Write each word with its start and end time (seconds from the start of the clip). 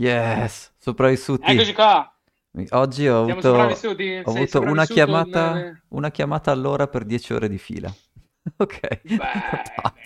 Yes, 0.00 0.72
sopravvissuti. 0.78 1.50
Eccoci 1.50 1.72
qua. 1.72 2.08
Oggi 2.70 3.08
ho 3.08 3.24
Siamo 3.24 3.40
avuto, 3.40 3.50
ho 3.50 4.32
avuto 4.32 4.60
una 4.60 4.84
chiamata, 4.86 5.52
nel... 5.54 5.82
una 5.88 6.10
chiamata 6.12 6.52
all'ora 6.52 6.86
per 6.86 7.04
10 7.04 7.32
ore 7.32 7.48
di 7.48 7.58
fila. 7.58 7.92
Ok. 8.56 9.00
Bene, 9.02 9.18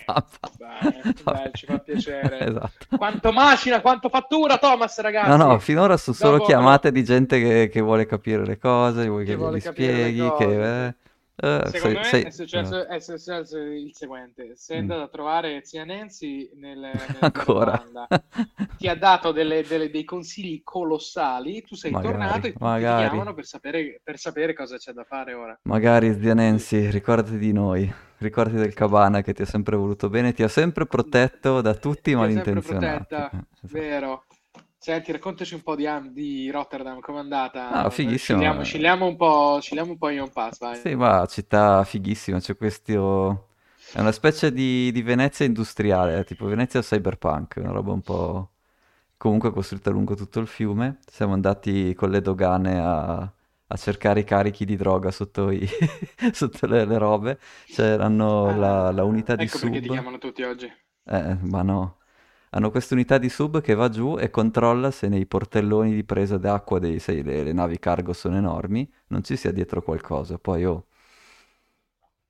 pa, 0.05 0.25
pa. 1.23 1.49
ci 1.53 1.65
fa 1.65 1.77
piacere. 1.79 2.39
Esatto. 2.43 2.97
Quanto 2.97 3.31
macina, 3.31 3.79
quanto 3.79 4.09
fattura, 4.09 4.57
Thomas, 4.57 4.97
No, 4.97 5.03
ragazzi. 5.03 5.37
no, 5.37 5.59
finora 5.59 5.95
sono 5.95 6.15
solo 6.15 6.37
Dopo 6.37 6.47
chiamate 6.47 6.91
di 6.91 7.03
gente 7.05 7.39
che, 7.39 7.69
che 7.71 7.79
vuole 7.79 8.05
capire 8.05 8.45
le 8.45 8.57
cose, 8.57 9.07
vuoi 9.07 9.23
che 9.23 9.31
che 9.31 9.37
vuole 9.37 9.59
glieli 9.59 9.63
capire 9.63 9.93
le 9.93 10.09
spieghi, 10.09 10.35
che... 10.35 10.85
eh, 10.87 10.95
eh, 11.35 11.61
Secondo 11.65 11.79
sei- 11.79 11.93
me 11.95 12.03
sei- 12.03 12.23
è 12.23 12.29
successo, 12.29 12.87
è 12.87 12.99
successo 12.99 13.57
il 13.57 13.89
seguente: 13.93 14.55
sei 14.55 14.77
Mm. 14.77 14.81
andato 14.81 15.01
a 15.01 15.07
trovare 15.07 15.61
zia 15.65 15.83
Nancy 15.83 16.51
nel, 16.55 16.77
nella 17.17 17.19
Ancora. 17.21 17.83
ti 18.77 18.87
ha 18.87 18.95
dato 18.95 19.31
delle- 19.31 19.63
delle- 19.63 19.89
dei 19.89 20.03
consigli 20.03 20.61
colossali, 20.63 21.61
tu 21.63 21.75
sei 21.75 21.91
Magari, 21.91 22.13
tornato 22.13 22.35
e 22.37 22.41
tutti 22.41 22.57
ti 22.57 22.63
magari. 22.63 23.07
chiamano 23.09 23.33
per 23.33 23.45
sapere, 23.45 23.99
per 24.03 24.17
sapere 24.17 24.53
cosa 24.53 24.77
c'è 24.77 24.91
da 24.91 25.03
fare 25.03 25.33
ora. 25.33 25.57
Magari, 25.63 26.13
zia 26.19 26.33
Nancy, 26.33 26.89
ricordati 26.89 27.37
di 27.37 27.51
noi, 27.51 27.91
ricordati 28.19 28.57
del 28.57 28.73
Cabana 28.73 29.21
che 29.21 29.33
ti 29.33 29.41
ha 29.41 29.45
sempre 29.45 29.75
voluto 29.75 30.09
bene, 30.09 30.33
ti 30.33 30.43
ha 30.43 30.47
sempre 30.47 30.85
protetto 30.85 31.61
da 31.61 31.73
tutti 31.73 32.11
i 32.11 32.15
malintenzionati. 32.15 33.05
protetta, 33.07 33.29
Eh, 33.31 33.37
esatto. 33.53 33.67
vero. 33.79 34.23
Senti, 34.83 35.11
raccontaci 35.13 35.53
un 35.53 35.63
po' 35.63 35.75
di, 35.75 35.87
di 36.11 36.49
Rotterdam, 36.51 36.99
com'è 36.99 37.17
andata? 37.19 37.79
Ah, 37.79 37.89
fighissimo. 37.89 38.61
Scegliamo 38.61 39.05
un 39.07 39.15
po', 39.15 39.59
scegliamo 39.61 39.91
un 39.91 39.97
po' 39.97 40.09
Ion 40.09 40.31
Pass, 40.31 40.59
vai. 40.59 40.85
Sì, 40.85 40.95
ma 40.95 41.25
città 41.27 41.83
fighissima, 41.83 42.39
c'è 42.39 42.55
questo... 42.57 43.49
È 43.91 43.99
una 43.99 44.11
specie 44.11 44.51
di, 44.51 44.91
di 44.91 45.01
Venezia 45.03 45.45
industriale, 45.45 46.19
eh, 46.19 46.23
tipo 46.23 46.45
Venezia 46.47 46.81
cyberpunk, 46.81 47.55
una 47.57 47.71
roba 47.71 47.91
un 47.93 48.01
po' 48.01 48.49
comunque 49.17 49.51
costruita 49.51 49.91
lungo 49.91 50.15
tutto 50.15 50.39
il 50.39 50.47
fiume. 50.47 50.99
Siamo 51.05 51.33
andati 51.33 51.93
con 51.93 52.09
le 52.09 52.21
dogane 52.21 52.79
a, 52.79 53.17
a 53.67 53.75
cercare 53.77 54.21
i 54.21 54.23
carichi 54.23 54.65
di 54.65 54.75
droga 54.77 55.11
sotto, 55.11 55.51
i- 55.51 55.67
sotto 56.33 56.65
le, 56.67 56.85
le 56.85 56.97
robe. 56.97 57.39
C'erano 57.69 58.51
la, 58.55 58.91
la 58.91 59.03
unità 59.03 59.35
di 59.35 59.47
Ecco 59.47 59.59
perché 59.59 59.79
ti 59.79 59.89
sub. 59.89 59.91
chiamano 59.91 60.17
tutti 60.17 60.41
oggi. 60.41 60.73
Eh, 61.05 61.35
ma 61.43 61.61
no. 61.63 61.97
Hanno 62.55 62.71
questa 62.71 62.93
unità 62.93 63.17
di 63.17 63.29
sub 63.29 63.61
che 63.61 63.73
va 63.75 63.89
giù 63.89 64.17
e 64.17 64.29
controlla 64.29 64.91
se 64.91 65.07
nei 65.09 65.25
portelloni 65.25 65.93
di 65.93 66.03
presa 66.03 66.37
d'acqua 66.37 66.79
dei, 66.79 66.99
sai, 66.99 67.23
le, 67.23 67.43
le 67.43 67.53
navi 67.53 67.79
cargo 67.79 68.13
sono 68.13 68.37
enormi, 68.37 68.89
non 69.07 69.23
ci 69.23 69.35
sia 69.35 69.51
dietro 69.51 69.81
qualcosa. 69.81 70.37
Poi, 70.37 70.63
oh, 70.65 70.85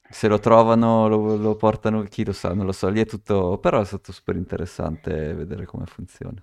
se 0.10 0.28
lo 0.30 0.40
trovano, 0.40 1.08
lo, 1.10 1.36
lo 1.36 1.56
portano, 1.58 2.04
chi 2.04 2.24
lo 2.24 2.32
sa, 2.34 2.54
non 2.54 2.66
lo 2.66 2.72
so, 2.72 2.88
lì 2.90 3.00
è 3.02 3.06
tutto... 3.06 3.58
Però 3.60 3.82
è 3.82 3.86
stato 3.86 4.12
super 4.14 4.36
interessante 4.38 5.34
vedere 5.34 5.66
come 5.66 5.86
funziona. 5.86 6.42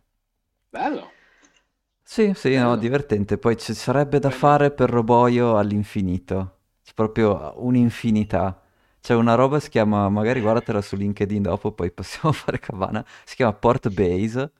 Bello. 0.72 1.12
Sì, 2.02 2.32
sì, 2.34 2.56
no, 2.56 2.76
Bello. 2.76 2.76
divertente. 2.76 3.38
Poi 3.38 3.56
ci 3.56 3.72
sarebbe 3.74 4.18
da 4.18 4.28
Bene. 4.28 4.38
fare 4.38 4.70
per 4.72 4.90
Roboio 4.90 5.56
all'infinito. 5.56 6.58
C'è 6.82 6.92
proprio 6.94 7.54
un'infinità. 7.64 8.60
C'è 9.00 9.14
una 9.14 9.34
roba, 9.34 9.60
si 9.60 9.70
chiama, 9.70 10.08
magari 10.08 10.40
guardatela 10.40 10.82
su 10.82 10.96
LinkedIn 10.96 11.42
dopo, 11.42 11.72
poi 11.72 11.90
possiamo 11.90 12.32
fare 12.32 12.58
cabana. 12.58 13.04
Si 13.24 13.34
chiama 13.36 13.52
Port 13.54 13.88
Base. 13.90 14.52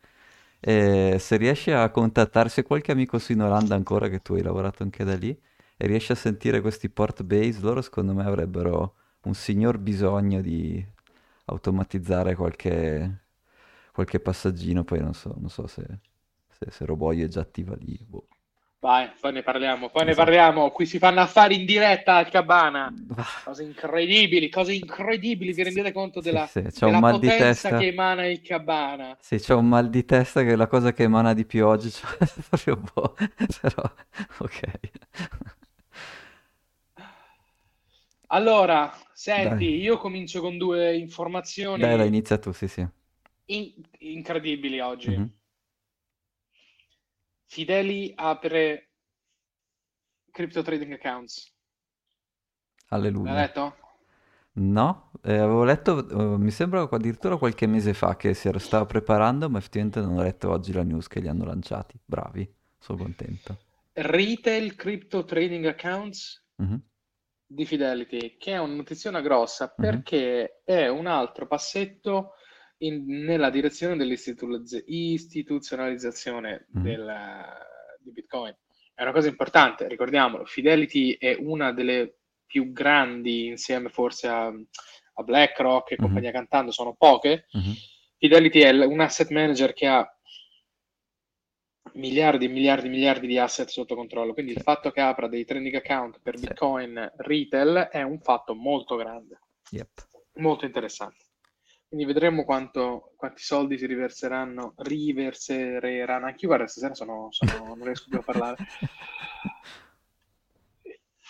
E 0.61 1.17
se 1.19 1.37
riesci 1.37 1.71
a 1.71 1.89
contattare, 1.91 2.49
se 2.49 2.63
qualche 2.63 2.93
amico 2.93 3.19
su 3.19 3.33
in 3.33 3.43
Olanda 3.43 3.75
ancora, 3.75 4.09
che 4.09 4.21
tu 4.21 4.35
hai 4.35 4.43
lavorato 4.43 4.83
anche 4.83 5.05
da 5.05 5.17
lì, 5.17 5.39
e 5.77 5.87
riesci 5.87 6.13
a 6.13 6.15
sentire 6.15 6.61
questi 6.61 6.91
Port 6.91 7.23
Base, 7.23 7.61
loro 7.61 7.81
secondo 7.83 8.13
me 8.15 8.25
avrebbero 8.25 8.95
un 9.23 9.35
signor 9.35 9.79
bisogno 9.79 10.41
di 10.43 10.85
automatizzare 11.47 12.35
qualche, 12.35 13.23
qualche 13.93 14.21
passaggino. 14.21 14.85
Poi 14.85 15.01
non 15.01 15.15
so, 15.15 15.35
non 15.39 15.51
so 15.51 15.67
se, 15.67 15.85
se, 16.49 16.71
se 16.71 16.85
Roboio 16.87 17.25
è 17.27 17.29
già 17.29 17.41
attiva 17.41 17.75
lì. 17.77 17.99
boh. 18.09 18.27
Vai, 18.81 19.11
poi 19.21 19.33
ne 19.33 19.43
parliamo, 19.43 19.91
poi 19.91 20.05
ne 20.07 20.15
Esatto. 20.15 20.15
parliamo. 20.15 20.71
Qui 20.71 20.87
si 20.87 20.99
fanno 20.99 21.21
affari 21.21 21.55
in 21.61 21.67
diretta 21.67 22.17
al 22.17 22.29
Cabana. 22.31 22.93
Cose 23.43 23.63
incredibili, 23.63 24.49
cose 24.49 24.73
incredibili. 24.75 25.53
Vi 25.53 25.63
rendete 25.63 25.93
conto 25.93 26.21
Sì, 26.21 26.39
della, 26.39 26.51
sì, 26.69 26.85
un 26.85 26.97
della 26.97 26.99
mal 26.99 27.19
di 27.19 27.33
potenza 27.33 27.35
testa. 27.35 27.75
che 27.75 27.87
emana 27.89 28.27
il 28.27 28.41
Cabana? 28.43 29.17
Sì, 29.23 29.37
c'ho 29.39 29.59
un 29.59 29.69
mal 29.69 29.91
di 29.91 30.05
testa 30.05 30.43
che 30.43 30.53
è 30.53 30.57
la 30.57 30.67
cosa 30.67 30.93
che 30.93 31.05
emana 31.05 31.35
di 31.35 31.45
più 31.45 31.67
oggi, 31.67 31.91
cioè, 31.93 32.17
proprio 32.49 32.77
boh, 32.77 33.15
però, 33.61 33.83
ok. 34.39 34.61
Allora, 38.29 38.91
senti, 39.13 39.65
Dai, 39.65 39.79
io 39.79 39.99
comincio 39.99 40.41
con 40.41 40.57
due 40.57 40.97
dai, 41.75 41.97
dai, 41.97 42.07
informazioni 42.07 42.09
inizia 42.09 42.39
tu, 42.39 42.53
sì, 42.53 42.69
sì. 42.69 42.87
in- 43.47 43.75
incredibili 43.99 44.81
oggi. 44.81 45.15
Mhm. 45.15 45.31
Fideli 47.51 48.13
apre 48.17 48.65
crypto 50.33 50.63
trading 50.63 50.93
accounts. 50.95 51.53
L'hai 53.23 53.35
Alleluia. 53.35 53.35
letto? 53.35 53.77
No, 54.53 55.13
eh, 55.23 55.37
avevo 55.39 55.65
letto, 55.65 56.09
eh, 56.35 56.39
mi 56.39 56.51
sembra 56.51 56.83
addirittura 56.83 57.37
qualche 57.37 57.67
mese 57.67 57.95
fa 57.95 58.17
che 58.17 58.35
si 58.35 58.49
era, 58.49 58.59
stava 58.59 58.85
preparando, 58.85 59.49
ma 59.49 59.59
effettivamente 59.59 60.01
non 60.01 60.19
ho 60.19 60.23
letto 60.23 60.51
oggi 60.51 60.73
la 60.73 60.83
news 60.83 61.07
che 61.07 61.21
li 61.21 61.29
hanno 61.29 61.45
lanciati. 61.45 61.99
Bravi, 62.05 62.53
sono 62.79 62.99
contento. 62.99 63.59
Retail 63.95 64.75
crypto 64.75 65.25
trading 65.25 65.67
accounts 65.67 66.43
Mhm, 66.59 66.81
di 67.47 67.65
Fidelity, 67.65 68.37
che 68.37 68.53
è 68.53 68.59
una 68.59 68.75
notizia 68.75 69.11
grossa 69.21 69.69
mhm, 69.79 70.03
perché 70.09 70.63
è 70.65 70.89
un 70.89 71.07
altro 71.07 71.47
passetto 71.47 72.33
in- 72.81 73.25
nella 73.25 73.51
direzione 73.51 73.97
dell'istituzionalizzazione 73.97 76.67
mhm, 76.71 76.83
del- 76.83 77.69
di 78.01 78.13
Bitcoin. 78.13 78.57
È 78.95 79.03
una 79.03 79.13
cosa 79.13 79.29
importante, 79.29 79.89
ricordiamolo, 79.89 80.45
Fidelity 80.45 81.17
è 81.19 81.37
una 81.39 81.73
delle 81.73 82.17
più 82.47 82.73
grandi, 82.73 83.47
insieme 83.47 83.89
forse 83.89 84.29
a, 84.29 84.47
a 84.47 85.23
BlackRock 85.23 85.93
e 85.93 85.97
mhm, 85.97 85.99
compagnia 85.99 86.31
cantando, 86.33 86.71
sono 86.71 86.95
poche. 86.95 87.47
mhm. 87.53 87.73
Fidelity 88.19 88.61
è 88.61 88.71
un 88.85 89.01
asset 89.01 89.31
manager 89.31 89.73
che 89.73 89.87
ha 89.87 90.07
miliardi 91.95 92.47
e 92.47 92.49
miliardi 92.49 92.87
e 92.87 92.91
miliardi 92.91 93.27
di 93.27 93.39
asset 93.39 93.69
sotto 93.69 93.95
controllo. 93.95 94.33
Quindi 94.33 94.53
Sì, 94.53 94.55
il 94.55 94.63
fatto 94.63 94.91
che 94.91 95.01
apra 95.01 95.29
dei 95.29 95.45
trading 95.45 95.75
account 95.77 96.21
per 96.23 96.37
sì, 96.37 96.39
Bitcoin 96.39 97.13
retail 97.17 97.89
è 97.91 98.03
un 98.03 98.21
fatto 98.21 98.55
molto 98.55 98.97
grande, 98.97 99.41
yep. 99.71 99.89
molto 100.35 100.67
interessante. 100.67 101.25
Quindi 101.91 102.07
vedremo 102.07 102.45
quanto, 102.45 103.15
quanti 103.17 103.43
soldi 103.43 103.77
si 103.77 103.85
riverseranno, 103.85 104.75
riverseranno. 104.77 106.25
Anche 106.27 106.43
io, 106.43 106.47
guarda, 106.47 106.69
stasera 106.69 106.95
sono, 106.95 107.27
sono- 107.33 107.75
non 107.75 107.83
riesco 107.83 108.07
più 108.09 108.19
a 108.19 108.23
parlare. 108.23 108.57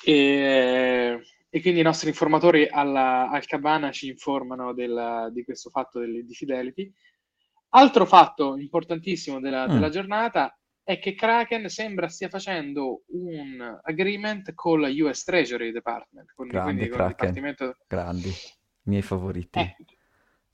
E, 0.04 1.19
e 1.48 1.60
quindi 1.62 1.81
i 1.81 1.82
nostri 1.82 2.10
informatori 2.10 2.69
alla- 2.69 3.31
al 3.31 3.47
Cabana 3.47 3.91
ci 3.91 4.09
informano 4.09 4.75
della- 4.75 5.31
di 5.32 5.44
questo 5.44 5.71
fatto 5.71 5.98
del- 5.98 6.26
di 6.26 6.34
Fidelity. 6.34 6.92
Altro 7.71 8.04
fatto 8.04 8.59
importantissimo 8.59 9.41
della, 9.41 9.66
Mm, 9.66 9.72
della 9.72 9.88
giornata 9.88 10.54
è 10.82 10.98
che 10.98 11.15
Kraken 11.15 11.71
sembra 11.71 12.09
stia 12.09 12.28
facendo 12.28 13.04
un 13.12 13.81
agreement 13.82 14.53
con 14.54 14.81
la 14.82 14.88
US 14.88 15.25
Treasury 15.25 15.71
Department, 15.72 16.32
con, 16.34 16.48
grande 16.48 16.72
quindi 16.72 16.91
con 16.91 17.00
il 17.00 17.15
Kraken, 17.15 17.32
Dipartimento... 17.32 17.77
grandi, 17.87 18.28
i 18.28 18.34
miei 18.91 19.03
favoriti. 19.03 19.59
Eh, 19.59 19.77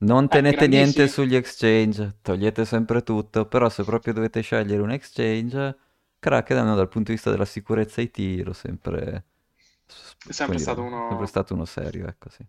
Non 0.07 0.29
eh, 0.29 0.29
tenete 0.31 0.69
niente 0.69 1.07
sugli 1.09 1.35
exchange, 1.35 2.19
togliete 2.23 2.65
sempre 2.65 3.03
tutto, 3.03 3.47
però 3.47 3.69
se 3.69 3.85
proprio 3.85 4.13
dovete 4.15 4.41
scegliere 4.41 4.81
un 4.81 4.91
exchange, 4.91 5.77
almeno 6.21 6.77
dal 6.77 6.89
punto 6.89 7.09
di 7.11 7.15
vista 7.17 7.31
della 7.31 7.45
sicurezza 7.45 8.01
IT 8.01 8.43
l'ho 8.45 8.53
sempre, 8.53 9.25
È 10.27 10.33
sempre 10.33 10.59
stato 10.59 10.83
dire, 10.83 10.95
sempre 11.07 11.27
uno... 11.27 11.27
stato 11.27 11.55
uno 11.55 11.65
serio, 11.65 12.07
ecco 12.09 12.29
sì. 12.31 12.47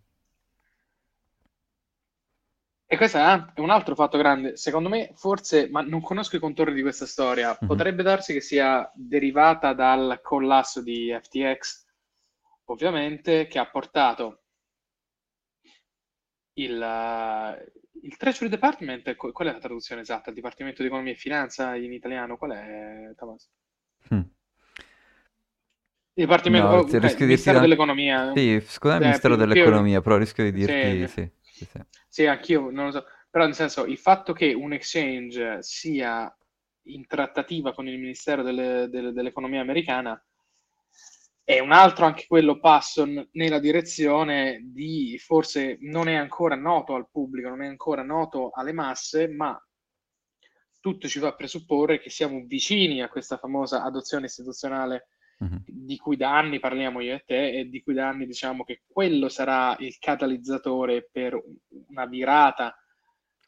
E 2.90 2.96
questo 2.96 3.18
è 3.18 3.60
un 3.60 3.70
altro 3.70 3.94
fatto 3.94 4.18
grande. 4.18 4.56
Secondo 4.56 4.88
me, 4.88 5.12
forse, 5.14 5.68
ma 5.70 5.82
non 5.82 6.00
conosco 6.00 6.36
i 6.36 6.40
contorni 6.40 6.74
di 6.74 6.82
questa 6.82 7.06
storia, 7.06 7.60
Mhm. 7.60 7.66
potrebbe 7.66 8.02
darsi 8.02 8.32
che 8.32 8.40
sia 8.40 8.90
derivata 8.94 9.74
dal 9.74 10.20
collasso 10.22 10.82
di 10.82 11.16
FTX, 11.20 11.84
ovviamente, 12.64 13.46
che 13.46 13.58
ha 13.58 13.68
portato 13.70 14.42
il, 16.62 16.80
eh, 16.82 17.72
il 18.02 18.16
Treasury 18.16 18.48
Department, 18.50 19.14
qu- 19.16 19.32
qual 19.32 19.48
è 19.48 19.52
la 19.52 19.58
traduzione 19.58 20.02
esatta? 20.02 20.30
Il 20.30 20.34
Dipartimento 20.36 20.82
di 20.82 20.88
Economia 20.88 21.12
e 21.12 21.16
Finanza 21.16 21.74
in 21.76 21.92
italiano? 21.92 22.36
Qual 22.36 22.52
è, 22.52 23.12
Thomas? 23.16 23.48
Mm. 24.14 24.22
Il 26.14 26.24
Dipartimento, 26.24 26.68
No, 26.68 26.78
oh, 26.78 26.84
ti 26.84 26.96
ok, 26.96 27.02
rischio 27.02 27.26
Ministero 27.26 27.56
la... 27.58 27.62
dell'Economia. 27.62 28.32
Sì, 28.34 28.40
il 28.40 28.62
Eh, 28.96 28.98
Ministero 28.98 29.36
più, 29.36 29.46
più- 29.46 29.54
dell'Economia, 29.54 30.00
però 30.00 30.16
rischio 30.16 30.44
di 30.44 30.52
dirti 30.52 31.06
sì, 31.06 31.30
sì, 31.40 31.64
sì. 31.64 31.80
sì, 32.08 32.26
anch'io 32.26 32.70
non 32.70 32.86
lo 32.86 32.90
so, 32.90 33.04
però 33.30 33.44
nel 33.44 33.54
senso 33.54 33.84
il 33.86 33.98
fatto 33.98 34.32
che 34.32 34.52
un 34.52 34.72
exchange 34.72 35.62
sia 35.62 36.34
in 36.88 37.06
trattativa 37.06 37.72
con 37.72 37.86
il 37.86 37.98
Ministero 37.98 38.42
delle- 38.42 38.88
delle- 38.88 39.12
dell'Economia 39.12 39.60
americana 39.60 40.20
è 41.48 41.60
un 41.60 41.72
altro 41.72 42.04
anche 42.04 42.26
quello 42.26 42.60
passo 42.60 43.08
nella 43.32 43.58
direzione 43.58 44.60
di 44.64 45.16
forse 45.18 45.78
non 45.80 46.06
è 46.06 46.12
ancora 46.12 46.54
noto 46.56 46.94
al 46.94 47.08
pubblico, 47.10 47.48
non 47.48 47.62
è 47.62 47.66
ancora 47.66 48.02
noto 48.02 48.50
alle 48.50 48.74
masse, 48.74 49.28
ma 49.28 49.58
tutto 50.78 51.08
ci 51.08 51.18
fa 51.18 51.32
presupporre 51.34 52.00
che 52.00 52.10
siamo 52.10 52.42
vicini 52.44 53.00
a 53.00 53.08
questa 53.08 53.38
famosa 53.38 53.82
adozione 53.82 54.26
istituzionale 54.26 55.08
Mhm. 55.40 55.62
di 55.66 55.96
cui 55.96 56.16
da 56.16 56.36
anni 56.36 56.58
parliamo 56.58 57.00
io 57.00 57.14
e 57.14 57.22
te 57.24 57.50
e 57.60 57.68
di 57.68 57.80
cui 57.80 57.94
da 57.94 58.08
anni 58.08 58.26
diciamo 58.26 58.64
che 58.64 58.82
quello 58.86 59.28
sarà 59.30 59.74
il 59.78 59.96
catalizzatore 59.98 61.08
per 61.10 61.40
una 61.86 62.06
virata 62.06 62.76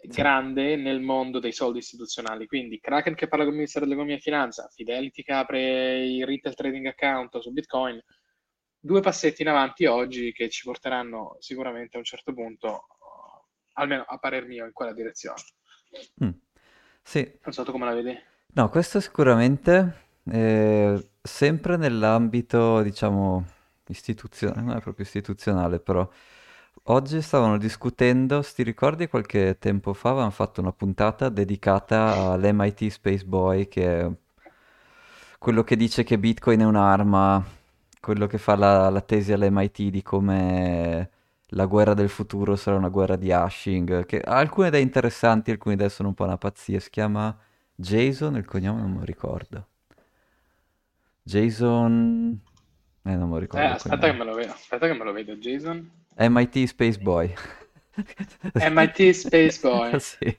grande 0.03 0.77
nel 0.77 1.01
mondo 1.01 1.39
dei 1.39 1.53
soldi 1.53 1.79
istituzionali. 1.79 2.47
Quindi 2.47 2.81
Kraken 2.81 3.15
che 3.15 3.29
parla 3.29 3.45
con 3.45 3.53
il 3.53 3.59
Ministero 3.59 3.85
dell'Economia 3.85 4.17
e 4.17 4.21
Finanza, 4.21 4.69
Fidelity 4.73 5.23
che 5.23 5.33
apre 5.33 6.05
i 6.05 6.25
retail 6.25 6.55
trading 6.55 6.87
account 6.87 7.39
su 7.39 7.53
Bitcoin, 7.53 8.03
due 8.79 9.01
passetti 9.01 9.43
in 9.43 9.49
avanti 9.49 9.87
oggi 9.87 10.33
che 10.33 10.49
ci 10.49 10.65
porteranno 10.65 11.37
sicuramente 11.41 11.97
a 11.97 11.99
un 11.99 12.05
certo 12.05 12.33
punto, 12.33 12.87
almeno 13.75 14.03
a 14.07 14.19
parer 14.19 14.47
mio, 14.47 14.65
in 14.65 14.73
quella 14.73 14.93
direzione. 14.93 15.41
Mm. 16.25 16.31
Sì, 17.03 17.21
Non 17.43 17.53
so 17.53 17.65
tu 17.65 17.73
come 17.73 17.85
la 17.87 17.95
vedi. 17.95 18.17
no, 18.55 18.69
questo 18.69 19.01
sicuramente, 19.01 20.07
eh, 20.31 21.11
sempre 21.23 21.77
nell'ambito, 21.77 22.83
diciamo, 22.83 23.45
istituzionale, 23.89 24.61
non 24.63 24.77
è 24.77 24.81
proprio 24.81 25.05
istituzionale, 25.05 25.81
però 25.81 26.09
oggi 26.85 27.23
stavano 27.23 27.57
discutendo, 27.59 28.43
sti 28.43 28.63
ricordi 28.63 29.09
qualche 29.09 29.57
tempo 29.59 29.95
fa 29.95 30.11
avevano 30.11 30.31
fatto 30.31 30.61
una 30.61 30.73
puntata 30.73 31.29
dedicata 31.31 32.33
all'MIT 32.33 32.89
Space 32.89 33.25
Boy, 33.25 33.67
che 33.69 34.01
è 34.01 34.11
quello 35.39 35.63
che 35.65 35.77
dice 35.77 36.05
che 36.05 36.19
Bitcoin 36.19 36.61
è 36.61 36.65
un'arma, 36.65 37.45
quello 38.01 38.27
che 38.27 38.39
fa 38.39 38.57
la, 38.57 38.89
la 38.91 39.01
tesi 39.01 39.33
all'MIT 39.33 39.83
di 39.89 40.03
come 40.03 41.11
la 41.55 41.67
guerra 41.67 41.95
del 41.95 42.09
futuro 42.09 42.57
sarà 42.57 42.77
una 42.77 42.89
guerra 42.89 43.17
di 43.17 43.33
hashing, 43.33 44.07
che 44.07 44.21
ha 44.21 44.37
alcune 44.37 44.69
idee 44.69 44.81
interessanti, 44.81 45.51
alcune 45.51 45.75
idee 45.75 45.89
sono 45.89 46.09
un 46.09 46.15
po' 46.15 46.25
una 46.25 46.39
pazzia. 46.39 46.79
Si 46.81 46.91
chiama 46.91 47.37
Jason, 47.75 48.37
il 48.37 48.45
cognome 48.45 48.81
non 48.83 48.93
me 48.93 48.99
lo 48.99 49.05
ricordo. 49.05 49.67
Jason... 51.25 52.41
Eh, 53.05 53.15
non 53.17 53.29
me 53.29 53.35
lo 53.35 53.39
Eh, 53.53 53.61
ricordo 53.61 53.73
il 53.73 53.77
aspetta 53.77 54.07
che 54.11 54.17
me 54.17 54.25
lo 54.25 54.35
vedo, 54.35 54.53
aspetta 54.53 54.87
che 54.87 54.95
me 54.95 55.05
lo 55.05 55.13
vedo, 55.13 55.37
Jason. 55.37 55.89
MIT 56.19 56.67
Space 56.67 56.97
Boy. 56.99 57.35
MIT 58.61 59.13
Space 59.13 59.59
Boy. 59.61 59.99
Sì. 60.01 60.39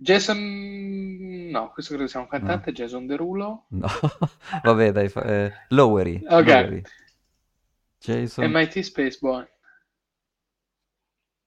Jason, 0.00 0.38
no, 1.50 1.70
questo 1.72 1.94
credo 1.94 2.08
sia 2.08 2.20
un 2.20 2.26
No, 2.40 2.56
cantante, 2.56 2.72
Jason 2.72 3.06
Derulo. 3.06 3.66
no. 3.70 3.88
Vabbè, 4.64 4.92
dai, 4.92 5.08
fa- 5.08 5.22
eh, 5.24 5.52
Lowery, 5.70 6.28
Ok, 6.30 6.48
Lowery. 6.48 6.86
Jason... 8.00 8.50
MIT 8.50 8.82
Space 8.82 9.18
Boy. 9.22 9.46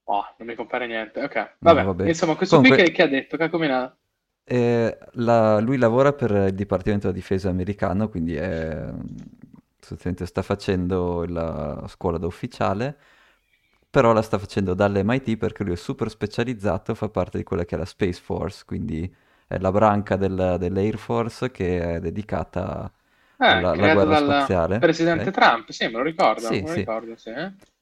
Oh, 0.06 0.24
non 0.38 0.46
mi 0.46 0.54
compare 0.54 0.86
niente. 0.86 1.20
Ok, 1.24 1.56
No, 1.60 1.82
vabbè. 1.82 1.84
vabbè. 1.84 2.08
Insomma, 2.08 2.36
questo 2.36 2.60
qui 2.60 2.70
Comunque, 2.70 2.72
che, 2.72 2.92
che 2.92 3.02
ha 3.02 3.08
detto, 3.08 3.36
che 3.36 3.44
ha 3.44 3.50
combinato? 3.50 3.98
eh, 4.44 4.98
la- 5.12 5.58
lui 5.60 5.76
lavora 5.78 6.12
per 6.12 6.30
il 6.48 6.54
Dipartimento 6.54 7.06
della 7.06 7.18
Difesa 7.18 7.48
americano, 7.48 8.08
quindi 8.08 8.34
è, 8.34 8.92
sostanzialmente 9.82 10.26
sta 10.26 10.42
facendo 10.42 11.24
la 11.26 11.84
scuola 11.88 12.18
da 12.18 12.26
ufficiale, 12.26 12.96
però 13.90 14.12
la 14.12 14.22
sta 14.22 14.38
facendo 14.38 14.74
dall'MIT 14.74 15.36
perché 15.36 15.64
lui 15.64 15.74
è 15.74 15.76
super 15.76 16.08
specializzato, 16.10 16.94
fa 16.94 17.08
parte 17.10 17.38
di 17.38 17.44
quella 17.44 17.64
che 17.64 17.74
è 17.76 17.78
la 17.78 17.84
Space 17.84 18.20
Force, 18.20 18.64
quindi 18.64 19.12
è 19.46 19.58
la 19.58 19.70
branca 19.72 20.16
del- 20.16 20.56
dell'Air 20.58 20.96
Force 20.98 21.50
che 21.50 21.96
è 21.96 22.00
dedicata 22.00 22.90
Eh, 23.38 23.44
alla, 23.44 23.72
alla 23.72 23.88
guerra 23.88 24.14
spaziale. 24.14 24.76
presidente 24.78 25.30
ok? 25.30 25.32
Trump, 25.32 25.70
sì, 25.70 25.84
me 25.86 25.92
lo 25.92 26.02
ricordo, 26.02 26.48
Sì, 26.48 26.62
me 26.62 26.68
lo 26.68 26.72
sì. 26.72 26.80
ricordo, 26.80 27.14
sì. 27.16 27.30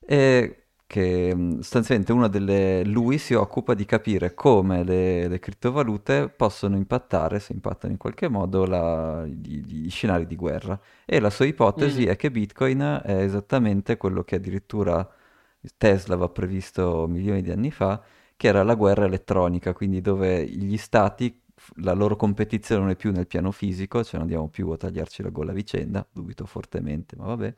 E 0.00 0.66
che 0.90 1.34
mh, 1.34 1.56
sostanzialmente 1.60 2.12
una 2.12 2.28
delle... 2.28 2.84
lui 2.84 3.18
si 3.18 3.34
occupa 3.34 3.74
di 3.74 3.84
capire 3.84 4.34
come 4.34 4.82
le, 4.84 5.28
le 5.28 5.38
criptovalute 5.38 6.28
possono 6.28 6.76
impattare, 6.76 7.38
se 7.40 7.52
impattano 7.52 7.92
in 7.92 7.98
qualche 7.98 8.28
modo, 8.28 8.66
la- 8.66 9.24
gli, 9.26 9.62
gli 9.64 9.90
scenari 9.90 10.26
di 10.26 10.36
guerra. 10.36 10.78
E 11.04 11.20
la 11.20 11.30
sua 11.30 11.44
ipotesi 11.46 12.04
Mm. 12.04 12.06
è 12.06 12.16
che 12.16 12.30
Bitcoin 12.30 13.02
è 13.04 13.22
esattamente 13.22 13.96
quello 13.96 14.22
che 14.24 14.36
addirittura 14.36 15.08
Tesla 15.76 16.14
aveva 16.14 16.28
previsto 16.30 17.06
milioni 17.08 17.42
di 17.42 17.50
anni 17.50 17.70
fa, 17.70 18.02
che 18.36 18.48
era 18.48 18.62
la 18.62 18.74
guerra 18.74 19.04
elettronica, 19.04 19.72
quindi 19.74 20.00
dove 20.00 20.46
gli 20.46 20.76
stati, 20.78 21.42
la 21.76 21.92
loro 21.92 22.16
competizione 22.16 22.80
non 22.82 22.90
è 22.90 22.96
più 22.96 23.12
nel 23.12 23.26
piano 23.26 23.50
fisico, 23.52 24.02
cioè 24.02 24.14
non 24.14 24.22
andiamo 24.22 24.48
più 24.48 24.68
a 24.70 24.76
tagliarci 24.78 25.22
la 25.22 25.28
gola 25.30 25.50
a 25.52 25.54
vicenda, 25.54 26.06
dubito 26.10 26.46
fortemente, 26.46 27.16
ma 27.16 27.26
vabbè. 27.26 27.54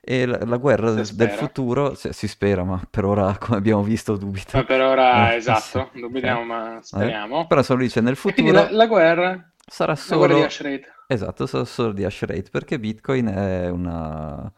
E 0.00 0.26
la, 0.26 0.38
la 0.44 0.56
guerra 0.56 0.92
del, 0.92 1.30
futuro, 1.30 1.94
se- 1.94 2.12
si 2.12 2.28
spera, 2.28 2.64
ma 2.64 2.80
per 2.88 3.04
ora, 3.04 3.36
come 3.38 3.56
abbiamo 3.58 3.82
visto, 3.82 4.16
dubito. 4.16 4.54
Ma 4.54 4.64
per 4.64 4.80
ora, 4.80 5.34
Eh, 5.36 5.52
sì, 5.52 5.78
esatto, 5.78 5.90
non 5.94 6.10
ok. 6.10 6.12
vediamo, 6.12 6.44
ma 6.44 6.80
speriamo. 6.82 7.46
Però 7.46 7.62
se 7.62 7.74
lui 7.74 7.84
dice 7.84 8.00
nel 8.00 8.16
E 8.24 8.32
quindi 8.32 8.52
la, 8.52 8.68
futuro 8.68 8.70
la 8.70 8.86
guerra, 8.86 9.52
sarà 9.66 9.94
la 10.04 10.16
guerra 10.16 10.34
di 10.34 10.42
solo... 10.42 10.42
hash 10.42 10.60
rate. 10.62 10.88
Esatto, 11.06 11.46
sarà 11.46 11.64
solo 11.64 11.92
di 11.92 12.04
hash 12.04 12.22
rate, 12.24 12.48
perché 12.50 12.78
Bitcoin 12.78 13.26
è 13.26 13.68
una... 13.70 14.50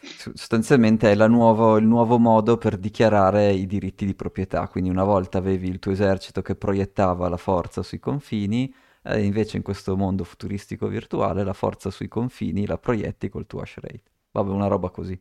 sostanzialmente 0.00 1.10
è 1.10 1.14
la 1.14 1.26
nuovo- 1.28 1.76
il 1.78 1.84
nuovo 1.86 2.18
modo 2.18 2.56
per 2.58 2.76
dichiarare 2.78 3.52
i 3.52 3.66
diritti 3.66 4.06
di 4.06 4.14
proprietà. 4.14 4.68
Quindi 4.68 4.90
una 4.90 5.04
volta 5.04 5.38
avevi 5.38 5.68
il 5.68 5.78
tuo 5.78 5.92
esercito 5.92 6.42
che 6.42 6.54
proiettava 6.56 7.28
la 7.28 7.36
forza 7.36 7.82
sui 7.82 7.98
confini, 7.98 8.72
e 9.02 9.22
invece 9.24 9.56
in 9.56 9.62
questo 9.64 9.96
mondo 9.96 10.24
futuristico 10.24 10.86
virtuale 10.88 11.42
la 11.44 11.52
forza 11.54 11.90
sui 11.90 12.08
confini 12.08 12.66
la 12.66 12.78
proietti 12.78 13.28
col 13.28 13.46
tuo 13.46 13.60
hash 13.60 13.76
rate. 13.80 14.02
Vabbè, 14.32 14.50
una 14.50 14.66
roba 14.66 14.90
così. 14.90 15.18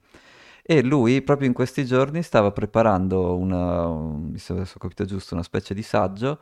E 0.64 0.84
lui 0.84 1.22
proprio 1.22 1.48
in 1.48 1.54
questi 1.54 1.86
giorni 1.86 2.22
stava 2.24 2.52
preparando 2.52 3.36
una, 3.36 3.88
un- 3.88 4.38
se 4.38 4.54
adesso 4.54 4.76
ho 4.78 4.80
capito 4.80 5.06
giusto, 5.06 5.34
una 5.34 5.44
specie 5.44 5.74
di 5.74 5.82
saggio 5.84 6.40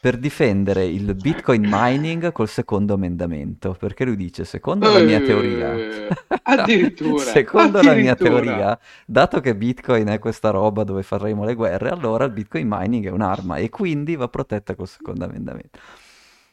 per 0.00 0.16
difendere 0.16 0.86
il 0.86 1.14
Bitcoin 1.16 1.64
mining 1.66 2.30
col 2.32 2.48
secondo 2.48 2.94
emendamento, 2.94 3.74
perché 3.74 4.04
lui 4.04 4.14
dice, 4.16 4.44
secondo 4.44 4.90
la 4.90 5.00
mia 5.00 5.20
teoria, 5.20 5.82
Eh, 5.90 6.08
addirittura, 6.42 7.32
secondo 7.32 7.82
la 7.82 7.94
mia 7.94 8.14
addirittura. 8.14 8.16
teoria, 8.16 8.78
dato 9.06 9.40
che 9.40 9.56
Bitcoin 9.56 10.06
è 10.08 10.18
questa 10.20 10.50
roba 10.50 10.84
dove 10.84 11.02
faremo 11.02 11.44
le 11.44 11.54
guerre, 11.54 11.90
allora 11.90 12.24
il 12.24 12.30
Bitcoin 12.32 12.66
mining 12.68 13.06
è 13.06 13.10
un'arma 13.10 13.56
e 13.56 13.68
quindi 13.70 14.14
va 14.16 14.28
protetta 14.28 14.74
col 14.76 14.86
secondo 14.88 15.24
emendamento. 15.24 15.78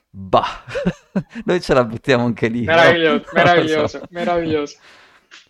Bah, 0.10 0.64
noi 1.46 1.62
ce 1.62 1.74
la 1.74 1.84
buttiamo 1.84 2.26
anche 2.26 2.48
lì, 2.48 2.70
no? 2.70 2.98
Meraviglioso, 3.02 3.26
so. 3.66 3.88
meraviglioso, 3.90 4.06
meraviglioso, 4.10 4.78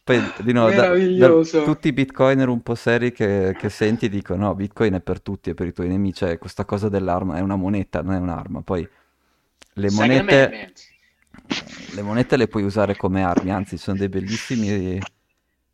Poi 0.06 0.22
di 0.44 0.54
nuovo, 0.54 0.70
da, 0.70 0.96
da 0.96 1.64
tutti 1.64 1.88
i 1.88 1.92
bitcoiner 1.92 2.48
un 2.48 2.62
po' 2.62 2.76
seri 2.76 3.12
che, 3.12 3.56
che 3.58 3.70
senti 3.70 4.08
dicono 4.08 4.46
no, 4.46 4.54
bitcoin 4.54 4.94
è 4.94 5.02
per 5.02 5.20
tutti 5.20 5.50
e 5.50 5.56
per 5.56 5.66
i 5.66 5.74
tuoi 5.74 5.88
nemici, 5.88 6.18
cioè 6.18 6.38
questa 6.38 6.64
cosa 6.64 6.90
dell'arma 6.90 7.38
è 7.38 7.40
una 7.40 7.56
moneta, 7.56 8.04
non 8.04 8.14
è 8.14 8.20
un'arma. 8.20 8.62
Poi 8.62 8.88
le 9.74 9.90
monete, 9.90 10.72
le 11.96 12.02
monete 12.04 12.38
le 12.38 12.48
puoi 12.48 12.62
usare 12.62 12.96
come 12.96 13.24
armi, 13.24 13.50
anzi 13.50 13.78
ci 13.78 13.84
sono 13.84 13.98
dei 13.98 14.08
bellissimi 14.10 15.00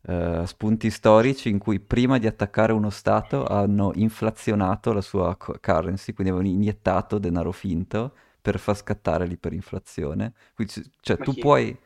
eh, 0.04 0.42
spunti 0.46 0.88
storici 0.88 1.50
in 1.50 1.58
cui 1.58 1.78
prima 1.78 2.16
di 2.16 2.26
attaccare 2.26 2.72
uno 2.72 2.88
stato 2.88 3.44
hanno 3.44 3.92
inflazionato 3.96 4.94
la 4.94 5.02
sua 5.02 5.36
currency, 5.36 6.14
quindi 6.14 6.32
avevano 6.32 6.54
iniettato 6.54 7.18
denaro 7.18 7.52
finto 7.52 8.14
per 8.40 8.58
far 8.58 8.78
scattare 8.78 9.26
l'iperinflazione. 9.26 10.32
Quindi, 10.54 10.72
cioè 11.00 11.18
Ma 11.18 11.24
tu 11.24 11.34
chi? 11.34 11.40
puoi... 11.40 11.78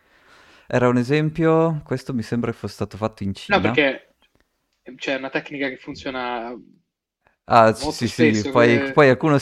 Era 0.68 0.88
un 0.88 0.96
esempio, 0.96 1.80
questo 1.84 2.12
mi 2.14 2.22
sembra 2.22 2.50
che 2.52 2.56
fosse 2.58 2.74
stato 2.74 2.96
fatto 2.96 3.22
in 3.24 3.34
No, 3.48 3.60
Cina. 3.60 3.60
perché 3.60 4.14
c'è 4.96 5.16
una 5.16 5.30
tecnica 5.30 5.68
che 5.68 5.76
funziona 5.76 6.54
Ah, 7.48 7.72
sì, 7.74 8.08
sì, 8.08 8.32
sì, 8.32 8.50
poi, 8.50 8.78
che- 8.78 8.92
poi 8.92 9.16
qualcuno, 9.16 9.38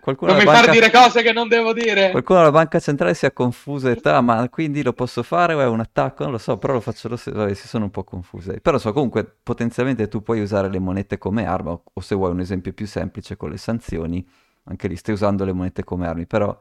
qualcuno 0.00 0.32
Non 0.32 0.36
mi 0.36 0.42
far 0.46 0.64
banca, 0.64 0.70
dire 0.70 0.90
cose 0.90 1.22
che 1.22 1.32
non 1.32 1.48
devo 1.48 1.72
dire. 1.72 2.08
qualcuno 2.10 2.40
alla 2.40 2.50
banca 2.50 2.80
centrale 2.80 3.14
si 3.14 3.26
è 3.26 3.32
confuso 3.32 3.86
e 3.88 3.92
ha 3.92 3.94
detto, 3.94 4.10
ah, 4.10 4.20
ma 4.20 4.48
quindi 4.48 4.82
lo 4.82 4.92
posso 4.92 5.22
fare 5.22 5.54
o 5.54 5.60
è 5.60 5.66
un 5.66 5.80
attacco? 5.80 6.24
Non 6.24 6.32
lo 6.32 6.38
so, 6.38 6.58
però 6.58 6.72
lo 6.74 6.80
faccio 6.80 7.08
lo 7.08 7.16
stesso, 7.16 7.36
vabbè, 7.36 7.54
si 7.54 7.68
sono 7.68 7.84
un 7.84 7.90
po' 7.90 8.02
confuse. 8.04 8.60
Però 8.60 8.78
so, 8.78 8.92
comunque, 8.92 9.24
potenzialmente 9.42 10.08
tu 10.08 10.22
puoi 10.22 10.40
usare 10.40 10.68
le 10.68 10.78
monete 10.80 11.18
come 11.18 11.46
arma, 11.46 11.70
o 11.70 12.00
se 12.00 12.14
vuoi 12.16 12.30
un 12.32 12.40
esempio 12.40 12.72
più 12.72 12.86
semplice 12.86 13.36
con 13.36 13.50
le 13.50 13.58
sanzioni, 13.58 14.26
anche 14.64 14.88
lì 14.88 14.96
stai 14.96 15.14
usando 15.14 15.44
le 15.44 15.52
monete 15.52 15.84
come 15.84 16.06
armi, 16.08 16.26
però 16.26 16.58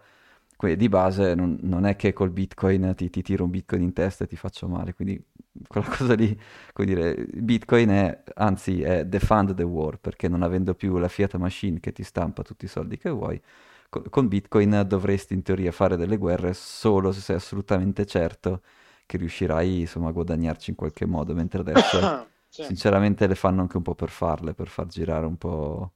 que- 0.60 0.75
di 0.75 0.89
base 0.89 1.36
non, 1.36 1.58
non 1.62 1.86
è 1.86 1.96
che 1.96 2.12
col 2.12 2.32
bitcoin 2.32 2.94
ti, 2.96 3.10
ti 3.10 3.22
tiro 3.22 3.46
un 3.46 3.50
bitcoin 3.50 3.82
in 3.82 3.94
testa 3.94 4.25
e 4.25 4.28
ti 4.28 4.36
faccio 4.36 4.68
male, 4.68 4.94
quindi 4.94 5.22
quella 5.68 5.88
cosa 5.96 6.16
lì, 6.16 6.38
come 6.74 6.86
dire, 6.88 7.25
bitcoin 7.34 7.88
è, 7.89 8.24
anzi, 8.36 8.82
è 8.82 9.08
the 9.08 9.20
fund 9.20 9.54
the 9.56 9.63
war, 9.63 9.98
perché 10.00 10.28
non 10.28 10.44
avendo 10.44 10.75
più 10.75 10.98
la 10.98 11.08
fiat 11.08 11.36
machine 11.38 11.80
che 11.80 11.94
ti 11.94 12.04
stampa 12.04 12.44
tutti 12.44 12.66
i 12.66 12.68
soldi 12.68 12.98
che 12.98 13.10
vuoi, 13.10 13.42
co- 13.88 14.04
con 14.10 14.28
bitcoin 14.28 14.84
dovresti 14.86 15.34
in 15.34 15.44
teoria 15.44 15.72
fare 15.72 15.96
delle 15.96 16.18
guerre 16.18 16.54
solo 16.54 17.12
se 17.13 17.22
sei 17.22 17.38
assolutamente 17.38 18.06
certo 18.06 18.62
che 19.06 19.16
riuscirai, 19.18 19.80
insomma, 19.82 20.10
a 20.10 20.12
guadagnarci 20.12 20.72
in 20.72 20.75
qualche 20.75 21.06
modo, 21.06 21.34
mentre 21.34 21.62
adesso... 21.62 22.28
Sì. 22.51 22.63
Sinceramente 22.63 23.28
le 23.28 23.36
fanno 23.36 23.62
anche 23.62 23.78
un 23.78 23.84
po' 23.84 23.94
per 23.94 24.10
farle, 24.10 24.56
per 24.56 24.70
far 24.70 24.88
girare 24.88 25.28
un 25.28 25.38
po', 25.38 25.94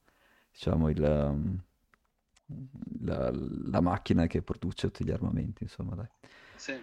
diciamo, 0.52 0.88
il, 0.88 1.02
um, 1.02 1.60
la, 3.00 3.30
la 3.32 3.80
macchina 3.80 4.26
che 4.26 4.42
produce 4.42 4.90
tutti 4.90 5.04
gli 5.04 5.10
armamenti, 5.10 5.62
insomma, 5.64 5.94
dai. 5.94 6.08
Sì. 6.56 6.74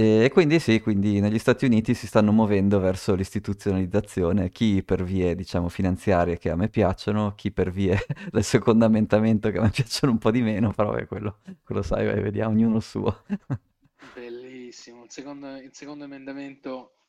E 0.00 0.30
quindi 0.32 0.58
sì, 0.60 0.80
quindi 0.80 1.20
negli 1.20 1.38
Stati 1.38 1.66
Uniti 1.66 1.92
si 1.92 2.06
stanno 2.06 2.32
muovendo 2.32 2.80
verso 2.80 3.14
l'istituzionalizzazione, 3.14 4.48
chi 4.48 4.82
per 4.82 5.04
vie, 5.04 5.34
diciamo, 5.34 5.68
finanziarie 5.68 6.38
che 6.38 6.48
a 6.48 6.56
me 6.56 6.70
piacciono, 6.70 7.34
chi 7.34 7.52
per 7.52 7.70
vie 7.70 7.98
del 8.32 8.42
secondo 8.42 8.86
emendamento 8.86 9.50
che 9.50 9.58
a 9.58 9.62
me 9.62 9.68
piacciono 9.68 10.12
un 10.12 10.18
po' 10.18 10.30
di 10.30 10.40
meno, 10.40 10.72
però 10.72 10.94
è 10.94 11.06
quello, 11.06 11.40
quello 11.62 11.82
sai, 11.82 12.06
vai, 12.06 12.22
vediamo, 12.22 12.52
ognuno 12.52 12.76
il 12.76 12.82
suo. 12.82 13.24
Bellissimo, 14.14 15.04
il 15.04 15.10
secondo, 15.10 15.56
il 15.56 15.70
secondo 15.74 16.04
emendamento 16.04 16.99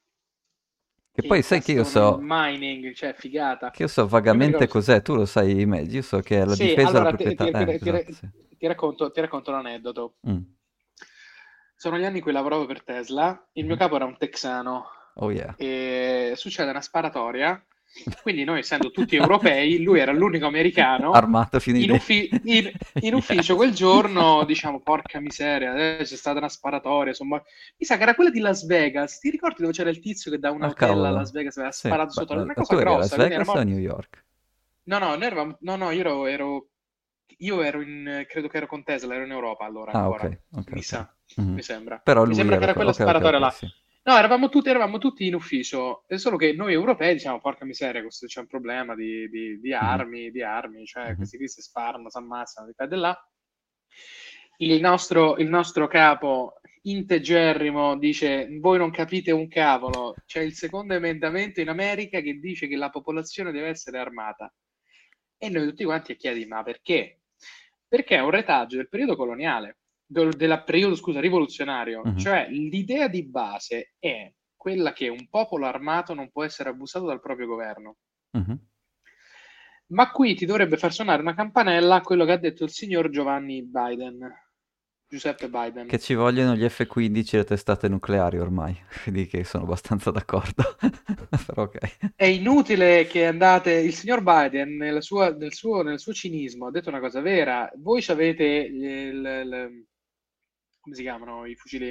Che 1.13 1.24
poi 1.24 1.41
sai 1.41 1.62
che 1.62 1.72
io 1.74 1.84
so, 1.84 2.20
mining, 2.20 2.94
cioè 2.94 3.13
figata. 3.13 3.74
che 3.74 3.84
io 3.84 3.88
so 3.88 4.08
vagamente 4.08 4.68
cos'è, 4.68 5.01
tu 5.01 5.15
lo 5.15 5.25
sai 5.25 5.65
meglio, 5.65 5.96
io 5.96 6.01
so 6.01 6.20
che 6.20 6.41
è 6.41 6.46
la 6.46 6.56
Sì, 6.56 6.56
difesa 6.56 6.94
della 6.94 7.06
allora 7.06 7.13
ti, 7.13 7.24
proprietà. 7.24 7.36
ti- 7.36 7.51
Eh, 7.51 7.74
ti- 7.80 7.80
ti- 7.80 7.91
esatto, 7.91 8.12
sì. 8.12 8.30
ti 8.58 8.68
racconto, 8.68 9.12
ti 9.12 9.22
racconto 9.22 9.50
un 9.51 9.58
aneddoto. 9.58 10.18
Mm, 10.24 10.46
Sono 11.75 11.98
gli 11.98 12.03
anni 12.06 12.18
in 12.18 12.24
cui 12.24 12.32
lavoravo 12.32 12.65
per 12.65 12.84
Tesla, 12.84 13.48
il 13.53 13.65
mio 13.65 13.75
mhm. 13.75 13.77
capo 13.77 13.96
era 13.96 14.06
un 14.06 14.18
texano 14.18 14.86
Oh 15.15 15.30
yeah. 15.32 15.56
e 15.56 16.34
succede 16.36 16.70
una 16.70 16.82
sparatoria, 16.82 17.63
quindi 18.21 18.43
noi 18.43 18.60
essendo 18.60 18.91
tutti 18.91 19.15
europei, 19.15 19.81
lui 19.83 20.00
era 20.00 20.12
l'unico 20.12 20.45
americano. 20.48 21.19
Armato 21.19 21.60
fino 21.60 21.77
In, 21.77 21.91
uffi- 21.91 22.39
in- 22.43 22.71
in 23.00 23.13
ufficio 23.13 23.55
quel 23.55 23.74
giorno, 23.74 24.43
diciamo, 24.45 24.81
porca 24.81 25.19
miseria, 25.19 25.98
eh, 25.98 26.03
c'è 26.03 26.15
stata 26.15 26.38
una 26.39 26.50
sparatoria, 26.50 27.10
insomma, 27.12 27.38
mi 27.77 27.86
sa 27.86 27.95
che 27.98 28.03
era 28.03 28.15
quella 28.15 28.29
di 28.29 28.39
Las 28.39 28.65
Vegas. 28.65 29.19
Ti 29.19 29.29
ricordi 29.29 29.62
dove 29.62 29.74
c'era 29.74 29.89
il 29.89 30.00
tizio 30.00 30.29
che 30.31 30.38
da 30.39 30.51
un 30.51 30.63
Ah, 30.63 30.67
hotel 30.67 31.05
a. 31.05 31.12
Las 31.12 31.31
Vegas 31.31 31.57
aveva 31.57 31.71
Sì, 31.71 31.88
sparato 31.88 32.12
sotto? 32.12 32.33
Una 32.33 32.53
cosa 32.55 32.75
grossa, 32.75 33.15
Las 33.15 33.15
Vegas 33.15 33.48
o. 33.50 33.63
New 33.63 33.77
York? 33.79 34.25
No, 34.86 35.00
no, 35.00 35.15
noi 35.15 35.25
eravamo... 35.25 35.57
No, 35.62 35.75
no, 35.75 35.91
io 35.91 36.00
ero, 36.01 36.25
ero- 36.27 36.67
Io 37.39 37.62
ero 37.62 37.81
in... 37.81 38.25
Credo 38.27 38.48
che 38.48 38.57
ero 38.57 38.67
con 38.67 38.83
Tesla, 38.83 39.15
ero 39.15 39.25
in 39.25 39.31
Europa 39.31 39.65
allora 39.65 39.91
Ah, 39.93 40.00
ancora, 40.00 40.24
ok, 40.25 40.39
ok, 40.51 40.71
mi 40.74 40.81
ok. 40.81 40.83
sa, 40.83 41.15
Mhm. 41.38 41.55
mi 41.55 41.62
sembra. 41.62 42.03
Però 42.03 42.25
Mi 42.25 42.33
sembra 42.33 42.57
che 42.57 42.63
era... 42.63 42.65
era 42.65 42.74
que- 42.74 42.81
quella 42.81 42.93
sparatoria 42.93 43.39
là. 43.39 43.51
sì. 43.51 43.67
No, 44.03 44.17
eravamo 44.17 44.50
tutti, 44.50 44.70
eravamo 44.70 44.98
tutti 45.00 45.25
in 45.27 45.34
ufficio, 45.36 46.03
è 46.08 46.17
solo 46.17 46.36
che 46.38 46.53
noi 46.53 46.74
europei 46.74 47.13
diciamo, 47.13 47.39
porca 47.39 47.65
miseria, 47.65 48.01
questo 48.01 48.25
c'è 48.27 48.39
un 48.39 48.48
problema 48.48 48.96
di, 48.96 49.27
di- 49.29 49.60
di 49.60 49.74
Mhm, 49.79 49.84
armi, 49.84 50.31
di 50.31 50.41
armi, 50.43 50.86
cioè 50.86 51.13
mhm. 51.13 51.15
questi 51.15 51.38
qui 51.38 51.48
si 51.48 51.62
sparano, 51.62 52.10
si 52.10 52.17
ammazzano, 52.17 52.67
di 52.67 52.74
qua 52.74 52.86
e 52.86 52.88
di 52.88 52.96
là. 52.96 53.29
Il 54.58 54.79
nostro, 54.79 55.38
il 55.38 55.48
nostro 55.50 55.88
capo 55.88 56.60
integerrimo 56.84 57.98
dice: 57.98 58.48
Voi 58.60 58.77
non 58.77 58.91
capite 58.91 59.31
un 59.31 59.48
cavolo. 59.48 60.15
C'è 60.25 60.41
il 60.41 60.53
secondo 60.53 60.93
emendamento 60.93 61.60
in 61.62 61.70
America 61.70 62.20
che 62.22 62.39
dice 62.39 62.67
che 62.67 62.75
la 62.75 62.89
popolazione 62.89 63.51
deve 63.51 63.67
essere 63.70 63.98
armata. 64.00 64.53
E 65.38 65.50
noi 65.50 65.67
tutti 65.67 65.84
quanti 65.84 66.15
chiedi: 66.15 66.46
Ma 66.46 66.63
perché? 66.63 67.22
Perché 67.88 68.15
è 68.17 68.22
un 68.22 68.29
retaggio 68.31 68.77
del 68.77 68.89
periodo 68.89 69.15
coloniale, 69.15 69.79
del 70.12 70.34
del 70.36 70.63
periodo, 70.65 70.96
scusa, 70.96 71.20
rivoluzionario. 71.22 72.01
Mhm. 72.03 72.18
Cioè, 72.18 72.48
l'idea 72.50 73.08
di 73.08 73.24
base 73.24 73.94
è 73.98 74.30
quella 74.56 74.91
che 74.94 75.08
un 75.08 75.27
popolo 75.30 75.65
armato 75.65 76.13
non 76.13 76.30
può 76.30 76.44
essere 76.44 76.70
abusato 76.70 77.06
dal 77.06 77.22
proprio 77.22 77.48
governo. 77.48 77.96
Mhm. 78.32 78.60
Ma 79.88 80.12
qui 80.12 80.36
ti 80.36 80.46
dovrebbe 80.46 80.77
far 80.77 80.94
suonare 80.94 81.22
una 81.22 81.34
campanella 81.36 82.01
quello 82.01 82.25
che 82.25 82.32
ha 82.34 82.38
detto 82.38 82.63
il 82.63 82.70
signor 82.70 83.10
Giovanni 83.10 83.62
Biden, 83.63 84.20
Giuseppe 85.08 85.50
Biden. 85.50 85.88
Che 85.88 86.00
ci 86.00 86.13
vogliono 86.13 86.56
gli 86.56 86.68
F-15 86.68 87.34
e 87.34 87.38
le 87.39 87.44
testate 87.44 87.89
nucleari 87.89 88.38
ormai, 88.39 88.77
quindi 89.03 89.27
che 89.27 89.44
sono 89.44 89.63
abbastanza 89.65 90.12
d'accordo. 90.12 90.63
Però 91.46 91.63
ok. 91.63 92.13
È 92.15 92.25
inutile 92.25 93.06
che 93.08 93.25
andate. 93.25 93.72
Il 93.74 93.94
signor 93.94 94.22
Biden, 94.22 95.01
sua- 95.01 95.34
nel, 95.36 95.53
suo, 95.53 95.82
nel 95.82 96.00
suo 96.00 96.13
cinismo, 96.13 96.68
ha 96.68 96.72
detto 96.72 96.88
una 96.89 97.00
cosa 97.01 97.20
vera. 97.20 97.70
Voi 97.77 98.01
avete 98.08 98.44
il, 98.44 98.84
il- 98.84 99.86
come 100.81 100.95
si 100.95 101.01
chiamano 101.03 101.45
i 101.45 101.55
fucili? 101.55 101.88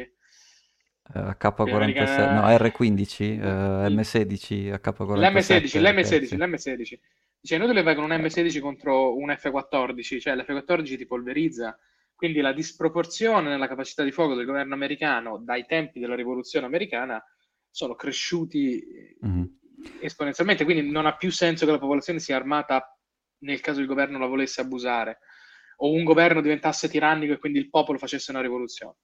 Quelli 1.03 1.27
AK-47, 1.29 1.75
americani- 1.75 2.35
no, 2.35 2.47
R15, 2.47 3.23
eh, 3.23 3.87
il- 3.89 3.97
M16, 3.97 4.71
AK-47. 4.73 5.19
L'M16, 5.19 5.77
ok, 5.79 5.83
l'M16, 5.83 6.25
sì. 6.25 6.37
l'M16. 6.37 6.99
Cioè, 7.43 7.59
è 7.59 7.61
inutile 7.63 7.83
vai 7.83 7.95
con 7.95 8.05
un 8.05 8.11
M16 8.11 8.61
contro 8.61 9.17
un 9.17 9.31
F14, 9.31 10.21
cioè 10.21 10.35
l'F14 10.37 10.97
ti 10.97 11.07
polverizza. 11.07 11.77
Quindi 12.15 12.41
la 12.43 12.53
disproporzione 12.53 13.49
nella 13.49 13.67
capacità 13.67 14.03
di 14.05 14.13
fuoco 14.13 14.35
del 14.35 14.45
governo 14.45 14.75
americano 14.75 15.39
dai 15.39 15.65
tempi 15.65 16.01
della 16.01 16.15
rivoluzione 16.15 16.67
americana 16.67 17.23
sono 17.71 17.95
cresciuti 17.95 19.17
Mhm. 19.21 19.59
esponenzialmente, 20.01 20.65
quindi 20.65 20.91
non 20.91 21.07
ha 21.07 21.17
più 21.17 21.31
senso 21.31 21.65
che 21.65 21.73
la 21.73 21.79
popolazione 21.79 22.19
sia 22.19 22.37
armata 22.37 22.95
nel 23.39 23.61
caso 23.61 23.81
il 23.81 23.87
governo 23.87 24.19
la 24.19 24.27
volesse 24.27 24.61
abusare 24.61 25.21
o 25.83 25.91
un 25.93 26.05
governo 26.05 26.41
diventasse 26.41 26.89
tirannico 26.89 27.33
e 27.35 27.39
quindi 27.39 27.59
il 27.59 27.71
popolo 27.71 27.99
facesse 27.99 28.31
una 28.31 28.41
rivoluzione. 28.43 28.97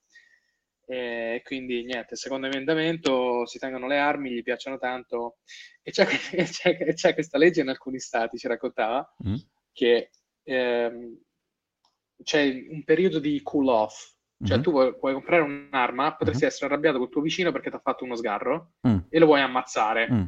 E 0.89 1.41
quindi 1.43 1.83
niente, 1.83 2.15
secondo 2.15 2.47
emendamento 2.47 3.45
si 3.45 3.59
tengono 3.59 3.87
le 3.87 3.97
armi, 3.99 4.31
gli 4.31 4.41
piacciono 4.43 4.77
tanto 4.77 5.37
e 5.81 5.91
c'è, 5.91 6.05
c'è- 6.51 6.93
c'è 6.93 7.13
questa 7.13 7.37
legge 7.37 7.61
in 7.61 7.69
alcuni 7.69 7.99
stati, 7.99 8.37
ci 8.37 8.47
raccontava, 8.47 9.05
Mm. 9.27 9.35
che 9.73 10.09
ehm, 10.43 11.17
c'è 12.23 12.65
un 12.69 12.83
periodo 12.83 13.19
di 13.19 13.41
cool 13.43 13.67
off, 13.67 14.13
cioè 14.43 14.57
Mhm. 14.57 14.63
tu 14.63 14.71
vuoi, 14.71 14.95
vuoi 14.99 15.13
comprare 15.13 15.41
un'arma, 15.43 16.15
potresti 16.15 16.43
Mhm. 16.43 16.49
essere 16.49 16.65
arrabbiato 16.67 16.97
col 16.99 17.09
tuo 17.09 17.21
vicino 17.21 17.51
perché 17.51 17.69
ti 17.69 17.75
ha 17.75 17.79
fatto 17.79 18.03
uno 18.05 18.15
sgarro 18.15 18.73
Mm. 18.87 18.97
e 19.09 19.19
lo 19.19 19.25
vuoi 19.25 19.41
ammazzare. 19.41 20.09
Mm. 20.11 20.23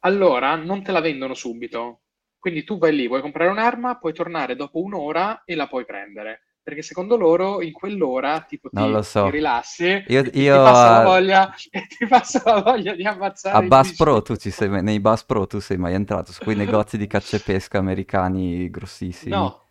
Allora 0.00 0.54
non 0.56 0.82
te 0.82 0.92
la 0.92 1.00
vendono 1.00 1.34
subito. 1.34 2.02
Quindi 2.38 2.64
tu 2.64 2.78
vai 2.78 2.94
lì, 2.94 3.08
vuoi 3.08 3.20
comprare 3.20 3.50
un'arma, 3.50 3.96
puoi 3.98 4.12
tornare 4.12 4.56
dopo 4.56 4.80
un'ora 4.82 5.42
e 5.44 5.54
la 5.54 5.66
puoi 5.66 5.84
prendere. 5.84 6.42
Perché 6.62 6.82
secondo 6.82 7.16
loro 7.16 7.62
in 7.62 7.72
quell'ora 7.72 8.44
tipo 8.46 8.68
Non 8.72 8.86
ti, 8.86 8.92
lo 8.92 9.02
so. 9.02 9.24
ti 9.24 9.30
rilassi, 9.30 10.04
Io, 10.08 10.22
ti 10.22 10.38
io 10.40 10.62
passa 10.62 10.90
la 10.90 11.04
voglia, 11.04 11.54
ti 11.98 12.06
passa 12.06 12.42
la 12.44 12.60
voglia 12.60 12.94
di 12.94 13.04
ammazzare 13.04 13.56
a 13.56 13.62
Bass. 13.62 13.96
Pro, 13.96 14.22
tu 14.22 14.36
ci 14.36 14.50
sei, 14.50 14.68
nei 14.82 15.00
Bass 15.00 15.24
Pro 15.24 15.46
tu 15.46 15.60
sei 15.60 15.78
mai 15.78 15.94
entrato, 15.94 16.32
su 16.32 16.42
quei 16.42 16.56
negozi 16.56 16.98
di 16.98 17.06
caccia 17.06 17.36
e 17.36 17.40
pesca 17.40 17.78
americani 17.78 18.68
grossissimi? 18.70 19.34
No. 19.34 19.67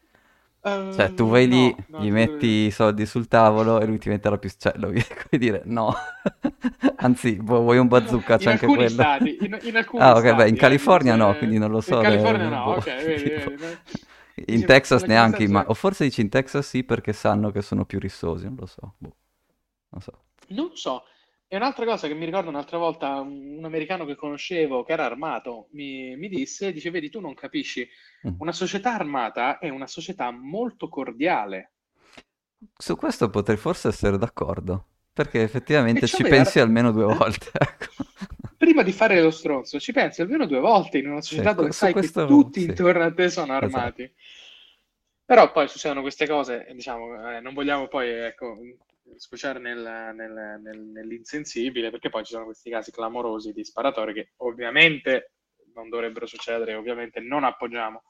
Cioè, 0.90 1.14
tu 1.14 1.28
Eh, 1.28 1.30
vai 1.30 1.48
lì, 1.48 1.76
no, 1.76 1.86
no, 1.88 2.04
gli 2.04 2.10
ti 2.10 2.12
metti 2.12 2.48
i 2.68 2.72
soldi 2.72 3.06
sul 3.06 3.28
tavolo 3.28 3.80
e 3.80 3.86
lui 3.86 3.98
ti 4.00 4.10
metterà 4.10 4.38
più... 4.38 4.50
Cioè, 4.58 4.74
lo 4.78 4.88
come 4.92 5.38
dire, 5.38 5.62
no. 5.66 5.94
Anzi, 6.98 7.36
vu- 7.42 7.62
vuoi 7.62 7.78
un 7.78 7.88
bazooka, 7.88 8.38
In 8.38 8.40
c'è 8.40 8.52
anche 8.52 8.68
quello. 8.68 8.90
stati, 8.94 9.38
in, 9.46 9.58
in 9.64 9.76
alcuni 9.76 10.04
Ah, 10.04 10.12
ok, 10.18 10.22
stati, 10.24 10.36
beh, 10.36 10.50
in 10.50 10.56
eh, 10.56 10.58
California 10.58 11.14
dice- 11.14 11.18
no, 11.26 11.36
quindi 11.36 11.58
non 11.58 11.72
lo 11.72 11.82
so. 11.82 11.96
In 11.96 12.02
le- 12.02 12.06
California 12.08 12.50
no, 12.50 12.64
boh, 12.64 12.72
ok, 12.76 12.84
vedi, 13.04 13.32
tipo- 13.32 13.52
vedi, 13.52 13.64
no? 13.64 13.80
In 14.46 14.66
Texas 14.66 15.04
neanche, 15.04 15.48
ma... 15.48 15.64
o 15.68 15.74
forse 15.74 16.04
dici 16.04 16.22
in 16.22 16.30
Texas 16.30 16.68
sì 16.68 16.84
perché 16.84 17.12
sanno 17.14 17.50
che 17.52 17.62
sono 17.62 17.86
più 17.86 18.00
rissosi, 18.00 18.46
non 18.46 18.56
lo 18.60 18.66
so. 18.68 18.94
Boh. 18.98 19.16
Non 19.90 20.02
so. 20.02 20.14
Non 20.50 20.72
so. 20.76 21.04
E 21.50 21.56
un'altra 21.56 21.86
cosa 21.86 22.08
che 22.08 22.14
mi 22.14 22.26
ricordo 22.26 22.50
un'altra 22.50 22.78
volta, 22.78 23.20
un, 23.22 23.62
americano 23.64 24.06
che 24.06 24.16
conoscevo, 24.16 24.84
che 24.84 24.92
era 24.94 25.06
armato, 25.06 25.68
mi, 25.72 26.16
mi 26.16 26.28
disse, 26.30 26.72
dice, 26.72 26.90
vedi, 26.92 27.10
tu 27.10 27.20
non 27.20 27.34
capisci, 27.34 27.88
Mm. 28.28 28.34
una 28.40 28.52
società 28.52 28.94
armata 28.94 29.58
è 29.60 29.70
una 29.70 29.88
società 29.88 30.32
molto 30.32 30.90
cordiale. 30.90 31.74
Su 32.78 32.96
questo 32.96 33.30
potrei 33.30 33.58
forse 33.58 33.88
essere 33.90 34.18
d'accordo, 34.18 34.86
perché 35.14 35.42
effettivamente 35.42 36.08
ci 36.08 36.18
cioè, 36.18 36.30
pensi 36.30 36.60
almeno 36.60 36.92
due 36.92 37.06
volte, 37.16 37.50
ecco. 37.54 37.88
Prima 38.58 38.84
di 38.84 38.92
fare 38.92 39.22
lo 39.22 39.32
stronzo, 39.32 39.80
ci 39.80 39.92
pensi 39.94 40.22
almeno 40.22 40.46
due 40.46 40.60
volte 40.60 40.98
in 40.98 41.10
una 41.10 41.22
società 41.22 41.52
Sì, 41.52 41.56
dove 41.56 41.72
su 41.72 41.78
sai 41.78 41.92
questo- 41.94 42.22
che 42.22 42.28
tutti 42.28 42.60
sì. 42.62 42.66
intorno 42.68 43.04
a 43.04 43.14
te 43.14 43.30
sono 43.30 43.56
Esatto. 43.60 43.66
armati. 43.66 44.14
Però 45.26 45.52
poi 45.52 45.68
succedono 45.68 46.02
queste 46.02 46.28
cose, 46.28 46.66
diciamo, 46.74 47.32
eh, 47.36 47.40
non 47.42 47.54
vogliamo 47.54 47.88
poi, 47.88 48.10
ecco, 48.10 48.58
sfociare 49.16 49.60
nel- 49.60 50.12
nel- 50.16 50.60
nel- 50.62 50.86
nell'insensibile, 50.86 51.90
perché 51.90 52.10
poi 52.10 52.24
ci 52.24 52.34
sono 52.34 52.46
questi 52.46 52.70
casi 52.70 52.92
clamorosi 52.92 53.52
di 53.54 53.64
sparatori 53.64 54.14
che 54.14 54.32
ovviamente 54.38 55.34
non 55.74 55.90
dovrebbero 55.90 56.26
succedere, 56.26 56.76
ovviamente 56.76 57.20
non 57.20 57.44
appoggiamo. 57.44 58.04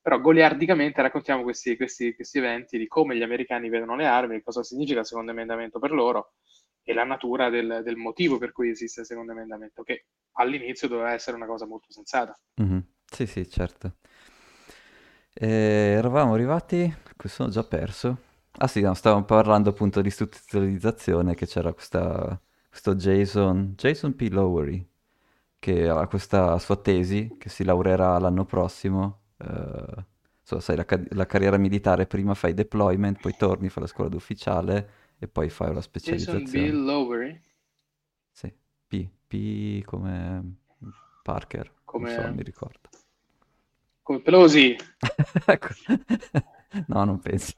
Però 0.00 0.20
goliardicamente 0.20 1.00
raccontiamo 1.00 1.42
questi, 1.42 1.76
questi- 1.76 2.14
questi 2.14 2.38
eventi 2.38 2.76
di 2.78 2.86
come 2.86 3.16
gli 3.16 3.22
americani 3.22 3.70
vedono 3.70 3.96
le 3.96 4.04
armi, 4.06 4.42
cosa 4.42 4.62
significa 4.62 5.00
il 5.00 5.06
secondo 5.06 5.30
emendamento 5.30 5.78
per 5.78 5.92
loro 5.92 6.34
e 6.82 6.92
la 6.92 7.04
natura 7.04 7.48
del, 7.48 7.80
del 7.82 7.96
motivo 7.96 8.36
per 8.36 8.52
cui 8.52 8.68
esiste 8.68 9.00
il 9.00 9.06
secondo 9.06 9.32
emendamento, 9.32 9.82
che 9.82 10.06
all'inizio 10.32 10.88
doveva 10.88 11.12
essere 11.12 11.36
una 11.36 11.46
cosa 11.46 11.66
molto 11.66 11.90
sensata. 11.90 12.38
Mhm. 12.56 12.86
Sì, 13.10 13.26
sì, 13.26 13.48
certo. 13.48 13.94
Eh, 15.32 15.94
eravamo 15.96 16.34
arrivati, 16.34 16.94
che 17.16 17.28
sono 17.28 17.48
già 17.48 17.64
perso. 17.64 18.32
Ah 18.58 18.68
sì, 18.68 18.80
no, 18.80 18.94
stavamo 18.94 19.24
parlando 19.24 19.70
appunto 19.70 20.00
di 20.00 20.08
istituzionalizzazione, 20.08 21.34
che 21.34 21.46
c'era 21.46 21.72
questa, 21.72 22.40
questo 22.68 22.94
Jason, 22.94 23.74
Jason 23.76 24.14
P. 24.14 24.28
Lowery, 24.30 24.86
che 25.58 25.88
ha 25.88 26.06
questa 26.06 26.58
sua 26.60 26.76
tesi, 26.76 27.36
che 27.38 27.48
si 27.48 27.64
laureerà 27.64 28.18
l'anno 28.18 28.44
prossimo. 28.44 29.22
Eh, 29.38 30.04
so, 30.42 30.60
sai, 30.60 30.76
la, 30.76 30.86
la 31.10 31.26
carriera 31.26 31.56
militare, 31.58 32.06
prima 32.06 32.34
fai 32.34 32.54
deployment, 32.54 33.18
poi 33.20 33.34
torni, 33.36 33.68
fai 33.70 33.82
la 33.84 33.88
scuola 33.88 34.10
d'ufficiale 34.10 34.90
e 35.18 35.28
poi 35.28 35.50
fai 35.50 35.74
la 35.74 35.80
Jason 36.00 36.50
B. 36.52 36.54
specializzazione. 36.54 36.84
Lowery, 36.86 37.40
Sì, 38.32 38.52
P, 38.86 39.08
P 39.26 39.82
come 39.84 40.56
Parker, 41.22 41.72
non 41.96 42.06
so, 42.06 42.20
come, 42.20 42.26
non 42.26 42.34
mi 42.34 42.42
ricordo. 42.42 42.90
come 44.04 44.20
Pelosi, 44.20 44.76
Ecco. 45.48 45.74
No, 46.88 47.04
non 47.04 47.18
penso. 47.20 47.54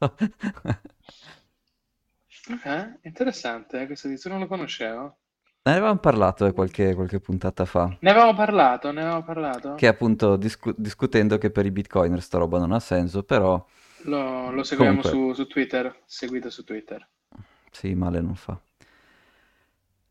Ok, 2.50 2.98
interessante, 3.02 3.80
eh, 3.82 3.86
questo 3.86 4.08
tizio 4.08 4.30
non 4.30 4.40
lo 4.40 4.46
conoscevo. 4.48 5.18
Ne 5.66 5.72
avevamo 5.72 5.98
parlato 5.98 6.46
eh, 6.46 6.54
qualche, 6.54 6.94
qualche 6.94 7.20
puntata 7.20 7.66
fa, 7.66 7.94
Ne 8.00 8.08
avevamo 8.10 8.32
parlato, 8.32 8.90
ne 8.90 9.02
avevamo 9.02 9.22
parlato. 9.22 9.70
che 9.74 9.86
appunto 9.86 10.36
discu- 10.36 10.74
discutendo 10.76 11.38
che 11.38 11.50
per 11.50 11.66
i 11.66 11.70
bitcoiner 11.70 12.20
sta 12.22 12.38
roba 12.38 12.58
non 12.58 12.72
ha 12.72 12.80
senso, 12.80 13.22
però 13.22 13.64
Lo, 14.04 14.50
lo 14.52 14.62
seguiamo 14.62 15.02
su, 15.02 15.34
su 15.34 15.46
Twitter, 15.46 16.00
seguito 16.06 16.48
su 16.48 16.64
Twitter. 16.64 17.06
sì, 17.70 17.94
male 17.94 18.20
non 18.20 18.34
fa. 18.34 18.60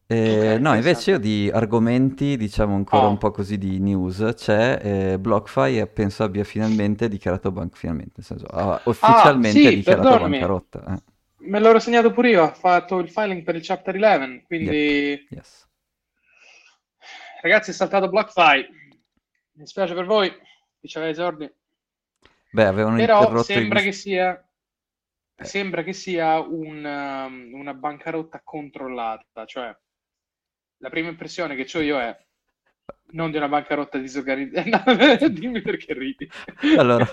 Eh, 0.07 0.57
no, 0.59 0.75
invece 0.75 1.11
io 1.11 1.19
di 1.19 1.49
argomenti, 1.51 2.37
diciamo 2.37 2.75
ancora 2.75 3.07
un 3.07 3.17
Oh, 3.17 3.17
po' 3.17 3.31
così 3.31 3.57
di 3.57 3.79
news, 3.79 4.33
c'è 4.35 5.13
eh, 5.13 5.19
BlockFi 5.19 5.79
e 5.79 5.87
penso 5.87 6.23
abbia 6.23 6.43
finalmente 6.43 7.07
dichiarato 7.07 7.51
bank, 7.51 7.75
finalmente, 7.75 8.13
nel 8.17 8.25
senso, 8.25 8.45
ha 8.45 8.75
ah, 8.75 8.81
ufficialmente 8.85 9.43
sì, 9.43 9.73
dichiarato 9.73 10.15
perdonami, 10.15 10.17
bancarotta. 10.17 10.83
eh. 10.95 11.01
me 11.49 11.59
l'ero 11.61 11.79
segnato 11.79 12.11
pure 12.11 12.29
io, 12.29 12.43
ha 12.43 12.53
fatto 12.53 12.99
il 12.99 13.09
filing 13.09 13.43
per 13.43 13.55
il 13.55 13.63
Chapter 13.63 13.95
11, 13.95 14.43
Yep, 14.57 14.77
quindi 14.77 15.29
yes. 15.29 15.67
ragazzi 17.41 17.71
è 17.71 17.73
saltato 17.73 18.09
BlockFi, 18.09 18.67
mi 19.53 19.65
spiace 19.67 19.93
per 19.93 20.05
voi, 20.05 20.29
chi 20.79 20.87
c'aveva 20.87 21.11
i 21.11 21.15
soldi, 21.15 21.53
Beh, 22.49 22.65
avevano 22.65 22.97
però 22.97 22.97
interrotto 22.97 23.43
sembra 23.43 23.81
vis- 23.81 23.81
che 23.81 23.91
sia, 23.91 24.43
eh, 25.35 25.43
sembra 25.43 25.83
che 25.83 25.93
sia 25.93 26.39
un, 26.39 26.83
um, 26.83 27.53
una 27.59 27.73
bancarotta 27.73 28.41
controllata, 28.43 29.45
cioè 29.45 29.75
la 30.77 30.89
prima 30.89 31.09
impressione 31.09 31.55
che 31.55 31.77
ho 31.77 31.81
io 31.81 31.99
è 31.99 32.17
non 33.11 33.31
di 33.31 33.37
una 33.37 33.47
bancarotta 33.47 33.97
disorganizzata, 33.97 34.83
No, 35.21 35.29
dimmi 35.29 35.61
perché 35.61 35.93
ridi, 35.93 36.29
Allora, 36.75 37.09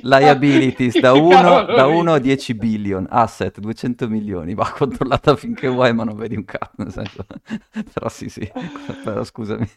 liabilities 0.00 0.98
da 0.98 1.12
che 1.12 1.18
1 1.18 1.26
cavolo 1.26 1.66
da 1.72 1.86
1 1.86 2.12
a 2.14 2.16
ridi? 2.16 2.18
10 2.18 2.54
billion, 2.54 3.06
asset 3.10 3.58
200 3.58 4.08
milioni, 4.08 4.54
va 4.54 4.70
controllata 4.72 5.36
finché 5.36 5.68
vuoi, 5.68 5.92
ma 5.92 6.04
non 6.04 6.16
vedi 6.16 6.36
un 6.36 6.44
cazzo, 6.44 6.74
nel 6.76 6.92
senso. 6.92 7.26
Però 7.92 8.08
sì, 8.08 8.28
sì, 8.28 8.50
però 9.04 9.24
scusami. 9.24 9.68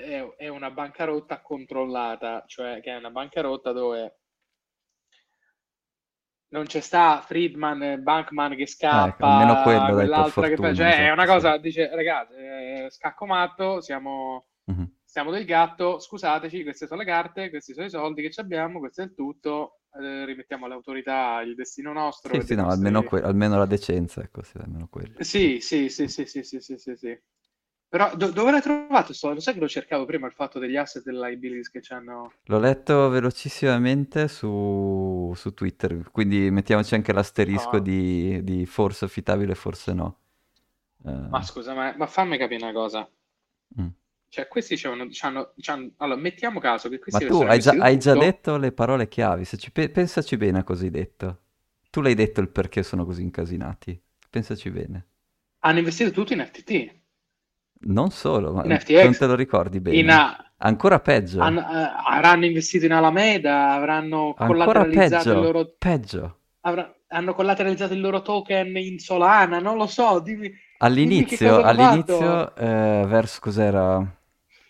è, 0.00 0.34
è 0.36 0.48
una 0.48 0.70
bancarotta 0.70 1.40
controllata, 1.42 2.44
cioè 2.46 2.80
che 2.80 2.90
è 2.92 2.96
una 2.96 3.10
bancarotta 3.10 3.72
dove 3.72 4.18
non 6.48 6.66
c'è 6.66 6.80
sta 6.80 7.22
Friedman, 7.24 8.02
Bankman 8.02 8.56
che 8.56 8.66
Ah, 8.88 9.06
ecco, 9.06 9.24
almeno 9.24 9.56
scappa, 9.56 9.62
quello 9.62 9.94
dai 9.94 10.10
per 10.10 10.24
quell'altra 10.24 10.48
che 10.48 10.56
fortuna, 10.56 10.74
cioè 10.74 11.06
è 11.08 11.10
una 11.12 11.24
esatto, 11.24 11.38
sì. 11.38 11.48
cosa, 11.48 11.58
dice 11.58 11.88
ragazzi, 11.94 12.34
eh, 12.34 12.86
scacco 12.90 13.24
matto, 13.26 13.80
siamo, 13.80 14.46
Mhm. 14.66 14.90
stiamo 15.04 15.30
del 15.30 15.44
gatto, 15.44 16.00
scusateci, 16.00 16.62
queste 16.64 16.86
sono 16.86 17.00
le 17.00 17.06
carte, 17.06 17.50
questi 17.50 17.72
sono 17.72 17.86
i 17.86 17.90
soldi 17.90 18.28
che 18.28 18.40
abbiamo, 18.40 18.80
questo 18.80 19.02
è 19.02 19.04
il 19.04 19.14
tutto, 19.14 19.82
eh, 20.00 20.24
rimettiamo 20.24 20.64
alle 20.64 20.74
autorità 20.74 21.40
il 21.42 21.54
destino 21.54 21.92
nostro 21.92 22.34
Sì, 22.34 22.46
sì, 22.46 22.54
no, 22.54 22.68
almeno, 22.70 23.02
que- 23.04 23.20
almeno 23.20 23.58
la 23.58 23.66
decenza, 23.66 24.22
ecco, 24.22 24.42
sì, 24.42 24.56
almeno 24.56 24.88
quello. 24.88 25.20
Sì, 25.20 25.60
sì, 25.60 25.88
sì, 25.88 26.08
sì, 26.08 26.24
sì, 26.26 26.42
sì, 26.42 26.60
sì, 26.60 26.76
sì, 26.78 26.96
sì. 26.96 27.20
Però 27.90 28.16
do- 28.16 28.30
dove 28.32 28.52
l'hai 28.52 28.62
trovato 28.62 29.12
sto? 29.12 29.34
Lo 29.34 29.40
sai 29.40 29.52
che 29.52 29.60
lo 29.60 29.68
cercavo 29.68 30.06
prima 30.06 30.26
il 30.26 30.32
fatto 30.32 30.58
degli 30.58 30.76
asset 30.76 31.02
e 31.06 31.10
delle 31.10 31.28
liabilities 31.28 31.68
che 31.70 31.80
c'hanno... 31.82 32.32
L'ho 32.44 32.58
letto 32.58 33.08
velocissimamente 33.08 34.26
su, 34.28 35.32
su 35.36 35.54
Twitter, 35.54 36.10
quindi 36.10 36.50
mettiamoci 36.50 36.94
anche 36.94 37.12
l'asterisco 37.12 37.78
Ah, 37.78 37.80
di, 37.80 38.42
di 38.42 38.66
forse 38.66 39.04
affidabile, 39.06 39.54
forse 39.54 39.92
no. 39.92 40.18
ma 41.30 41.40
Eh, 41.40 41.48
scusa, 41.48 41.72
ma, 41.72 41.94
ma 41.96 42.06
fammi 42.06 42.36
capire 42.36 42.62
una 42.62 42.72
cosa. 42.74 43.10
mm. 43.78 43.90
Cioè, 44.28 44.48
questi 44.48 44.76
c'hanno, 44.76 45.08
c'hanno- 45.10 45.52
c'hanno- 45.58 45.92
Allora, 45.98 46.18
mettiamo 46.20 46.58
caso 46.58 46.88
che 46.88 46.98
Ma 47.12 47.20
questi 47.20 47.22
tu 47.22 47.34
avessero 47.34 47.50
hai 47.50 47.60
già, 47.60 47.76
hai 47.78 47.98
già 47.98 48.14
detto 48.16 48.56
le 48.56 48.72
parole 48.72 49.06
chiavi, 49.08 49.44
se 49.44 49.56
ci 49.58 49.70
pe- 49.72 49.90
pensaci 49.90 50.36
bene 50.36 50.60
a 50.60 50.64
cosa 50.64 50.84
hai 50.84 50.90
detto. 50.90 51.42
Tu 51.90 52.00
l'hai 52.00 52.14
detto 52.14 52.40
il 52.40 52.48
perché 52.48 52.82
sono 52.82 53.04
così 53.04 53.22
incasinati. 53.22 54.00
Pensaci 54.30 54.70
bene. 54.70 55.06
Hanno 55.60 55.78
investito 55.78 56.10
tutto 56.10 56.34
in 56.34 56.44
FTT, 56.44 56.99
Non 57.82 58.10
solo, 58.10 58.52
ma 58.52 58.62
in 58.62 58.68
non 58.70 58.78
FTX, 58.78 59.18
te 59.18 59.26
lo 59.26 59.34
ricordi 59.34 59.80
bene? 59.80 60.12
A- 60.12 60.44
Ancora 60.62 61.00
peggio. 61.00 61.40
han- 61.40 61.56
eh, 61.56 61.92
avranno 62.06 62.44
investito 62.44 62.84
in 62.84 62.92
Alameda, 62.92 63.72
avranno 63.72 64.34
Ancora 64.36 64.64
collateralizzato 64.66 65.28
il 65.30 65.34
peggio. 65.34 65.40
loro... 65.42 65.74
Peggio. 65.78 66.36
avra- 66.60 66.94
hanno 67.08 67.32
collateralizzato 67.34 67.94
il 67.94 68.00
loro 68.00 68.20
token 68.22 68.76
in 68.76 68.98
Solana, 68.98 69.58
non 69.58 69.76
lo 69.78 69.86
so, 69.86 70.20
dimmi, 70.20 70.52
All'inizio, 70.78 71.60
all'inizio, 71.62 72.54
eh, 72.54 73.04
verso 73.06 73.38
cos'era? 73.40 74.16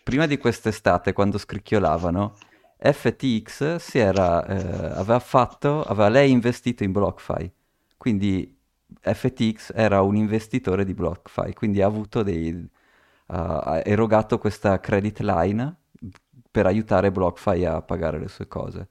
Prima 0.03 0.25
di 0.25 0.37
quest'estate, 0.37 1.13
quando 1.13 1.37
scricchiolavano, 1.37 2.33
FTX 2.77 3.75
si 3.75 3.99
era, 3.99 4.45
eh, 4.45 4.55
aveva 4.99 5.19
fatto, 5.19 5.83
aveva 5.83 6.09
lei 6.09 6.31
investito 6.31 6.83
in 6.83 6.91
BlockFi, 6.91 7.51
quindi 7.97 8.57
FTX 8.99 9.71
era 9.75 10.01
un 10.01 10.15
investitore 10.15 10.83
di 10.83 10.93
BlockFi, 10.93 11.53
quindi 11.53 11.81
ha 11.81 11.85
avuto 11.85 12.23
dei, 12.23 12.67
ha 13.31 13.81
erogato 13.83 14.37
questa 14.37 14.79
credit 14.79 15.19
line 15.21 15.75
per 16.51 16.65
aiutare 16.65 17.11
BlockFi 17.11 17.65
a 17.65 17.81
pagare 17.81 18.19
le 18.19 18.27
sue 18.27 18.47
cose. 18.47 18.87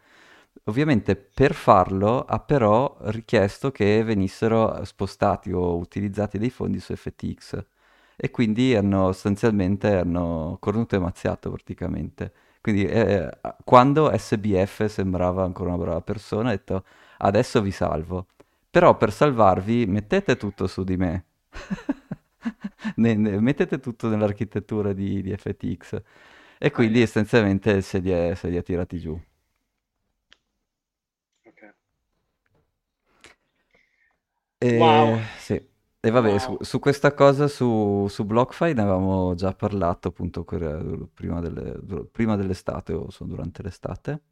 Ovviamente 0.65 1.17
per 1.17 1.55
farlo 1.55 2.25
ha 2.25 2.39
però 2.41 2.97
richiesto 3.03 3.71
che 3.71 4.03
venissero 4.03 4.85
spostati 4.85 5.53
o 5.53 5.77
utilizzati 5.77 6.39
dei 6.39 6.51
fondi 6.51 6.81
su 6.81 6.95
FTX 6.95 7.65
e 8.17 8.31
quindi 8.31 8.75
hanno 8.75 9.13
sostanzialmente 9.13 9.99
hanno 9.99 10.57
cornuto 10.61 10.97
e 10.97 10.99
mazziato 10.99 11.51
praticamente. 11.51 12.33
Quindi 12.61 12.85
eh, 12.87 13.31
quando 13.65 14.13
SBF 14.15 14.87
sembrava 14.87 15.45
ancora 15.45 15.71
una 15.71 15.79
brava 15.79 16.01
persona 16.03 16.49
ha 16.51 16.53
detto 16.53 16.85
adesso 17.19 17.61
vi 17.63 17.71
salvo, 17.71 18.27
però 18.71 18.97
per 18.97 19.13
salvarvi 19.13 19.87
mettete 19.87 20.37
tutto 20.37 20.67
su 20.67 20.85
di 20.85 20.97
me. 20.97 21.25
Ne- 22.97 23.15
ne- 23.15 23.41
mettete 23.41 23.79
tutto 23.81 24.09
nell'architettura 24.09 24.93
di, 24.93 25.23
di 25.23 25.37
FTX 25.37 26.03
e 26.59 26.71
quindi 26.71 27.01
essenzialmente 27.03 27.81
se 27.83 27.99
li 27.99 28.11
è, 28.11 28.35
se 28.35 28.49
li 28.49 28.57
è 28.57 28.63
tirati 28.63 28.99
giù. 28.99 29.19
Ok. 31.47 31.63
Wow, 34.73 35.19
E, 35.19 35.35
sì. 35.39 35.69
E 36.03 36.11
vabbè, 36.11 36.39
su, 36.39 36.57
wow. 36.57 36.61
su 36.61 36.79
questa 36.79 37.13
cosa 37.15 37.47
su, 37.47 38.07
su 38.09 38.25
BlockFi 38.25 38.73
ne 38.73 38.81
avevamo 38.83 39.35
già 39.35 39.53
parlato 39.55 40.09
appunto 40.09 40.45
prima, 40.45 41.41
delle- 41.41 41.79
prima 42.11 42.37
dell'estate 42.37 42.93
o 42.95 43.09
durante 43.21 43.63
l'estate. 43.63 44.23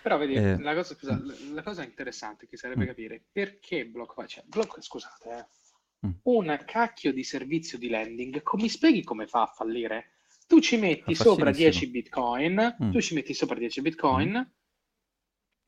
Però 0.00 0.16
vedi, 0.16 0.34
E- 0.34 0.62
la 0.62 0.74
cosa, 0.74 0.94
scusa, 0.94 1.20
la 1.52 1.62
cosa 1.62 1.82
interessante 1.84 2.46
che 2.46 2.56
sarebbe 2.56 2.86
capire 2.86 3.22
perché 3.30 3.86
BlockFi, 3.86 4.26
cioè, 4.28 4.44
Block, 4.46 4.80
scusate, 4.82 5.28
eh, 5.38 5.46
mm. 6.06 6.10
un 6.24 6.62
cacchio 6.66 7.12
di 7.12 7.24
servizio 7.24 7.78
di 7.78 7.88
lending, 7.88 8.42
come 8.42 8.62
mi 8.64 8.68
spieghi 8.68 9.02
come 9.04 9.26
fa 9.26 9.42
a 9.42 9.46
fallire? 9.54 10.10
Tu 10.46 10.60
ci 10.60 10.76
metti 10.78 11.14
sopra 11.14 11.50
10 11.52 11.86
facilissimo. 11.86 11.90
bitcoin, 11.90 12.76
Mm, 12.82 12.90
tu 12.90 13.00
ci 13.00 13.14
metti 13.14 13.34
sopra 13.34 13.56
10 13.56 13.80
mm. 13.80 13.82
bitcoin, 13.82 14.52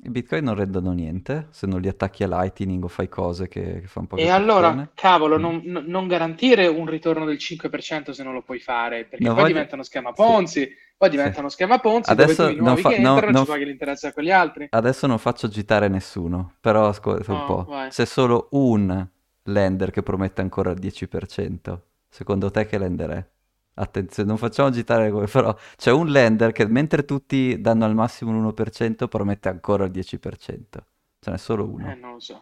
I 0.03 0.11
bitcoin 0.11 0.45
non 0.45 0.55
rendono 0.57 0.93
niente 0.93 1.49
se 1.53 1.67
non 1.67 1.81
li 1.81 1.89
attacchi 1.89 2.23
a 2.23 2.27
Lightning 2.29 2.83
o 2.85 2.89
fai 2.89 3.09
cose 3.09 3.49
che, 3.49 3.81
che 3.81 3.87
fa 3.87 4.01
un 4.01 4.07
po' 4.07 4.17
e 4.17 4.23
che 4.23 4.29
allora, 4.29 4.91
cavolo, 4.95 5.37
Mm. 5.37 5.41
non, 5.41 5.63
non- 5.87 6.07
garantire 6.07 6.67
un 6.69 6.87
ritorno 6.87 7.25
del 7.25 7.39
5% 7.39 8.13
se 8.13 8.23
non 8.23 8.33
lo 8.35 8.43
puoi 8.43 8.61
fare, 8.61 9.05
perché 9.07 9.25
Non 9.25 9.35
poi 9.35 9.43
voglio... 9.43 9.55
diventa 9.55 9.75
uno 9.75 9.83
schema 9.85 10.13
Sì, 10.13 10.15
Ponzi, 10.15 10.69
poi 10.97 11.11
sì. 11.11 11.17
diventa 11.17 11.41
uno 11.41 11.49
schema 11.49 11.79
Ponzi 11.81 12.15
dove 12.15 12.37
tu 12.37 12.45
Adesso 12.45 12.49
i 12.49 12.55
non, 12.57 12.65
nuovi 12.65 12.83
fa- 12.83 12.89
che 12.89 12.99
no- 12.99 13.15
entrano 13.15 13.33
non 13.33 13.45
ci 13.45 13.47
paghi 13.47 13.65
l'interesse 13.65 14.07
a 14.09 14.13
quegli 14.13 14.31
altri. 14.31 14.71
adesso 14.71 15.07
non 15.07 15.19
faccio 15.19 15.47
agitare 15.47 15.89
nessuno, 15.89 16.57
però 16.61 16.89
ascolta 16.89 17.33
un 17.33 17.39
Oh, 17.39 17.45
po'. 17.45 17.65
vai. 17.67 17.89
C'è 17.89 18.05
solo 18.05 18.49
un 18.53 19.07
lender 19.53 19.91
che 19.91 20.03
promette 20.03 20.41
ancora 20.41 20.71
il 20.71 20.79
10%. 20.79 21.87
Secondo 22.09 22.51
te 22.51 22.67
che 22.67 22.79
lender 22.79 23.11
è? 23.11 23.29
Attenzione, 23.75 24.29
non 24.29 24.39
facciamo 24.39 24.69
agitare 24.69 25.11
come 25.11 25.27
però 25.27 25.57
c'è 25.77 25.91
un 25.91 26.09
lender 26.09 26.53
che 26.53 26.67
mentre 26.67 27.05
tutti 27.05 27.61
danno 27.61 27.85
al 27.85 27.95
massimo 27.95 28.33
l'1% 28.33 29.09
promette 29.09 29.49
ancora 29.49 29.85
il 29.85 29.91
10%. 29.91 30.85
Ce 31.21 31.31
n'è 31.31 31.39
solo 31.39 31.69
Eh, 31.79 31.95
uno. 31.95 31.97
non 31.97 32.13
lo 32.13 32.21
so. 32.21 32.41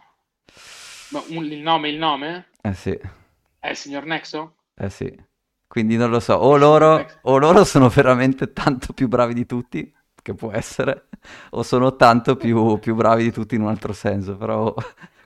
Ma 1.11 1.21
un- 1.29 1.45
il 1.45 1.59
nome, 1.59 1.89
il 1.89 1.97
nome? 1.97 2.47
Eh 2.63 2.73
sì, 2.73 2.97
È 3.57 3.69
il 3.69 3.77
signor 3.77 4.03
Nexo? 4.05 4.55
eh 4.75 4.89
sì. 4.89 5.27
Quindi 5.67 5.97
non 5.97 6.09
lo 6.09 6.19
so, 6.19 6.33
o 6.33 6.57
loro, 6.57 7.05
o 7.21 7.37
loro 7.37 7.63
sono 7.63 7.89
veramente 7.89 8.53
tanto 8.53 8.93
più 8.93 9.07
bravi 9.07 9.33
di 9.35 9.45
tutti, 9.45 9.93
che 10.21 10.33
può 10.33 10.51
essere, 10.51 11.09
o 11.51 11.61
sono 11.63 11.95
tanto 11.95 12.35
più, 12.35 12.79
più 12.79 12.95
bravi 12.95 13.23
di 13.23 13.31
tutti 13.31 13.55
in 13.55 13.61
un 13.61 13.67
altro 13.69 13.93
senso, 13.93 14.35
però 14.37 14.73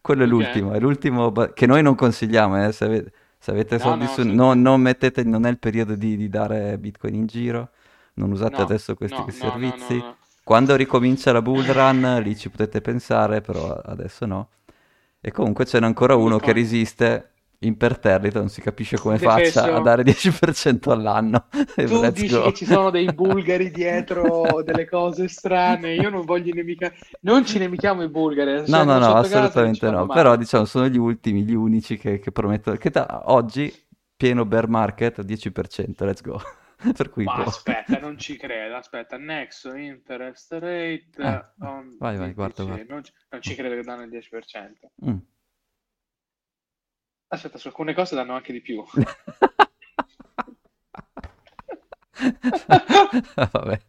quello 0.03 0.23
è 0.23 0.25
Ok. 0.25 0.27
l'ultimo, 0.27 0.73
è 0.73 0.79
l'ultimo 0.79 1.31
ba- 1.31 1.53
che 1.53 1.65
noi 1.65 1.81
non 1.81 1.95
consigliamo, 1.95 2.63
eh, 2.67 2.71
se 2.73 2.85
avete, 2.85 3.13
se 3.39 3.51
avete 3.51 3.79
No, 3.79 3.79
soldi 3.79 4.05
no, 4.05 4.07
su... 4.07 4.21
sì. 4.21 4.35
Non, 4.35 4.61
mettete, 4.81 5.23
non 5.23 5.45
è 5.45 5.49
il 5.49 5.59
periodo 5.59 5.95
di, 5.95 6.17
di 6.17 6.29
dare 6.29 6.77
Bitcoin 6.77 7.15
in 7.15 7.25
giro, 7.27 7.71
non 8.15 8.31
usate 8.31 8.61
No, 8.61 8.61
adesso 8.61 8.95
questi 8.95 9.23
no, 9.23 9.31
no, 9.31 9.57
no, 9.57 9.75
no, 9.75 9.75
servizi. 9.79 9.95
no. 9.97 10.17
Quando 10.43 10.75
ricomincia 10.75 11.31
la 11.31 11.41
bull 11.41 11.65
run, 11.71 12.19
lì 12.23 12.35
ci 12.37 12.49
potete 12.49 12.81
pensare, 12.81 13.41
però 13.41 13.71
adesso 13.73 14.25
no. 14.25 14.49
E 15.21 15.31
comunque 15.31 15.65
ce 15.65 15.79
n'è 15.79 15.85
ancora 15.85 16.15
uno 16.15 16.39
che 16.39 16.51
resiste 16.53 17.32
imperterrito, 17.65 18.39
non 18.39 18.49
si 18.49 18.61
capisce 18.61 18.97
come 18.97 19.17
Defesso. 19.17 19.61
faccia 19.61 19.75
a 19.75 19.79
dare 19.81 20.03
10% 20.05 20.89
all'anno. 20.89 21.47
Tu 21.75 22.11
dici 22.11 22.29
go. 22.29 22.43
che 22.43 22.53
ci 22.53 22.65
sono 22.65 22.89
dei 22.89 23.11
bulgari 23.13 23.71
dietro, 23.71 24.61
delle 24.63 24.87
cose 24.87 25.27
strane. 25.27 25.93
Io 25.95 26.09
non 26.09 26.25
voglio 26.25 26.53
nemica... 26.53 26.91
Non 27.21 27.45
ci 27.45 27.57
nemichiamo 27.59 28.03
i 28.03 28.09
bulgari. 28.09 28.63
No, 28.67 28.83
no, 28.83 28.97
no, 28.97 29.13
casa, 29.13 29.17
assolutamente 29.17 29.89
no. 29.89 30.05
male. 30.05 30.13
Però 30.13 30.35
diciamo 30.35 30.65
sono 30.65 30.87
gli 30.87 30.97
ultimi, 30.97 31.43
gli 31.43 31.53
unici 31.53 31.97
che, 31.97 32.19
che 32.19 32.31
promettono. 32.31 32.77
Che 32.77 32.89
da 32.89 33.23
oggi 33.25 33.73
pieno 34.15 34.45
bear 34.45 34.67
market 34.67 35.23
10%, 35.23 36.05
let's 36.05 36.21
go. 36.21 36.39
per 36.95 37.09
cui 37.09 37.23
Ma 37.23 37.43
aspetta, 37.43 37.97
non 37.99 38.17
ci 38.17 38.37
credo. 38.37 38.75
Aspetta, 38.75 39.17
Nexo 39.17 39.73
Interest 39.73 40.51
Rate. 40.51 41.09
Eh, 41.17 41.45
on 41.59 41.95
vai, 41.97 42.17
vai, 42.17 42.33
guarda, 42.33 42.63
guarda. 42.63 42.93
Non, 42.93 43.03
ci- 43.03 43.13
non 43.29 43.41
ci 43.41 43.55
credo 43.55 43.75
che 43.75 43.81
danno 43.81 44.03
il 44.03 44.09
10%. 44.09 45.09
Mm. 45.09 45.17
Aspetta, 47.33 47.57
su 47.57 47.67
alcune 47.67 47.95
cose 47.95 48.13
danno 48.13 48.33
anche 48.35 48.53
di 48.53 48.61
più. 48.61 48.83
Vabbè. 53.51 53.81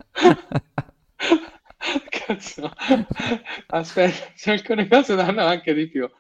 Cazzo. 2.09 2.73
Aspetta, 3.67 4.33
su 4.35 4.49
alcune 4.49 4.89
cose 4.89 5.15
danno 5.15 5.45
anche 5.45 5.75
di 5.75 5.87
più. 5.89 6.11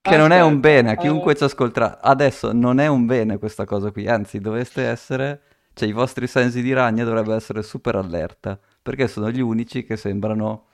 Che 0.00 0.16
non 0.16 0.30
è 0.30 0.40
un 0.40 0.60
bene, 0.60 0.92
a 0.92 0.94
chiunque 0.94 1.32
eh, 1.32 1.36
ci 1.36 1.42
ascolterà. 1.42 2.00
Adesso 2.00 2.52
non 2.52 2.78
è 2.78 2.86
un 2.86 3.06
bene 3.06 3.38
questa 3.38 3.64
cosa 3.64 3.90
qui, 3.90 4.06
anzi 4.06 4.38
dovreste 4.38 4.84
essere, 4.84 5.42
cioè 5.74 5.88
i 5.88 5.92
vostri 5.92 6.28
sensi 6.28 6.62
di 6.62 6.72
ragno 6.72 7.04
dovrebbero 7.04 7.34
essere 7.34 7.64
super 7.64 7.96
allerta, 7.96 8.56
perché 8.80 9.08
sono 9.08 9.32
gli 9.32 9.40
unici 9.40 9.82
che 9.82 9.96
sembrano 9.96 10.66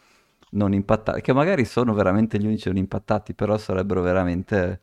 non 0.51 0.75
impattati, 0.75 1.23
che 1.23 1.33
magari 1.33 1.65
sono 1.65 1.95
veramente 1.95 2.39
gli 2.39 2.45
unici 2.45 2.69
non 2.69 2.77
impattati, 2.77 3.33
però 3.33 3.57
sarebbero 3.57 4.03
veramente 4.03 4.81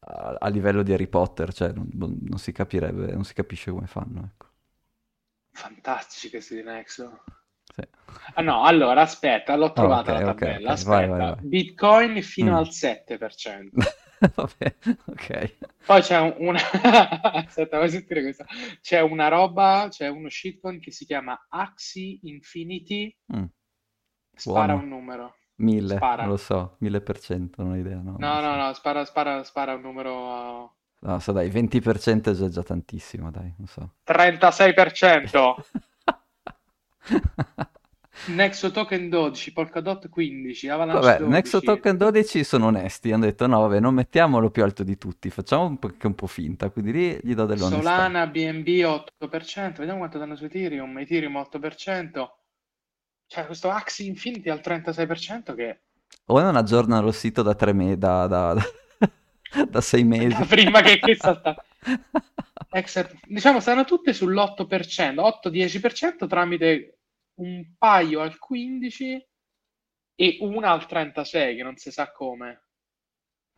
a, 0.00 0.36
a 0.40 0.48
livello 0.48 0.82
di 0.82 0.92
Harry 0.92 1.06
Potter, 1.08 1.52
cioè 1.52 1.72
non, 1.72 1.88
non- 1.92 2.38
si 2.38 2.52
capirebbe, 2.52 3.12
non 3.12 3.24
si 3.24 3.34
capisce 3.34 3.70
come 3.70 3.86
fanno, 3.86 4.24
ecco. 4.24 4.46
Fantastici 5.52 6.30
questi 6.30 6.54
di 6.54 6.62
Nexo. 6.62 7.22
Sì. 7.74 7.82
Ah 8.34 8.42
no, 8.42 8.64
allora 8.64 9.02
aspetta, 9.02 9.54
l'ho 9.56 9.72
Ah, 9.74 9.74
trovata 9.74 9.94
ok, 9.94 10.08
la 10.12 10.22
tabella. 10.22 10.70
ok, 10.70 10.82
vai, 10.84 11.06
Aspetta, 11.06 11.08
vai, 11.08 11.24
vai. 11.24 11.36
Bitcoin 11.40 12.22
fino 12.22 12.56
Mm. 12.56 12.56
al 12.56 12.70
7%. 12.72 13.92
Vabbè, 14.34 14.76
ok. 15.06 15.56
Poi 15.84 16.02
c'è 16.02 16.18
un- 16.20 16.34
una... 16.38 16.60
Aspetta, 17.46 17.78
vuoi 17.78 17.90
sentire 17.90 18.22
questa? 18.22 18.44
C'è 18.80 19.00
una 19.00 19.28
roba, 19.28 19.86
c'è 19.90 20.08
uno 20.08 20.28
shitcoin 20.28 20.80
che 20.80 20.92
si 20.92 21.04
chiama 21.06 21.46
Axie 21.48 22.18
Infinity. 22.22 23.14
Mm, 23.28 23.48
Spara 24.36 24.72
buono. 24.72 24.74
un 24.74 24.88
numero. 24.88 25.36
Mille, 25.60 25.96
Spara. 25.96 26.22
non 26.22 26.30
lo 26.30 26.36
so, 26.36 26.76
mille 26.78 27.00
per 27.00 27.18
cento, 27.18 27.62
non 27.62 27.72
ho 27.72 27.76
idea, 27.76 27.96
no, 27.96 28.16
No, 28.18 28.40
no, 28.40 28.52
so. 28.52 28.56
no, 28.56 28.72
spara, 28.74 29.04
spara, 29.04 29.42
spara 29.42 29.74
un 29.74 29.80
numero... 29.80 30.74
No, 31.00 31.18
so 31.20 31.32
dai, 31.32 31.48
20% 31.48 32.30
è 32.30 32.32
già, 32.32 32.48
già 32.48 32.62
tantissimo, 32.62 33.30
dai, 33.30 33.52
non 33.56 33.66
so. 33.66 33.94
36%. 34.06 35.54
Nexo 38.26 38.70
Token 38.72 39.08
12, 39.08 39.52
Polkadot 39.52 40.08
15, 40.08 40.68
Avalanche 40.68 41.00
Vabbè, 41.00 41.18
12. 41.18 41.34
Nexo 41.34 41.60
Token 41.60 41.96
12 41.96 42.44
sono 42.44 42.66
onesti, 42.66 43.12
hanno 43.12 43.24
detto 43.24 43.46
no, 43.46 43.60
vabbè, 43.60 43.78
non 43.80 43.94
mettiamolo 43.94 44.50
più 44.50 44.64
alto 44.64 44.82
di 44.82 44.98
tutti, 44.98 45.30
facciamo 45.30 45.66
un 45.66 45.78
po', 45.78 45.92
un 46.02 46.14
po' 46.14 46.26
finta, 46.26 46.68
quindi 46.70 46.92
lì 46.92 47.18
gli 47.22 47.34
do 47.34 47.46
dell'onestà. 47.46 47.80
Solana, 47.80 48.26
BNB 48.26 48.66
8%, 48.66 49.76
vediamo 49.78 49.98
quanto 49.98 50.18
danno 50.18 50.34
su 50.36 50.44
Ethereum, 50.44 50.98
Ethereum 50.98 51.36
8%, 51.36 52.26
cioè 53.28 53.46
questo 53.46 53.70
Axie 53.70 54.06
Infinity 54.08 54.48
al 54.50 54.60
36% 54.60 55.54
che 55.54 55.80
O 56.26 56.40
non 56.40 56.56
aggiornano 56.56 57.08
il 57.08 57.14
sito 57.14 57.42
da 57.42 57.54
tre 57.54 57.72
mesi, 57.72 57.98
da, 57.98 58.26
da, 58.26 58.54
da, 58.54 58.62
da 59.70 59.80
sei 59.80 60.04
mesi. 60.04 60.36
prima 60.46 60.80
che, 60.82 61.00
salta. 61.16 61.56
Exert- 62.70 63.16
diciamo 63.26 63.60
stanno 63.60 63.84
tutte 63.84 64.12
sull'8%, 64.12 65.18
8-10% 65.18 66.26
tramite 66.28 66.98
un 67.40 67.74
paio 67.78 68.20
al 68.20 68.36
15% 68.38 69.26
e 70.16 70.38
una 70.40 70.70
al 70.72 70.86
36% 70.88 71.56
che 71.56 71.62
non 71.62 71.76
si 71.76 71.90
sa 71.90 72.10
come. 72.12 72.62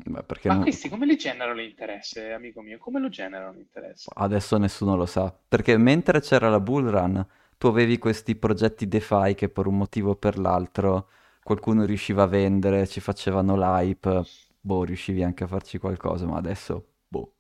Beh, 0.03 0.25
Ma 0.47 0.55
non- 0.55 0.63
questi 0.63 0.89
come 0.89 1.07
li 1.07 1.17
generano 1.17 1.55
l'interesse, 1.55 2.33
amico 2.33 2.61
mio? 2.63 2.79
Come 2.79 3.01
lo 3.01 3.09
generano 3.09 3.53
l'interesse? 3.53 4.11
adesso 4.15 4.57
nessuno 4.59 4.97
lo 4.97 5.07
sa, 5.07 5.33
perché 5.49 5.77
mentre 5.77 6.21
c'era 6.21 6.49
la 6.49 6.61
bull 6.61 6.89
run, 6.91 7.27
tu 7.61 7.67
avevi 7.67 7.99
questi 7.99 8.37
progetti 8.37 8.89
DeFi 8.89 9.35
che 9.35 9.51
per 9.51 9.67
un 9.67 9.77
motivo 9.77 10.13
o 10.13 10.17
per 10.17 10.39
l'altro 10.39 11.11
qualcuno 11.43 11.85
riusciva 11.85 12.23
a 12.23 12.27
vendere, 12.27 12.87
ci 12.87 13.01
facevano 13.01 13.55
l'hype, 13.57 14.23
boh, 14.61 14.85
riuscivi 14.85 15.23
anche 15.23 15.45
a 15.45 15.47
farci 15.47 15.79
qualcosa, 15.79 16.25
ma 16.27 16.39
adesso, 16.39 16.87
boh, 17.07 17.35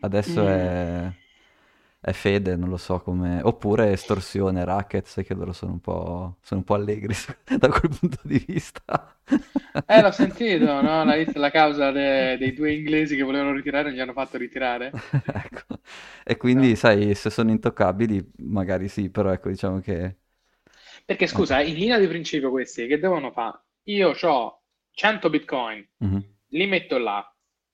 adesso 0.00 0.46
Mm. 0.46 0.46
è, 0.46 1.10
è 2.00 2.12
fede, 2.12 2.56
non 2.56 2.68
lo 2.68 2.76
so 2.76 3.00
come... 3.00 3.40
Oppure 3.42 3.92
estorsione, 3.92 4.64
racket, 4.64 5.06
sai 5.06 5.24
che 5.24 5.34
loro 5.34 5.52
sono 5.52 5.72
un 5.72 5.80
po', 5.80 6.36
sono 6.42 6.60
un 6.60 6.66
po' 6.66 6.74
allegri 6.74 7.14
da 7.58 7.68
quel 7.68 7.96
punto 7.98 8.18
di 8.24 8.44
vista. 8.46 9.16
Eh, 9.88 10.00
l'ho 10.02 10.10
sentito, 10.10 10.80
no? 10.82 11.04
La, 11.04 11.14
la 11.34 11.50
causa 11.50 11.90
de- 11.92 12.36
dei 12.38 12.52
due 12.52 12.72
inglesi 12.74 13.14
che 13.16 13.22
volevano 13.22 13.52
ritirare, 13.52 13.92
gli 13.92 14.00
hanno 14.00 14.12
fatto 14.12 14.36
ritirare. 14.36 14.98
Ecco. 15.24 15.75
E 16.24 16.36
quindi, 16.36 16.74
No. 16.74 16.76
sai, 16.76 17.14
se 17.14 17.30
sono 17.30 17.50
intoccabili, 17.50 18.32
magari 18.38 18.88
sì, 18.88 19.10
però 19.10 19.30
ecco, 19.32 19.48
diciamo 19.48 19.80
che... 19.80 20.16
Perché 21.04 21.26
scusa, 21.26 21.60
in 21.60 21.74
linea 21.76 21.98
di 21.98 22.06
principio 22.08 22.50
questi 22.50 22.86
che 22.86 22.98
devono 22.98 23.30
fare? 23.30 23.60
Io 23.84 24.10
ho 24.20 24.62
100 24.90 25.30
bitcoin, 25.30 25.86
Mhm, 26.00 26.24
li 26.50 26.66
metto 26.66 26.98
là, 26.98 27.24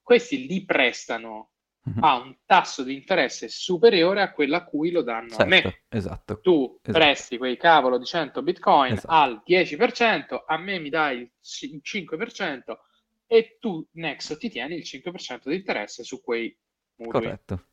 questi 0.03 0.47
li 0.47 0.65
prestano 0.65 1.51
mhm. 1.87 2.03
a 2.05 2.17
un 2.17 2.37
tasso 2.45 2.83
di 2.83 2.95
interesse 2.95 3.49
superiore 3.49 4.23
a 4.23 4.33
quello 4.33 4.57
a 4.57 4.65
cui 4.65 4.91
lo 4.91 5.03
danno 5.03 5.39
a 5.39 5.43
me. 5.43 5.63
Certo, 5.63 5.79
esatto. 5.89 6.35
Tu 6.41 6.81
Esatto. 6.83 6.91
presti 6.91 7.39
quei 7.39 7.57
cavolo 7.57 7.99
di 7.99 8.05
100 8.05 8.43
bitcoin 8.43 8.99
Esatto. 8.99 9.07
al 9.07 9.41
10%, 9.45 10.43
a 10.47 10.57
me 10.59 10.79
mi 10.79 10.89
dai 10.91 11.21
il 11.21 11.81
5% 11.83 12.81
e 13.27 13.57
tu, 13.61 13.87
Nexo, 13.93 14.37
ti 14.37 14.51
tieni 14.51 14.75
il 14.77 14.85
5% 14.85 15.49
di 15.49 15.57
interesse 15.57 16.03
su 16.05 16.21
quei 16.23 16.55
mutui. 16.97 17.35
Corretto. 17.35 17.69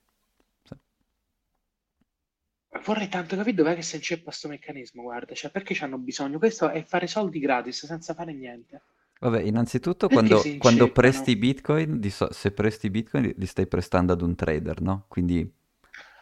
Vorrei 2.86 3.08
tanto 3.10 3.36
capire 3.36 3.56
dov'è 3.56 3.76
che 3.76 3.82
si 3.82 3.96
inceppa 3.96 4.26
questo 4.26 4.48
meccanismo, 4.48 5.02
guarda, 5.02 5.34
cioè 5.34 5.50
perché 5.52 5.76
hanno 5.84 5.98
bisogno? 5.98 6.38
Questo 6.38 6.70
è 6.70 6.84
fare 6.84 7.08
soldi 7.08 7.40
gratis 7.40 7.86
senza 7.86 8.14
fare 8.14 8.32
niente. 8.34 8.82
Vabbè, 9.20 9.42
innanzitutto 9.42 10.08
quando, 10.08 10.42
quando 10.60 10.92
presti 10.92 11.36
Bitcoin, 11.36 12.02
so- 12.10 12.32
se 12.32 12.52
presti 12.52 12.90
Bitcoin 12.90 13.34
li, 13.36 13.46
stai 13.48 13.68
prestando 13.68 14.14
ad 14.14 14.22
un 14.22 14.36
trader, 14.36 14.82
no? 14.82 15.06
Quindi 15.08 15.52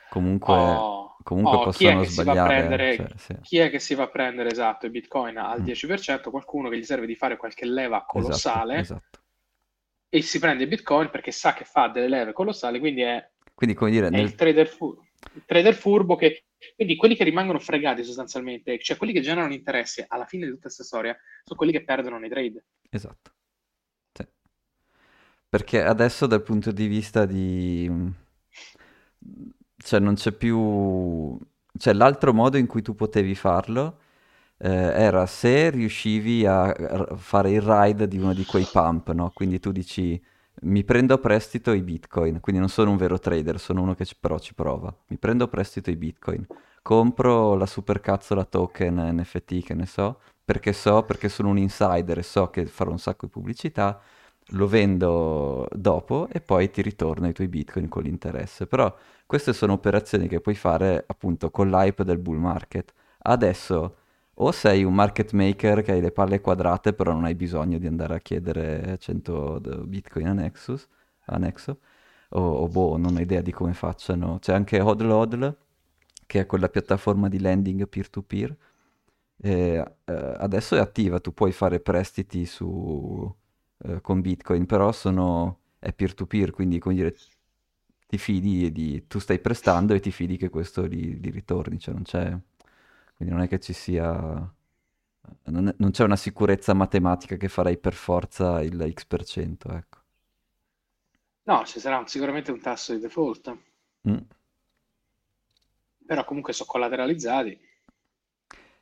comunque, 0.10 0.53
Oh, 0.55 1.17
comunque 1.21 1.57
oh, 1.57 1.60
chi 1.69 1.83
possono 1.86 1.99
a 1.99 2.05
sbagliare. 2.05 2.47
prendere, 2.47 2.95
cioè, 2.95 3.07
sì. 3.17 3.36
chi 3.41 3.57
è 3.60 3.69
che 3.69 3.79
si 3.79 3.93
va 3.93 4.03
a 4.03 4.10
prendere 4.10 4.49
esatto 4.49 4.86
i 4.86 4.89
bitcoin 4.89 5.38
al 5.38 5.62
Mm. 5.62 5.65
10%? 5.65 6.29
Qualcuno 6.31 6.69
che 6.69 6.77
gli 6.79 6.83
serve 6.83 7.05
di 7.05 7.15
fare 7.15 7.38
qualche 7.38 7.65
leva 7.65 8.03
colossale 8.05 8.79
Esatto, 8.79 9.01
esatto. 9.03 9.19
e 10.10 10.21
si 10.21 10.39
prende 10.39 10.63
i 10.63 10.67
bitcoin 10.67 11.10
perché 11.10 11.31
sa 11.31 11.53
che 11.53 11.65
fa 11.65 11.89
delle 11.89 12.07
leve 12.07 12.33
colossali, 12.33 12.79
quindi 12.79 13.01
è, 13.01 13.29
Quindi, 13.53 13.75
come 13.75 13.91
dire, 13.91 14.07
è 14.07 14.10
nel... 14.10 14.21
il 14.23 14.33
trader, 14.36 14.65
il 14.65 15.07
trader 15.45 15.73
furbo 15.73 16.15
che... 16.15 16.43
Quindi 16.76 16.95
quelli 16.95 17.15
che 17.15 17.23
rimangono 17.23 17.60
fregati 17.60 18.04
sostanzialmente, 18.04 18.80
cioè 18.80 18.97
quelli 18.97 19.13
che 19.13 19.21
generano 19.21 19.54
interesse 19.54 20.06
alla 20.08 20.26
fine 20.26 20.45
di 20.45 20.52
tutta 20.52 20.63
questa 20.63 20.84
storia, 20.84 21.15
sono 21.43 21.58
quelli 21.58 21.71
che 21.71 21.84
perdono 21.84 22.17
nei 22.17 22.30
trade. 22.30 22.65
Esatto. 22.89 23.32
Sì. 24.12 24.26
Perché 25.47 25.84
adesso 25.84 26.26
dal 26.26 26.41
punto 26.43 26.71
di 26.71 26.88
vista 26.88 27.26
di... 27.26 27.89
Cioè 29.78 30.00
non 30.00 30.15
c'è 30.15 30.32
più... 30.32 31.39
Cioè 31.78 31.93
l'altro 31.93 32.34
modo 32.34 32.58
in 32.58 32.65
cui 32.65 32.82
tu 32.82 32.95
potevi 32.95 33.36
farlo 33.36 34.00
eh, 34.58 34.69
era 34.69 35.28
se 35.28 35.69
riuscivi 35.69 36.45
a 36.45 36.73
fare 37.15 37.52
il 37.52 37.62
ride 37.62 38.08
di 38.08 38.17
uno 38.17 38.34
di 38.34 38.45
quei 38.45 38.67
pump, 38.71 39.12
no? 39.12 39.32
Quindi 39.32 39.60
tu 39.60 39.71
dici 39.71 40.19
mi 40.62 40.84
prendo 40.84 41.13
a 41.13 41.17
prestito 41.20 41.72
i 41.72 41.82
bitcoin, 41.82 42.39
quindi 42.39 42.60
non 42.62 42.70
sono 42.70 42.91
un 42.91 42.98
vero 42.98 43.20
trader, 43.20 43.60
sono 43.60 43.82
uno 43.82 43.93
che 43.96 44.06
ci- 44.06 44.15
però 44.20 44.39
ci 44.39 44.54
prova. 44.54 44.93
Mi 45.08 45.17
prendo 45.17 45.43
a 45.46 45.48
prestito 45.48 45.89
i 45.91 45.96
bitcoin, 45.96 46.46
compro 46.82 47.56
la 47.56 47.65
supercazzola 47.65 48.43
token 48.46 48.96
NFT 49.15 49.63
che 49.63 49.74
ne 49.74 49.86
so, 49.86 50.20
perché 50.43 50.74
so, 50.74 51.04
perché 51.04 51.30
sono 51.30 51.50
un 51.50 51.58
insider 51.58 52.17
e 52.20 52.24
so 52.24 52.50
che 52.50 52.65
farò 52.65 52.91
un 52.91 53.00
sacco 53.00 53.26
di 53.28 53.32
pubblicità, 53.32 54.00
lo 54.52 54.67
vendo 54.67 55.67
dopo 55.74 56.28
e 56.32 56.39
poi 56.41 56.70
ti 56.72 56.82
ritorno 56.82 57.28
i 57.28 57.34
tuoi 57.34 57.48
bitcoin 57.50 57.88
con 57.89 58.04
l'interesse. 58.04 58.65
Però 58.67 58.93
queste 59.26 59.54
sono 59.54 59.74
operazioni 59.74 60.28
che 60.28 60.39
puoi 60.39 60.56
fare 60.56 61.04
appunto 61.06 61.52
con 61.52 61.70
l'hype 61.70 62.04
del 62.04 62.17
bull 62.17 62.38
market. 62.38 62.93
Adesso 63.20 63.96
o 64.39 64.52
sei 64.52 64.84
un 64.84 64.93
market 64.93 65.32
maker 65.34 65.82
che 65.82 65.91
hai 65.93 66.02
le 66.02 66.12
palle 66.12 66.41
quadrate 66.41 66.93
però 66.93 67.12
non 67.13 67.26
hai 67.26 67.36
bisogno 67.36 67.78
di 67.80 67.88
andare 67.88 68.15
a 68.15 68.19
chiedere 68.19 68.97
100 69.00 69.60
d- 69.60 69.86
bitcoin 69.88 70.28
a 70.28 70.34
Nexus, 70.34 70.88
a 71.26 71.38
Nexo, 71.38 71.80
o, 72.30 72.39
o 72.41 72.67
boh, 72.67 72.97
non 72.97 73.15
ho 73.15 73.19
idea 73.19 73.41
di 73.41 73.52
come 73.52 73.73
facciano. 73.73 74.38
C'è 74.39 74.54
anche 74.54 74.80
Hodl 74.82 75.10
Hodl, 75.10 75.58
che 76.26 76.41
è 76.41 76.45
quella 76.45 76.69
piattaforma 76.69 77.30
di 77.30 77.39
lending 77.39 77.88
peer-to-peer, 77.88 78.56
e, 79.39 79.52
eh, 80.06 80.13
adesso 80.38 80.76
è 80.76 80.80
attiva, 80.80 81.19
tu 81.19 81.34
puoi 81.34 81.52
fare 81.52 81.80
prestiti 81.80 82.45
su, 82.45 83.34
eh, 83.86 84.02
con 84.02 84.21
Bitcoin, 84.21 84.65
però 84.65 84.91
sono, 84.91 85.60
è 85.80 85.93
peer-to-peer, 85.93 86.52
quindi 86.52 86.80
come 86.80 86.95
dire, 86.95 87.15
ti 88.08 88.17
fidi 88.17 88.71
di, 88.71 89.06
tu 89.08 89.19
stai 89.19 89.39
prestando 89.39 89.93
e 89.93 90.00
ti 90.00 90.12
fidi 90.12 90.38
che 90.38 90.50
questo 90.50 90.84
li, 90.86 91.19
li 91.19 91.30
ritorni, 91.30 91.78
cioè 91.80 91.93
non 91.93 92.04
c'è, 92.04 92.38
quindi 93.17 93.34
non 93.34 93.43
è 93.43 93.47
che 93.47 93.60
ci 93.60 93.73
sia, 93.73 94.13
non, 95.45 95.67
è, 95.67 95.75
non, 95.77 95.89
c'è 95.89 96.03
una 96.03 96.15
sicurezza 96.15 96.75
matematica 96.75 97.36
che 97.36 97.47
farai 97.47 97.77
per 97.77 97.93
forza 97.93 98.62
il 98.62 98.93
X%, 98.93 99.71
ecco. 99.71 99.97
No, 101.43 101.65
ci 101.65 101.80
sarà 101.80 102.06
sicuramente 102.06 102.51
un 102.51 102.60
tasso 102.60 102.93
di 102.93 102.99
default. 102.99 103.58
Mm. 104.08 104.17
Però 106.06 106.23
comunque 106.25 106.53
sono 106.53 106.69
collateralizzati. 106.69 107.60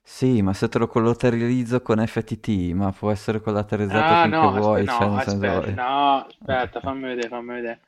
Sì, 0.01 0.41
ma 0.41 0.53
se 0.53 0.67
te 0.67 0.79
lo 0.79 0.87
collateralizzo 0.87 1.81
con 1.81 2.05
FTT, 2.05 2.73
ma 2.73 2.91
può 2.91 3.11
essere 3.11 3.39
collateralizzato 3.39 4.13
ah, 4.13 4.21
finché 4.23 4.37
no, 4.37 4.51
vuoi. 4.51 4.85
Aspetta, 4.85 4.97
cioè, 4.97 5.07
no, 5.07 5.17
aspetta, 5.17 5.63
senso... 5.63 5.81
no, 5.81 6.25
aspetta, 6.25 6.79
fammi 6.81 7.01
vedere, 7.03 7.27
fammi 7.29 7.53
vedere. 7.53 7.81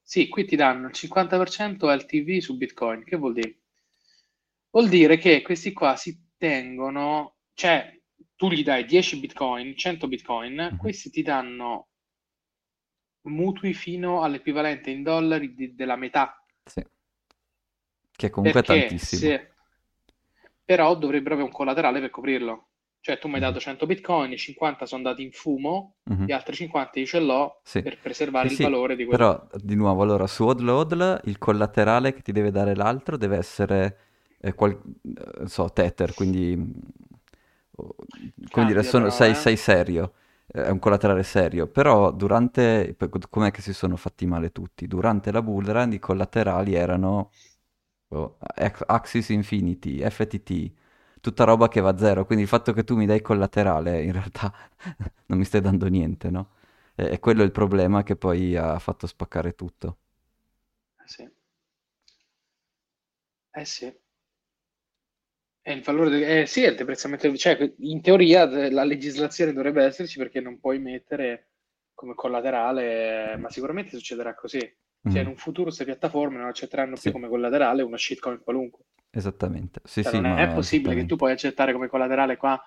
Sì, 0.00 0.28
qui 0.28 0.44
ti 0.44 0.54
danno 0.54 0.86
il 0.86 0.94
50% 0.94 1.94
LTV 1.94 2.38
su 2.38 2.56
Bitcoin. 2.56 3.02
Che 3.02 3.16
vuol 3.16 3.32
dire? 3.32 3.56
Vuol 4.78 4.90
dire 4.90 5.18
che 5.18 5.42
questi 5.42 5.72
qua 5.72 5.96
si 5.96 6.16
tengono, 6.36 7.38
cioè 7.54 8.00
tu 8.36 8.48
gli 8.48 8.62
dai 8.62 8.84
10 8.84 9.18
Bitcoin, 9.18 9.76
100 9.76 10.06
Bitcoin, 10.06 10.54
mm-hmm. 10.54 10.76
questi 10.76 11.10
ti 11.10 11.22
danno 11.22 11.88
mutui 13.22 13.74
fino 13.74 14.22
all'equivalente 14.22 14.90
in 14.90 15.02
dollari 15.02 15.52
di, 15.52 15.74
della 15.74 15.96
metà. 15.96 16.40
Sì. 16.64 16.86
Che 18.12 18.30
comunque 18.30 18.62
Perché 18.62 18.84
è 18.84 18.88
tantissimo. 18.88 19.20
Se... 19.20 19.52
Però 20.64 20.94
dovrebbero 20.94 21.34
avere 21.34 21.48
un 21.48 21.54
collaterale 21.56 21.98
per 21.98 22.10
coprirlo. 22.10 22.68
Cioè, 23.00 23.18
tu 23.18 23.26
mi 23.26 23.34
hai 23.34 23.40
dato 23.40 23.58
100 23.58 23.84
bitcoin, 23.84 24.36
50 24.36 24.86
sono 24.86 25.02
andati 25.02 25.24
in 25.24 25.32
fumo, 25.32 25.96
mm-hmm. 26.08 26.24
gli 26.24 26.32
altri 26.32 26.54
50 26.54 27.00
io 27.00 27.06
ce 27.06 27.18
l'ho 27.18 27.60
sì. 27.64 27.82
per 27.82 27.98
preservare 27.98 28.48
sì, 28.48 28.62
il 28.62 28.70
valore 28.70 28.94
di 28.94 29.04
quello. 29.04 29.18
Però, 29.18 29.58
di 29.60 29.74
nuovo, 29.74 30.02
allora, 30.02 30.28
su 30.28 30.44
Odload 30.44 31.22
il 31.24 31.38
collaterale 31.38 32.12
che 32.12 32.22
ti 32.22 32.30
deve 32.30 32.52
dare 32.52 32.76
l'altro 32.76 33.16
deve 33.16 33.38
essere, 33.38 34.07
eh, 34.40 34.54
qual... 34.54 34.78
Eh, 35.42 35.46
so, 35.48 35.70
Tether, 35.72 36.14
quindi... 36.14 36.56
Come 38.50 38.66
Cambia, 38.66 38.74
dire, 38.74 38.82
sono, 38.82 39.04
però, 39.04 39.10
sei, 39.10 39.30
eh? 39.30 39.34
sei 39.34 39.56
serio 39.56 40.14
eh, 40.46 40.64
è 40.64 40.70
un 40.70 40.78
collaterale 40.78 41.22
serio, 41.22 41.66
però 41.68 42.10
durante, 42.12 42.96
com'è 43.30 43.50
che 43.50 43.60
si 43.62 43.72
sono 43.72 43.96
fatti 43.96 44.26
male 44.26 44.50
tutti? 44.52 44.86
Durante 44.86 45.30
la 45.30 45.42
bullrun 45.42 45.92
i 45.92 45.98
collaterali 45.98 46.74
erano 46.74 47.30
oh, 48.08 48.38
Axis 48.86 49.28
Infinity, 49.30 50.00
FTT, 50.08 50.72
tutta 51.20 51.44
roba 51.44 51.68
che 51.68 51.80
va 51.80 51.90
a 51.90 51.98
zero, 51.98 52.24
quindi 52.26 52.44
il 52.44 52.50
fatto 52.50 52.72
che 52.72 52.84
tu 52.84 52.96
mi 52.96 53.06
dai 53.06 53.20
collaterale 53.22 54.02
in 54.02 54.12
realtà 54.12 54.52
non 55.26 55.38
mi 55.38 55.44
stai 55.44 55.60
dando 55.60 55.86
niente, 55.88 56.30
no? 56.30 56.50
E, 56.94 57.12
e 57.14 57.18
quello 57.20 57.42
è 57.42 57.44
il 57.44 57.52
problema 57.52 58.02
che 58.02 58.16
poi 58.16 58.56
ha 58.56 58.78
fatto 58.78 59.06
spaccare 59.06 59.54
tutto. 59.54 59.98
Eh 61.04 61.08
sì. 61.08 61.28
Eh 63.52 63.64
sì. 63.66 63.94
E 65.68 65.72
il 65.74 65.82
valore 65.82 66.08
de- 66.08 66.40
eh, 66.40 66.46
sì, 66.46 66.62
è 66.62 66.70
il 66.70 66.76
deprezzamento, 66.76 67.36
cioè 67.36 67.74
in 67.80 68.00
teoria 68.00 68.46
la 68.70 68.84
legislazione 68.84 69.52
dovrebbe 69.52 69.84
esserci 69.84 70.16
perché 70.16 70.40
non 70.40 70.58
puoi 70.58 70.78
mettere 70.78 71.50
come 71.92 72.14
collaterale, 72.14 73.36
ma 73.36 73.50
sicuramente 73.50 73.94
succederà 73.94 74.34
così. 74.34 74.58
Cioè, 74.58 75.12
mm. 75.12 75.16
in 75.16 75.26
un 75.26 75.36
futuro 75.36 75.64
queste 75.64 75.84
piattaforme 75.84 76.38
non 76.38 76.46
accetteranno 76.46 76.96
sì. 76.96 77.02
più 77.02 77.12
come 77.12 77.28
collaterale 77.28 77.82
una 77.82 77.98
shitcoin 77.98 78.40
qualunque. 78.42 78.84
Esattamente. 79.10 79.82
Sì, 79.84 80.02
cioè, 80.02 80.12
sì, 80.12 80.20
non 80.20 80.38
è, 80.38 80.48
è 80.48 80.54
possibile 80.54 80.94
che 80.94 81.04
tu 81.04 81.16
puoi 81.16 81.32
accettare 81.32 81.74
come 81.74 81.88
collaterale 81.88 82.38
qua 82.38 82.58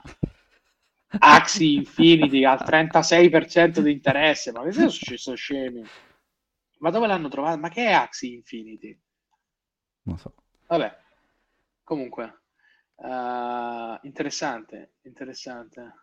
Axi 1.17 1.73
Infinity 1.73 2.45
al 2.45 2.59
36% 2.63 3.79
di 3.79 3.91
interesse. 3.91 4.51
Ma 4.51 4.61
che 4.61 4.73
sono 4.73 4.89
successo 4.89 5.33
scemi? 5.33 5.83
Ma 6.77 6.91
dove 6.91 7.07
l'hanno 7.07 7.29
trovato? 7.29 7.57
Ma 7.57 7.69
che 7.69 7.87
è 7.87 7.93
Axi 7.93 8.35
Infinity? 8.35 8.95
Non 10.03 10.19
so. 10.19 10.35
Vabbè, 10.67 10.95
comunque, 11.83 12.40
uh, 13.01 13.99
interessante, 14.03 14.93
interessante. 15.03 15.93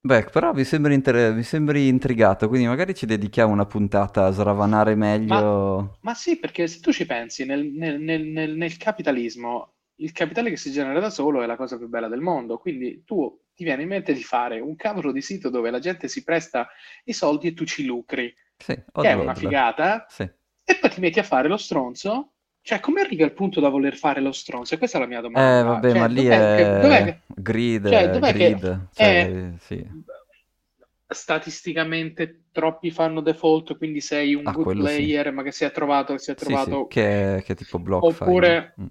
Beh, 0.00 0.24
però 0.24 0.52
mi 0.52 0.64
sembri, 0.64 0.94
inter- 0.94 1.34
mi 1.34 1.42
sembri 1.42 1.88
intrigato, 1.88 2.48
quindi 2.48 2.66
magari 2.66 2.94
ci 2.94 3.04
dedichiamo 3.04 3.52
una 3.52 3.66
puntata 3.66 4.26
a 4.26 4.30
sravanare 4.30 4.94
meglio. 4.94 5.34
Ma, 5.34 5.98
ma 6.00 6.14
sì, 6.14 6.38
perché 6.38 6.66
se 6.66 6.80
tu 6.80 6.92
ci 6.92 7.04
pensi, 7.04 7.44
nel, 7.44 7.64
nel, 7.66 8.00
nel, 8.00 8.56
nel 8.56 8.76
capitalismo 8.76 9.74
il 10.00 10.12
capitale 10.12 10.50
che 10.50 10.56
si 10.56 10.70
genera 10.70 11.00
da 11.00 11.10
solo 11.10 11.42
è 11.42 11.46
la 11.46 11.56
cosa 11.56 11.76
più 11.76 11.88
bella 11.88 12.08
del 12.08 12.20
mondo. 12.20 12.58
Quindi 12.58 13.02
tu 13.04 13.40
ti 13.52 13.64
viene 13.64 13.82
in 13.82 13.88
mente 13.88 14.12
di 14.12 14.22
fare 14.22 14.60
un 14.60 14.76
cavolo 14.76 15.10
di 15.10 15.20
sito 15.20 15.50
dove 15.50 15.70
la 15.70 15.80
gente 15.80 16.06
si 16.06 16.22
presta 16.22 16.68
i 17.04 17.12
soldi 17.12 17.48
e 17.48 17.54
tu 17.54 17.64
ci 17.64 17.84
lucri. 17.84 18.32
Sì, 18.56 18.74
che 18.74 19.08
è 19.08 19.14
una 19.14 19.34
figata. 19.34 20.06
Sì. 20.08 20.22
E 20.22 20.76
poi 20.76 20.90
ti 20.90 21.00
metti 21.00 21.18
a 21.18 21.24
fare 21.24 21.48
lo 21.48 21.56
stronzo. 21.56 22.34
Cioè, 22.68 22.80
come 22.80 23.00
arrivi 23.00 23.22
al 23.22 23.32
punto 23.32 23.60
da 23.60 23.70
voler 23.70 23.96
fare 23.96 24.20
lo 24.20 24.30
stronzo? 24.30 24.74
E 24.74 24.78
questa 24.78 24.98
è 24.98 25.00
la 25.00 25.06
mia 25.06 25.22
domanda. 25.22 25.58
Eh, 25.58 25.62
vabbè, 25.62 25.90
cioè, 25.90 25.98
ma 25.98 26.06
lì 26.06 26.26
è... 26.26 26.78
Dov'è 26.82 27.20
Grid, 27.26 27.88
cioè, 27.88 28.10
dov'è 28.10 28.32
grid. 28.34 28.60
Che... 28.60 28.86
Cioè, 28.92 29.26
è... 29.26 29.52
sì 29.58 30.06
statisticamente 31.10 32.42
troppi 32.52 32.90
fanno 32.90 33.22
default, 33.22 33.78
quindi 33.78 34.02
sei 34.02 34.34
un 34.34 34.46
ah, 34.46 34.50
good 34.50 34.76
player, 34.76 35.28
sì. 35.28 35.32
ma 35.32 35.42
che 35.42 35.52
si 35.52 35.64
è 35.64 35.72
trovato, 35.72 36.18
si 36.18 36.30
è 36.30 36.34
trovato... 36.34 36.86
Sì, 36.90 37.00
sì. 37.00 37.06
Che, 37.06 37.42
che 37.46 37.54
tipo 37.54 37.78
block 37.78 38.04
Oppure, 38.04 38.74
mm 38.78 38.86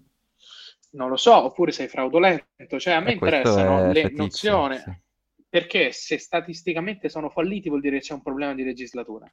non 0.91 1.09
lo 1.09 1.15
so, 1.15 1.35
oppure 1.35 1.71
sei 1.71 1.87
fraudolento, 1.87 2.79
cioè 2.79 2.95
a 2.95 2.99
me 3.01 3.11
eh, 3.11 3.13
interessano 3.13 3.91
le 3.91 4.01
fetizio, 4.01 4.67
nozioni, 4.67 5.01
perché 5.47 5.91
se 5.91 6.17
statisticamente 6.17 7.07
sono 7.07 7.29
falliti 7.29 7.69
vuol 7.69 7.81
dire 7.81 7.97
che 7.99 8.05
c'è 8.05 8.13
un 8.13 8.23
problema 8.23 8.55
di 8.55 8.63
legislatura, 8.63 9.31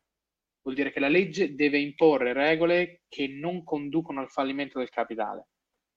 vuol 0.64 0.74
dire 0.74 0.90
che 0.90 0.98
la 0.98 1.08
legge 1.08 1.54
deve 1.54 1.78
imporre 1.78 2.32
regole 2.32 3.02
che 3.08 3.28
non 3.28 3.62
conducono 3.62 4.20
al 4.20 4.30
fallimento 4.30 4.80
del 4.80 4.88
capitale, 4.88 5.48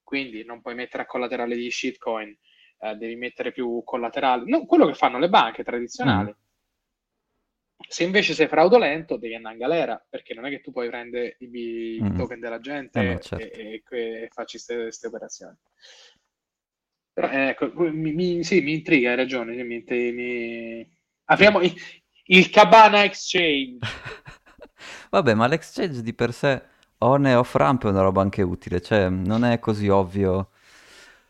quindi 0.03 0.43
non 0.45 0.61
puoi 0.61 0.75
mettere 0.75 1.03
a 1.03 1.07
collaterale 1.07 1.55
di 1.55 1.71
shitcoin, 1.71 2.37
eh, 2.79 2.95
devi 2.95 3.15
mettere 3.15 3.51
più 3.51 3.81
collaterale, 3.83 4.43
no, 4.45 4.65
quello 4.65 4.85
che 4.85 4.93
fanno 4.93 5.17
le 5.17 5.29
banche 5.29 5.63
tradizionali. 5.63 6.29
Mm 6.29 6.45
se 7.87 8.03
invece 8.03 8.33
sei 8.33 8.47
fraudolento, 8.47 9.17
devi 9.17 9.35
andare 9.35 9.53
in 9.53 9.61
galera, 9.61 10.05
perché 10.09 10.33
non 10.33 10.45
è 10.45 10.49
che 10.49 10.61
tu 10.61 10.71
puoi 10.71 10.89
prendere 10.89 11.37
i, 11.39 11.99
mm. 12.01 12.17
token 12.17 12.39
della 12.39 12.59
gente 12.59 12.99
eh 12.99 13.13
no, 13.13 13.19
certo. 13.19 13.45
e, 13.45 13.83
e, 13.89 13.97
e, 14.23 14.27
facci 14.29 14.59
queste 14.63 15.07
operazioni. 15.07 15.55
Però 17.13 17.29
ecco, 17.29 17.71
mi, 17.75 18.13
mi, 18.13 18.43
sì, 18.43 18.61
mi 18.61 18.73
intriga, 18.73 19.11
hai 19.11 19.15
ragione. 19.15 19.63
Mi, 19.63 19.83
mi... 19.87 20.97
Apriamo 21.25 21.61
il, 21.61 21.73
il 22.25 22.49
Cabana 22.49 23.03
Exchange. 23.03 23.79
Vabbè, 25.09 25.33
ma 25.33 25.47
l'exchange 25.47 26.01
di 26.01 26.13
per 26.13 26.33
sé 26.33 26.61
on 26.99 27.27
e 27.27 27.35
off 27.35 27.55
ramp 27.55 27.85
è 27.85 27.89
una 27.89 28.01
roba 28.01 28.21
anche 28.21 28.41
utile, 28.41 28.81
cioè 28.81 29.09
non 29.09 29.43
è 29.45 29.59
così 29.59 29.87
ovvio 29.89 30.49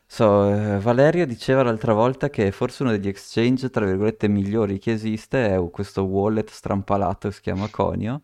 So, 0.09 0.49
eh, 0.49 0.79
Valerio 0.79 1.25
diceva 1.27 1.63
l'altra 1.63 1.93
volta 1.93 2.29
che 2.29 2.51
forse 2.51 2.83
uno 2.83 2.91
degli 2.93 3.09
exchange, 3.09 3.69
tra 3.69 3.85
virgolette, 3.85 4.27
migliori 4.29 4.79
che 4.79 4.91
esiste 4.93 5.53
è 5.53 5.69
questo 5.69 6.03
wallet 6.05 6.49
strampalato 6.49 7.27
che 7.27 7.33
si 7.35 7.41
chiama 7.41 7.67
Conio, 7.69 8.23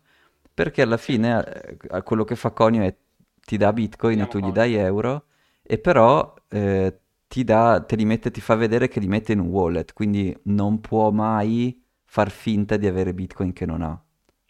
perché 0.52 0.82
alla 0.82 0.96
fine 0.96 1.76
eh, 1.78 2.02
quello 2.02 2.24
che 2.24 2.36
fa 2.36 2.50
Conio 2.52 2.82
è 2.82 2.96
ti 3.44 3.58
dà 3.58 3.72
bitcoin 3.74 4.20
e 4.22 4.28
tu 4.28 4.38
gli 4.38 4.50
dai 4.50 4.74
euro, 4.74 5.26
e 5.62 5.78
però 5.78 6.34
eh, 6.48 7.00
ti 7.28 7.44
dà, 7.44 7.84
te 7.86 7.96
li 7.96 8.06
mette, 8.06 8.30
ti 8.30 8.40
fa 8.40 8.54
vedere 8.54 8.88
che 8.88 9.00
li 9.00 9.06
mette 9.08 9.32
in 9.32 9.40
un 9.40 9.48
wallet, 9.48 9.92
quindi 9.92 10.34
non 10.44 10.80
può 10.80 11.10
mai 11.10 11.82
far 12.04 12.30
finta 12.30 12.76
di 12.78 12.86
avere 12.86 13.12
bitcoin 13.12 13.52
che 13.52 13.66
non 13.66 13.82
ha. 13.82 14.03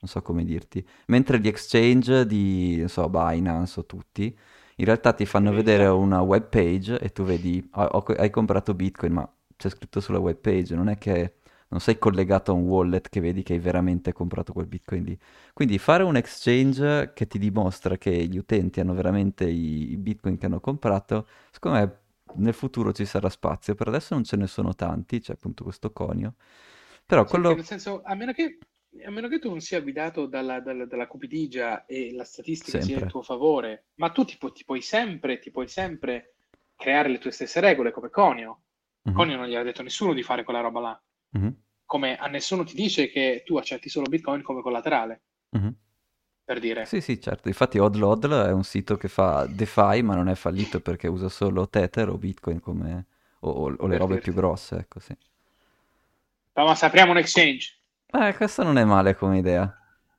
Non 0.05 0.13
so 0.13 0.21
come 0.21 0.45
dirti. 0.45 0.87
Mentre 1.07 1.41
gli 1.41 1.49
exchange 1.49 2.27
di, 2.27 2.77
non 2.77 2.89
so, 2.89 3.09
Binance 3.09 3.81
o 3.81 3.87
tutti 3.87 4.37
in 4.77 4.85
realtà 4.85 5.13
ti 5.13 5.25
fanno 5.25 5.53
vedere 5.53 5.87
una 5.87 6.21
web 6.21 6.49
page 6.49 6.99
e 6.99 7.11
tu 7.11 7.23
vedi, 7.23 7.67
oh, 7.75 8.05
hai 8.17 8.31
comprato 8.31 8.75
Bitcoin, 8.75 9.13
ma 9.13 9.35
c'è 9.57 9.69
scritto 9.69 10.01
sulla 10.01 10.19
web 10.19 10.37
page, 10.37 10.75
non 10.75 10.89
è 10.89 10.99
che 10.99 11.37
non 11.69 11.81
sei 11.81 11.99
collegato 11.99 12.51
a 12.51 12.55
un 12.55 12.65
wallet 12.65 13.09
che 13.09 13.21
vedi 13.21 13.43
che 13.43 13.55
hai 13.55 13.61
veramente 13.61 14.13
comprato 14.13 14.53
quel 14.53 14.67
Bitcoin 14.67 15.05
lì. 15.05 15.19
Quindi 15.53 15.79
fare 15.79 16.03
un 16.03 16.17
exchange 16.17 17.13
che 17.15 17.27
ti 17.27 17.39
dimostra 17.39 17.97
che 17.97 18.11
gli 18.27 18.37
utenti 18.37 18.81
hanno 18.81 18.95
veramente 18.95 19.45
i, 19.45 19.93
i 19.93 19.97
Bitcoin 19.97 20.39
che 20.39 20.47
hanno 20.47 20.61
comprato, 20.61 21.29
secondo 21.51 21.79
me 21.79 21.99
nel 22.37 22.55
futuro 22.55 22.93
ci 22.93 23.05
sarà 23.05 23.29
spazio, 23.29 23.75
per 23.75 23.89
adesso 23.89 24.15
non 24.15 24.25
ce 24.25 24.37
ne 24.37 24.49
sono 24.49 24.75
tanti, 24.75 25.21
c'è 25.21 25.33
appunto 25.33 25.63
questo 25.63 25.93
conio. 25.93 26.35
Però 27.07 27.25
sì, 27.25 27.31
quello... 27.31 27.55
Nel 27.55 27.65
senso, 27.65 28.03
a 28.05 28.15
meno 28.15 28.33
che 28.33 28.59
a 29.03 29.11
meno 29.11 29.29
che 29.29 29.39
tu 29.39 29.49
non 29.49 29.61
sia 29.61 29.81
guidato 29.81 30.27
dalla, 30.27 30.61
dalla, 30.61 30.87
dalla 30.87 31.07
cupidigia 31.07 31.87
e 31.87 32.13
la 32.13 32.25
statistica 32.25 32.79
sempre. 32.79 32.87
sia 32.87 33.05
in 33.05 33.09
tuo 33.09 33.23
favore, 33.23 33.87
ma 33.95 34.11
tu 34.11 34.25
ti, 34.25 34.37
pu- 34.37 34.53
ti, 34.53 34.65
puoi 34.65 34.81
sempre, 34.81 35.39
ti 35.39 35.51
puoi 35.51 35.69
sempre 35.69 36.35
creare 36.77 37.09
le 37.09 37.19
tue 37.19 37.31
stesse 37.31 37.61
regole 37.61 37.91
come 37.91 38.11
Conio. 38.11 38.63
Mm-hmm. 39.07 39.17
Conio 39.17 39.37
non 39.37 39.47
gli 39.47 39.55
ha 39.55 39.63
detto 39.63 39.81
a 39.81 39.85
nessuno 39.85 40.13
di 40.13 40.23
fare 40.23 40.45
quella 40.45 40.61
roba 40.61 40.81
là. 40.81 41.03
Mm-hmm. 41.37 41.51
Come 41.85 42.17
a 42.17 42.27
nessuno 42.29 42.65
ti 42.65 42.75
dice 42.75 43.09
che 43.11 43.43
tu 43.45 43.57
accetti 43.57 43.89
solo 43.89 44.07
Bitcoin 44.07 44.43
come 44.43 44.63
collaterale. 44.63 45.23
Mm-hmm. 45.57 45.71
Per 46.45 46.61
dire. 46.61 46.85
Sì, 46.85 47.01
sì, 47.01 47.21
certo. 47.21 47.49
Infatti 47.49 47.79
Odlodl 47.79 48.33
è 48.47 48.53
un 48.53 48.65
sito 48.65 48.97
che 48.97 49.09
fa 49.09 49.47
DeFi, 49.47 50.03
ma 50.03 50.15
non 50.15 50.29
è 50.29 50.35
fallito 50.35 50.81
perché 50.81 51.09
usa 51.09 51.29
solo 51.29 51.69
Tether 51.69 52.11
o 52.11 52.19
Bitcoin 52.19 52.61
come... 52.61 53.07
o, 53.41 53.51
o, 53.51 53.75
o 53.77 53.87
le 53.87 53.97
robe 53.97 54.19
più 54.19 54.35
grosse, 54.35 54.77
ecco, 54.77 55.01
sì. 55.01 55.17
Ma, 56.53 56.65
ma 56.65 56.77
apriamo 56.79 57.13
un 57.13 57.19
exchange. 57.19 57.79
Eh, 58.15 58.35
questa 58.37 58.63
non 58.63 58.79
è 58.79 58.85
male 58.85 59.15
come 59.15 59.39
idea. 59.39 59.77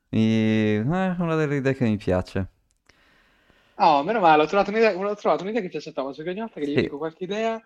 Mi- 0.10 0.76
È 0.76 1.16
una 1.20 1.36
delle 1.36 1.56
idee 1.58 1.74
che 1.74 1.86
mi 1.86 1.98
piace. 1.98 2.50
Oh, 3.78 4.04
meno 4.04 4.20
male, 4.22 4.44
ho 4.44 4.46
trovato 4.48 4.70
un'idea, 4.72 4.96
ho 4.98 5.16
trovato 5.16 5.44
un'idea 5.44 5.62
che 5.62 5.68
piace 5.70 5.90
a 5.90 5.92
Thomas, 5.92 6.16
perché 6.16 6.32
ogni 6.32 6.40
volta 6.40 6.60
che 6.62 6.68
gli 6.68 6.76
Sì. 6.76 6.78
dico 6.78 6.98
qualche 6.98 7.26
idea 7.26 7.62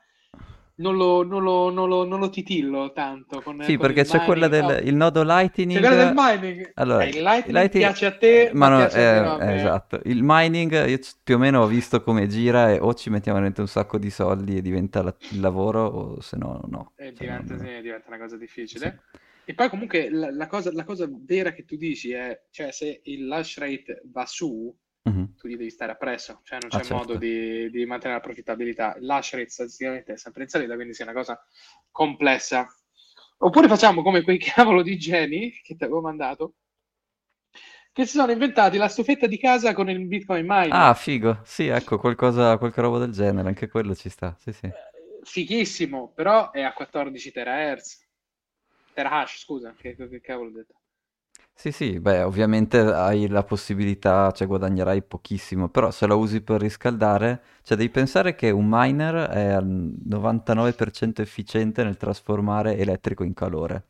non 0.75 0.95
lo, 0.97 1.23
non 1.23 1.43
lo- 1.43 1.69
non 1.69 1.87
lo- 1.87 2.05
non 2.05 2.19
lo 2.19 2.29
titillo 2.29 2.91
tanto 2.93 3.41
con, 3.43 3.57
Sì, 3.57 3.77
con 3.77 3.87
perché 3.87 4.03
c'è 4.03 4.21
quella 4.21 4.47
mining. 4.47 4.47
del 4.47 4.65
Oh, 4.65 4.81
il 4.83 4.95
nodo 4.95 5.23
c'è 5.67 5.79
quella 5.79 5.95
del 5.95 6.11
Lightning. 6.11 6.13
mining. 6.13 6.75
Allora, 6.75 7.03
Eh, 7.03 7.09
il 7.09 7.21
Lightning 7.21 7.71
Lightning, 7.71 7.73
piace 7.73 8.05
a 8.07 8.17
te, 8.17 8.53
ma 8.55 8.67
ma 8.67 8.69
no, 8.69 8.89
piace 8.89 8.99
almeno 8.99 9.33
a 9.35 9.39
eh, 9.39 9.53
me. 9.53 9.55
esatto. 9.55 9.99
Il 10.05 10.21
mining, 10.23 10.87
io 10.87 10.99
più 11.23 11.35
o 11.35 11.37
meno 11.37 11.61
ho 11.63 11.67
visto 11.67 12.01
come 12.01 12.27
gira 12.27 12.71
e 12.71 12.79
o 12.79 12.93
ci 12.93 13.09
mettiamo 13.09 13.37
veramente 13.37 13.61
un 13.61 13.67
sacco 13.67 13.97
di 13.97 14.09
soldi 14.09 14.57
e 14.57 14.61
diventa 14.61 15.01
la- 15.03 15.15
il 15.29 15.39
lavoro, 15.41 15.85
o 15.85 16.21
se 16.21 16.37
no, 16.37 16.61
no. 16.67 16.93
E 16.95 17.13
Cioè, 17.13 17.25
diventa, 17.25 17.57
sì, 17.57 17.81
diventa 17.81 18.09
una 18.09 18.19
cosa 18.19 18.37
sì. 18.73 18.93
E 19.49 19.55
poi 19.55 19.69
comunque 19.69 20.09
la, 20.11 20.31
la 20.31 20.47
cosa, 20.47 20.71
la 20.71 20.83
cosa 20.83 21.07
vera 21.09 21.51
che 21.53 21.65
tu 21.65 21.75
dici 21.75 22.11
è, 22.11 22.45
cioè 22.51 22.71
se 22.71 23.01
il 23.05 23.25
launch 23.25 23.55
rate 23.57 24.01
va 24.05 24.25
su, 24.27 24.73
Mhm. 25.05 25.25
tu 25.35 25.47
gli 25.47 25.55
devi 25.57 25.69
stare 25.71 25.91
appresso, 25.93 26.41
cioè 26.43 26.59
non 26.59 26.69
Ah, 26.71 26.79
c'è 26.79 26.83
modo 26.83 27.13
certo. 27.13 27.17
di, 27.17 27.69
di 27.71 27.85
mantenere 27.85 28.19
la 28.19 28.25
profittabilità. 28.25 28.95
Il 28.97 29.05
launch 29.05 29.31
rate 29.33 29.49
statisticamente 29.49 30.13
è 30.13 30.17
sempre 30.17 30.43
in 30.43 30.49
salita, 30.49 30.75
quindi 30.75 30.93
sia 30.93 31.05
una 31.05 31.13
cosa 31.13 31.39
complessa. 31.89 32.67
Oppure 33.39 33.67
facciamo 33.67 34.03
come 34.03 34.21
quei 34.21 34.37
cavolo 34.39 34.83
di 34.83 34.97
geni 34.97 35.51
che 35.63 35.75
ti 35.75 35.83
avevo 35.83 36.01
mandato, 36.01 36.55
che 37.91 38.05
si 38.05 38.17
sono 38.17 38.31
inventati 38.31 38.77
la 38.77 38.87
stufetta 38.87 39.27
di 39.27 39.37
casa 39.37 39.73
con 39.73 39.89
il 39.89 40.05
Bitcoin 40.07 40.45
mining. 40.47 40.81
Ah, 40.81 40.93
figo. 40.93 41.41
Sì, 41.43 41.67
ecco, 41.67 41.97
qualcosa, 41.99 42.57
qualche 42.57 42.81
roba 42.81 42.97
del 42.99 43.11
genere, 43.11 43.47
anche 43.47 43.67
quello 43.67 43.93
ci 43.95 44.09
sta. 44.09 44.35
Sì, 44.39 44.51
sì. 44.53 44.71
Eh, 44.71 45.21
Fighissimo, 45.23 46.11
però 46.13 46.51
è 46.51 46.61
a 46.61 46.73
14 46.73 47.31
terahertz. 47.31 48.07
Terahash, 48.93 49.39
scusa, 49.39 49.73
che, 49.73 49.95
che 49.95 50.21
cavolo 50.21 50.49
ho 50.49 50.53
detto? 50.53 50.75
Sì, 51.53 51.71
sì, 51.73 51.99
beh, 51.99 52.23
ovviamente 52.23 52.79
hai 52.79 53.27
la 53.27 53.43
possibilità, 53.43 54.31
cioè 54.31 54.47
guadagnerai 54.47 55.01
pochissimo, 55.03 55.67
però 55.67 55.91
se 55.91 56.07
la 56.07 56.15
usi 56.15 56.39
per 56.41 56.61
riscaldare, 56.61 57.41
cioè 57.63 57.75
devi 57.77 57.89
pensare 57.89 58.33
che 58.33 58.49
un 58.49 58.65
miner 58.69 59.27
è 59.29 59.49
al 59.49 59.65
99% 59.67 61.21
efficiente 61.21 61.83
nel 61.83 61.97
trasformare 61.97 62.77
elettrico 62.77 63.25
in 63.25 63.33
calore. 63.33 63.83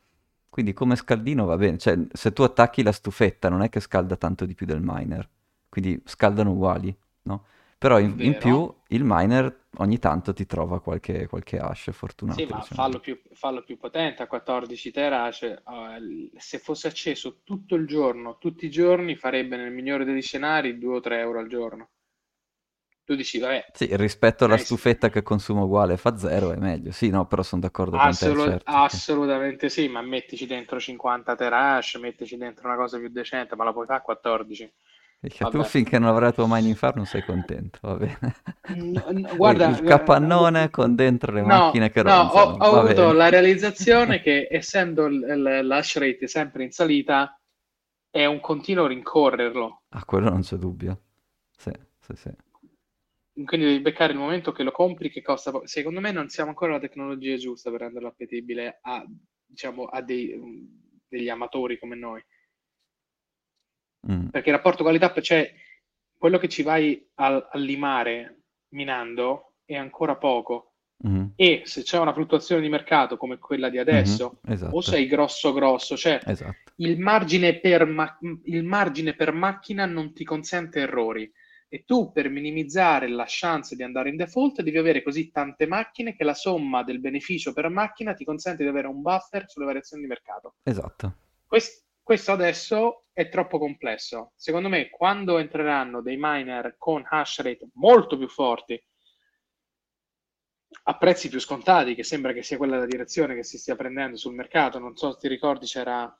Quindi 0.49 0.73
come 0.73 0.95
scaldino 0.95 1.45
va 1.45 1.57
bene, 1.57 1.77
cioè 1.77 1.95
se 2.11 2.33
tu 2.33 2.41
attacchi 2.41 2.81
la 2.81 2.91
stufetta 2.91 3.49
non 3.49 3.61
è 3.61 3.69
che 3.69 3.79
scalda 3.79 4.15
tanto 4.17 4.45
di 4.45 4.55
più 4.55 4.65
del 4.65 4.81
miner, 4.81 5.29
quindi 5.69 6.01
scaldano 6.05 6.51
uguali, 6.51 6.95
no? 7.23 7.45
Però 7.79 7.97
in, 7.99 8.15
in 8.19 8.37
più 8.37 8.71
il 8.89 9.03
miner 9.03 9.67
ogni 9.77 9.97
tanto 9.97 10.33
ti 10.33 10.45
trova 10.45 10.79
qualche, 10.81 11.27
qualche 11.27 11.57
hash 11.57 11.89
Sì, 12.25 12.45
fortunato, 12.45 12.53
ma 12.53 12.63
diciamo. 12.63 12.69
fallo 12.69 13.01
più, 13.01 13.21
fallo 13.33 13.61
più 13.61 13.77
potente 13.77 14.23
a 14.23 14.27
14 14.27 14.89
terahash. 14.89 15.41
eh, 15.43 16.31
se 16.37 16.57
fosse 16.59 16.87
acceso 16.87 17.41
tutto 17.43 17.75
il 17.75 17.85
giorno, 17.87 18.37
tutti 18.37 18.65
i 18.65 18.69
giorni, 18.71 19.17
farebbe 19.17 19.57
nel 19.57 19.73
migliore 19.73 20.05
degli 20.05 20.21
scenari 20.21 20.77
2 20.77 20.95
o 20.95 20.99
3 21.01 21.19
euro 21.19 21.39
al 21.39 21.49
giorno. 21.49 21.89
Tu 23.05 23.15
dici, 23.15 23.39
vabbè, 23.39 23.65
Sì, 23.71 23.87
rispetto 23.95 24.45
alla 24.45 24.57
nice. 24.57 24.57
stufetta 24.57 25.09
che 25.09 25.23
consuma 25.23 25.63
uguale 25.63 25.97
fa 25.97 26.15
zero 26.17 26.51
è 26.51 26.57
meglio. 26.57 26.91
Sì, 26.91 27.09
no, 27.09 27.25
però 27.25 27.41
sono 27.41 27.61
d'accordo 27.61 27.99
con 27.99 28.15
te, 28.15 28.35
certo, 28.35 28.83
sì. 28.85 29.01
assolutamente 29.03 29.67
sì, 29.69 29.87
ma 29.87 30.01
mettici 30.01 30.45
dentro 30.45 30.79
50 30.79 31.35
terahash, 31.35 31.95
mettici 31.95 32.37
dentro 32.37 32.67
una 32.67 32.77
cosa 32.77 32.97
più 32.99 33.09
decente, 33.09 33.55
ma 33.55 33.63
la 33.63 33.73
puoi 33.73 33.85
fare 33.85 33.99
a 33.99 34.01
14. 34.01 34.71
Perché 35.19 35.47
tu 35.47 35.63
finché 35.63 35.99
non 35.99 36.09
avrai 36.09 36.27
la 36.29 36.31
tua 36.33 36.47
mining 36.47 36.75
farm 36.75 36.97
non 36.97 37.05
sei 37.05 37.23
contento, 37.23 37.79
va 37.81 37.95
bene. 37.95 38.35
N- 38.69 39.03
n- 39.15 39.35
Poi 39.39 39.55
guarda, 39.55 39.65
il 39.65 39.81
capannone 39.83 40.69
con 40.69 40.95
dentro 40.95 41.31
le 41.33 41.41
No, 41.41 41.59
macchine 41.59 41.89
che 41.89 42.01
no, 42.09 42.17
ho, 42.41 42.41
ronzano, 42.41 42.65
ho 42.65 42.77
avuto 42.77 43.11
bene. 43.11 43.13
la 43.13 43.27
realizzazione 43.29 44.21
che 44.21 44.47
essendo 44.49 45.05
il- 45.07 45.65
l'hash 45.65 45.97
rate 45.97 46.27
sempre 46.27 46.63
in 46.63 46.71
salita, 46.71 47.39
è 48.09 48.25
un 48.25 48.39
continuo 48.39 48.87
rincorrerlo. 48.87 49.81
Ah, 49.91 50.03
quello 50.05 50.29
non 50.29 50.41
c'è 50.41 50.57
dubbio. 50.57 51.01
Sì, 51.57 51.71
sì, 51.99 52.15
sì. 52.15 52.31
Quindi 53.45 53.65
devi 53.67 53.79
beccare 53.79 54.11
il 54.11 54.19
momento 54.19 54.51
che 54.51 54.63
lo 54.63 54.71
compri, 54.71 55.09
che 55.09 55.21
costa 55.21 55.51
poco. 55.51 55.65
Secondo 55.67 55.99
me 56.01 56.11
non 56.11 56.27
siamo 56.29 56.49
ancora 56.49 56.73
la 56.73 56.79
tecnologia 56.79 57.37
giusta 57.37 57.71
per 57.71 57.81
renderlo 57.81 58.09
appetibile 58.09 58.79
a, 58.81 59.03
diciamo, 59.45 59.85
a 59.85 60.01
dei- 60.01 60.37
degli 61.07 61.29
amatori 61.29 61.79
come 61.79 61.95
noi. 61.95 62.21
Mm, 64.09 64.27
Perché 64.27 64.49
il 64.49 64.55
rapporto 64.55 64.83
qualità, 64.83 65.13
cioè 65.21 65.51
quello 66.17 66.37
che 66.37 66.47
ci 66.49 66.63
vai 66.63 67.05
a, 67.15 67.49
a 67.51 67.57
limare 67.57 68.43
minando 68.69 69.55
è 69.65 69.75
ancora 69.75 70.15
poco. 70.15 70.73
mhm, 71.03 71.33
E 71.35 71.61
se 71.65 71.83
c'è 71.83 71.97
una 71.99 72.13
fluttuazione 72.13 72.61
di 72.61 72.69
mercato 72.69 73.17
come 73.17 73.37
quella 73.39 73.69
di 73.69 73.77
adesso, 73.77 74.39
mhm, 74.41 74.51
o 74.51 74.53
esatto, 74.53 74.81
sei 74.81 75.07
grosso 75.07 75.53
grosso, 75.53 75.95
cioè 75.97 76.19
esatto. 76.25 76.71
il 76.77 76.99
margine 76.99 77.59
per, 77.59 77.85
ma- 77.85 78.17
il 78.45 78.63
margine 78.63 79.13
per 79.15 79.31
macchina 79.33 79.85
non 79.85 80.13
ti 80.13 80.23
consente 80.23 80.79
errori. 80.79 81.31
E 81.71 81.83
tu 81.85 82.11
per 82.11 82.29
minimizzare 82.31 83.07
la 83.07 83.25
chance 83.27 83.75
di 83.75 83.83
andare 83.83 84.09
in 84.09 84.15
default 84.15 84.63
devi 84.63 84.79
avere 84.79 85.03
così 85.03 85.29
tante 85.29 85.67
macchine 85.67 86.15
che 86.15 86.23
la 86.23 86.33
somma 86.33 86.81
del 86.83 86.99
beneficio 86.99 87.53
per 87.53 87.69
macchina 87.69 88.15
ti 88.15 88.25
consente 88.25 88.63
di 88.63 88.69
avere 88.69 88.87
un 88.87 89.01
buffer 89.03 89.47
sulle 89.47 89.65
variazioni 89.65 90.01
di 90.01 90.09
mercato. 90.09 90.55
Esatto. 90.63 91.13
Quest- 91.45 91.85
questo 92.09 92.31
adesso 92.31 93.03
è 93.13 93.29
troppo 93.29 93.59
complesso. 93.59 94.31
Secondo 94.35 94.67
me, 94.67 94.89
quando 94.89 95.37
entreranno 95.37 96.01
dei 96.01 96.17
miner 96.19 96.73
con 96.75 97.05
hash 97.07 97.41
rate 97.41 97.69
molto 97.73 98.17
più 98.17 98.27
forti, 98.27 98.83
a 100.85 100.97
prezzi 100.97 101.29
più 101.29 101.39
scontati, 101.39 101.93
che 101.93 102.01
sembra 102.01 102.33
che 102.33 102.41
sia 102.41 102.57
quella 102.57 102.79
la 102.79 102.87
direzione 102.87 103.35
che 103.35 103.43
si 103.43 103.59
stia 103.59 103.75
prendendo 103.75 104.17
sul 104.17 104.33
mercato, 104.33 104.79
non 104.79 104.95
so 104.95 105.11
se 105.11 105.19
ti 105.19 105.27
ricordi, 105.27 105.67
c'era, 105.67 106.11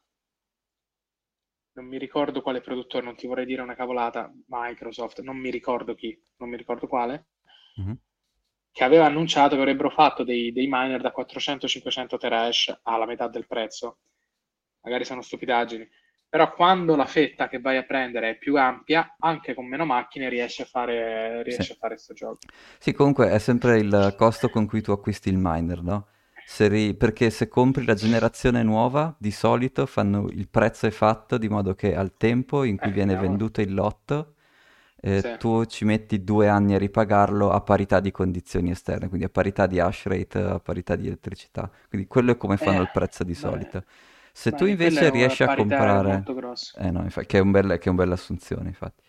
non 1.71 1.86
mi 1.88 1.97
ricordo 1.97 2.43
quale 2.43 2.62
produttore, 2.62 3.04
non 3.04 3.15
ti 3.15 3.25
vorrei 3.25 3.47
dire 3.47 3.63
una 3.63 3.73
cavolata, 3.73 4.32
Microsoft, 4.45 5.21
non 5.21 5.38
mi 5.38 5.49
ricordo 5.49 5.95
chi, 5.95 6.15
non 6.38 6.49
mi 6.49 6.58
ricordo 6.58 6.86
quale, 6.86 7.30
mhm. 7.78 7.97
che 8.71 8.84
aveva 8.84 9.08
annunciato 9.08 9.56
che 9.56 9.62
avrebbero 9.62 9.89
fatto 9.89 10.23
dei, 10.23 10.52
dei 10.52 10.67
miner 10.69 11.02
da 11.02 11.12
400-500 11.17 12.19
terahash 12.19 12.82
alla 12.84 13.08
metà 13.08 13.28
del 13.28 13.47
prezzo. 13.47 13.97
Magari 14.82 15.06
sono 15.06 15.22
stupidaggini, 15.22 15.88
però 16.28 16.54
quando 16.54 16.96
la 16.96 17.06
fetta 17.06 17.48
che 17.50 17.60
vai 17.60 17.78
a 17.78 17.84
prendere 17.86 18.32
è 18.32 18.38
più 18.38 18.58
ampia, 18.58 19.15
anche 19.20 19.54
con 19.54 19.68
meno 19.68 19.86
macchine 19.86 20.30
riesci 20.30 20.62
a 20.62 20.65
fare, 20.65 21.44
Sì. 21.48 21.63
riesci 21.63 21.72
a 21.72 21.76
fare 21.76 21.94
questo 21.96 22.13
gioco. 22.13 22.42
Sì, 22.80 22.94
comunque 22.94 23.30
è 23.30 23.39
sempre 23.39 23.78
il 23.80 24.13
costo 24.18 24.50
con 24.50 24.65
cui 24.65 24.82
tu 24.82 24.92
acquisti 24.92 25.30
il 25.30 25.38
miner, 25.38 25.82
no? 25.84 26.08
Se 26.44 26.68
ri- 26.68 26.96
Perché 26.96 27.30
se 27.30 27.48
compri 27.48 27.86
la 27.86 27.94
generazione 27.94 28.63
nuova, 28.63 29.13
di 29.20 29.32
solito 29.32 29.86
fanno 29.86 30.28
il 30.30 30.48
prezzo 30.50 30.88
è 30.88 30.92
fatto 30.92 31.38
di 31.38 31.48
modo 31.50 31.76
che 31.76 31.96
al 31.96 32.13
tempo 32.18 32.63
in 32.63 32.78
cui 32.78 32.89
Eh, 32.89 32.92
viene 32.92 33.15
cavolo. 33.15 33.18
venduto 33.18 33.62
il 33.62 33.74
lotto, 33.74 34.36
eh, 35.02 35.22
Sì. 35.22 35.30
tu 35.38 35.65
ci 35.65 35.86
metti 35.86 36.24
due 36.24 36.48
anni 36.48 36.74
a 36.76 36.78
ripagarlo 36.78 37.52
a 37.52 37.62
parità 37.62 38.00
di 38.00 38.12
condizioni 38.12 38.72
esterne, 38.72 39.08
quindi 39.08 39.26
a 39.26 39.30
parità 39.30 39.68
di 39.68 39.80
hash 39.80 40.06
rate, 40.08 40.39
a 40.39 40.60
parità 40.60 40.96
di 40.96 41.08
elettricità. 41.08 41.70
Quindi 41.88 42.08
quello 42.08 42.32
è 42.32 42.38
come 42.38 42.58
fanno 42.58 42.82
il 42.82 42.89
Eh, 42.89 42.89
prezzo 42.89 43.24
di 43.24 43.36
solito. 43.36 43.84
Se 44.32 44.52
beh, 44.52 44.58
tu 44.58 44.65
invece 44.65 45.10
riesci 45.10 45.44
a 45.44 45.56
comprare... 45.56 46.24
Eh 46.78 46.92
no, 46.92 47.04
infa- 47.04 47.24
che 47.24 47.38
è 47.38 47.42
un 47.42 47.52
bel- 47.52 47.78
che 47.78 47.86
è 47.86 47.89
un 47.89 47.96
bella 47.96 48.13
assunzione, 48.13 48.68
infatti. 48.70 49.04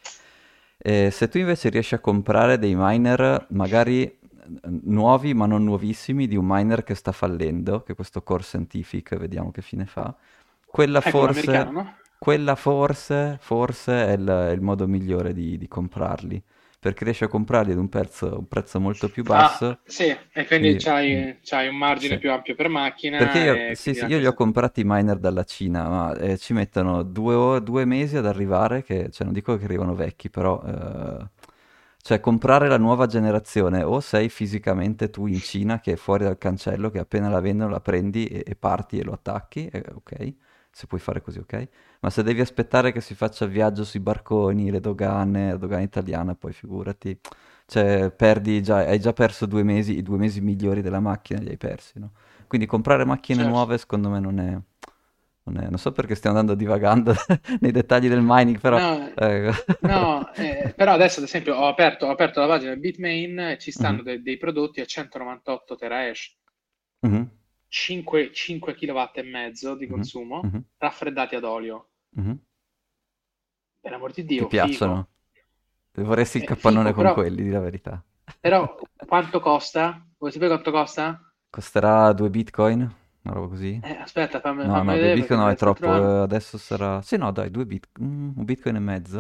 Eh, 0.78 1.11
se 1.11 1.28
tu 1.28 1.38
invece 1.38 1.68
riesci 1.68 1.94
a 1.94 1.98
comprare 1.98 2.59
dei 2.59 2.74
miner 2.74 3.46
magari 3.50 4.18
nuovi 4.62 5.35
ma 5.35 5.46
non 5.46 5.64
nuovissimi 5.64 6.26
di 6.26 6.37
un 6.37 6.44
miner 6.46 6.83
che 6.83 6.94
sta 6.94 7.12
fallendo, 7.12 7.83
che 7.83 7.94
questo 7.94 8.22
Core 8.22 8.42
Scientific, 8.42 9.16
vediamo 9.16 9.50
che 9.50 9.62
fine 9.62 9.87
fa, 9.87 10.14
quella 10.66 10.98
Ecco, 10.98 11.11
forse, 11.11 11.64
no? 11.64 11.96
quella 12.18 12.54
forse, 12.54 13.38
forse 13.40 14.06
è 14.06 14.12
il, 14.12 14.26
è 14.26 14.50
il 14.50 14.61
modo 14.61 14.87
migliore 14.87 15.33
di, 15.33 15.56
di 15.59 15.68
comprarli, 15.68 16.42
perché 16.80 17.04
riesci 17.04 17.24
a 17.24 17.28
comprarli 17.28 17.72
ad 17.72 17.78
un 17.78 17.88
prezzo, 17.88 18.38
un 18.40 18.48
prezzo 18.48 18.80
molto 18.80 19.10
più 19.10 19.24
basso. 19.24 19.68
Ah, 19.68 19.80
sì, 19.84 20.14
e 20.32 20.46
quindi 20.46 20.76
Quindi, 20.76 20.90
mm, 21.06 21.24
c'hai, 21.24 21.38
c'hai 21.42 21.68
un 21.68 21.76
margine 21.76 22.16
sì. 22.16 22.18
più 22.18 22.30
ampio 22.32 22.54
per 22.54 22.68
macchina 22.68 23.18
Perché 23.20 23.38
io, 23.40 23.64
sì, 23.74 23.94
sì, 23.94 24.06
io 24.06 24.18
li 24.18 24.26
ho 24.26 24.32
comprati 24.34 24.80
i 24.80 24.84
miner 24.86 25.18
dalla 25.18 25.44
Cina, 25.44 25.88
ma 25.88 26.16
eh, 26.16 26.38
ci 26.38 26.54
mettono 26.54 27.02
due, 27.02 27.62
due 27.62 27.84
mesi 27.84 28.16
ad 28.16 28.26
arrivare, 28.26 28.82
che, 28.82 29.10
cioè 29.10 29.24
non 29.26 29.34
dico 29.34 29.56
che 29.58 29.64
arrivano 29.64 29.94
vecchi, 29.94 30.30
però 30.30 30.62
eh, 30.64 31.28
cioè 32.02 32.20
comprare 32.20 32.66
la 32.68 32.78
nuova 32.78 33.06
generazione 33.06 33.82
o 33.82 34.00
sei 34.00 34.30
fisicamente 34.30 35.10
tu 35.10 35.26
in 35.26 35.42
Cina 35.42 35.80
che 35.80 35.92
è 35.92 35.96
fuori 35.96 36.24
dal 36.24 36.38
cancello, 36.38 36.88
che 36.90 36.98
appena 36.98 37.28
la 37.28 37.40
vendono 37.40 37.70
la 37.70 37.81
prendi 37.81 38.24
e, 38.26 38.42
e 38.46 38.56
parti 38.56 38.98
e 38.98 39.04
lo 39.04 39.12
attacchi, 39.12 39.66
e- 39.66 39.85
ok, 39.94 40.35
se 40.81 40.87
puoi 40.87 41.00
fare 41.00 41.20
così, 41.22 41.38
ok, 41.38 41.68
ma 42.00 42.10
se 42.10 42.22
devi 42.22 42.40
aspettare 42.40 42.92
che 42.92 43.00
si 43.00 43.14
faccia 43.14 43.44
il 43.44 43.50
viaggio 43.50 43.85
sui 43.85 44.00
barconi, 44.00 44.70
le 44.70 44.81
dogane, 44.81 45.50
la 45.52 45.56
dogana 45.58 45.83
italiana, 45.83 46.35
poi 46.35 46.52
figurati, 46.52 47.18
cioè 47.66 48.10
perdi 48.10 48.62
già, 48.62 48.78
hai 48.78 48.98
già 49.00 49.12
perso 49.12 49.46
due 49.46 49.62
mesi, 49.62 49.96
i 49.98 50.02
due 50.02 50.16
mesi 50.18 50.40
migliori 50.40 50.81
della 50.83 51.00
macchina 51.00 51.40
li 51.40 51.50
hai 51.50 51.56
persi, 51.58 51.98
no? 51.98 52.12
Quindi 52.46 52.66
comprare 52.66 53.04
macchine 53.04 53.42
Certo. 53.42 53.44
nuove 53.44 53.78
secondo 53.78 54.08
me 54.10 54.18
non 54.20 54.38
è, 54.40 54.58
non 55.44 55.56
è- 55.58 55.68
non 55.68 55.78
so 55.78 55.92
perché 55.92 56.14
stiamo 56.14 56.38
andando 56.38 56.58
divagando 56.60 57.14
nei 57.60 57.70
dettagli 57.72 58.08
del 58.08 58.20
mining, 58.22 58.58
però... 58.60 58.81
No, 58.81 59.14
eh, 59.14 59.52
no, 59.78 60.33
eh, 60.35 60.72
però 60.76 60.92
adesso 60.92 61.18
ad 61.20 61.26
esempio 61.26 61.54
ho 61.56 61.66
aperto, 61.68 62.06
ho 62.06 62.10
aperto 62.10 62.40
la 62.40 62.46
pagina 62.46 62.76
Bitmain 62.76 63.38
e 63.38 63.58
ci 63.58 63.70
stanno 63.72 64.02
Mhm, 64.02 64.02
de- 64.02 64.22
dei 64.22 64.37
prodotti 64.38 64.81
a 64.81 64.85
198 64.87 65.76
terahash, 65.76 66.37
mhm, 67.02 67.31
5, 67.71 68.33
5 68.35 68.75
kW 68.75 69.10
e 69.14 69.23
mezzo 69.23 69.75
di 69.75 69.87
mhm, 69.87 70.02
consumo, 70.02 70.42
mhm, 70.42 70.64
raffreddati 70.77 71.37
ad 71.37 71.44
olio. 71.44 71.88
mhm. 72.16 72.33
per 73.83 73.92
amor 73.92 74.12
di 74.12 74.25
Ti 74.35 74.44
Dio, 74.44 74.48
piacciono? 74.48 75.06
figo. 75.08 75.08
Vorresti 75.92 76.38
il 76.38 76.44
capannone 76.44 76.92
figo, 76.92 76.94
con 76.94 77.10
però, 77.10 77.12
quelli, 77.12 77.44
di 77.44 77.50
la 77.50 77.60
verità. 77.60 78.04
però 78.40 78.77
quanto 79.06 79.40
costa? 79.40 80.04
Vuoi 80.18 80.33
sapere 80.33 80.50
quanto 80.50 80.71
costa? 80.73 81.33
Costerà 81.50 82.12
2 82.12 82.31
bitcoin? 82.31 82.81
Una 82.81 83.35
roba 83.35 83.48
così? 83.48 83.83
Eh, 83.83 83.96
aspetta, 83.96 84.40
fammi, 84.40 84.68
No, 84.68 84.71
fammi 84.71 84.92
no, 84.92 84.96
2 84.98 85.10
vedere 85.10 85.18
perché 85.18 85.37
bitcoin 85.37 85.40
me 85.40 85.40
no, 85.40 85.48
è 85.50 85.56
troppo. 85.56 85.94
eh, 86.21 86.23
Adesso 86.23 86.58
sarà... 86.58 87.02
Sì, 87.02 87.16
no, 87.16 87.31
dai, 87.33 87.50
2 87.50 87.66
bitcoin. 87.66 88.33
un 88.37 88.44
bitcoin 88.44 88.77
e 88.77 88.79
mezzo? 88.81 89.18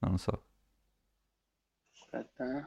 Non 0.00 0.12
lo 0.12 0.16
so. 0.18 0.44
Aspetta, 1.92 2.44
eh. 2.58 2.64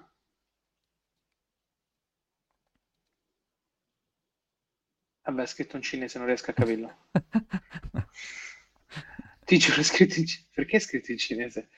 Vabbè, 5.32 5.44
è 5.44 5.48
scritto 5.48 5.78
in 5.78 5.82
cinese, 5.82 6.18
non 6.18 6.28
riesco 6.28 6.52
a 6.52 6.54
capirlo. 6.54 6.94
Ti 9.46 9.58
giuro, 9.58 9.80
è 9.80 9.84
scritto 9.84 10.20
in 10.20 10.26
cinese. 10.26 10.50
Perché 10.54 10.78
è 10.78 10.80
scritto 10.80 11.12
in 11.12 11.18
cinese? 11.18 11.70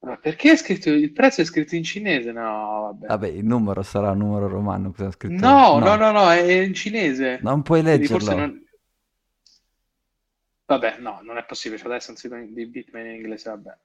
Ma 0.00 0.16
perché 0.18 0.52
è 0.52 0.56
scritto... 0.56 0.90
Il 0.90 1.12
prezzo 1.12 1.40
è 1.40 1.44
scritto 1.44 1.76
in 1.76 1.84
cinese? 1.84 2.32
No, 2.32 2.82
vabbè. 2.82 3.06
Vabbè, 3.06 3.28
il 3.28 3.44
numero 3.44 3.82
sarà 3.82 4.10
un 4.10 4.18
numero 4.18 4.48
romano, 4.48 4.90
cosa 4.92 5.10
scritto? 5.12 5.46
No, 5.46 5.78
no, 5.78 5.86
No, 5.86 5.96
no, 5.96 6.10
no, 6.10 6.30
è 6.30 6.40
in 6.62 6.74
cinese. 6.74 7.38
non 7.42 7.62
puoi 7.62 7.82
leggerlo. 7.82 8.34
non... 8.34 8.62
Vabbè, 10.66 10.98
no, 10.98 11.20
non 11.22 11.36
è 11.38 11.44
possibile. 11.44 11.80
C'è 11.80 11.86
adesso 11.86 12.10
un 12.10 12.16
sito 12.16 12.36
di 12.36 12.66
Bitmain 12.66 13.06
in 13.06 13.14
inglese, 13.14 13.50
vabbè. 13.50 13.78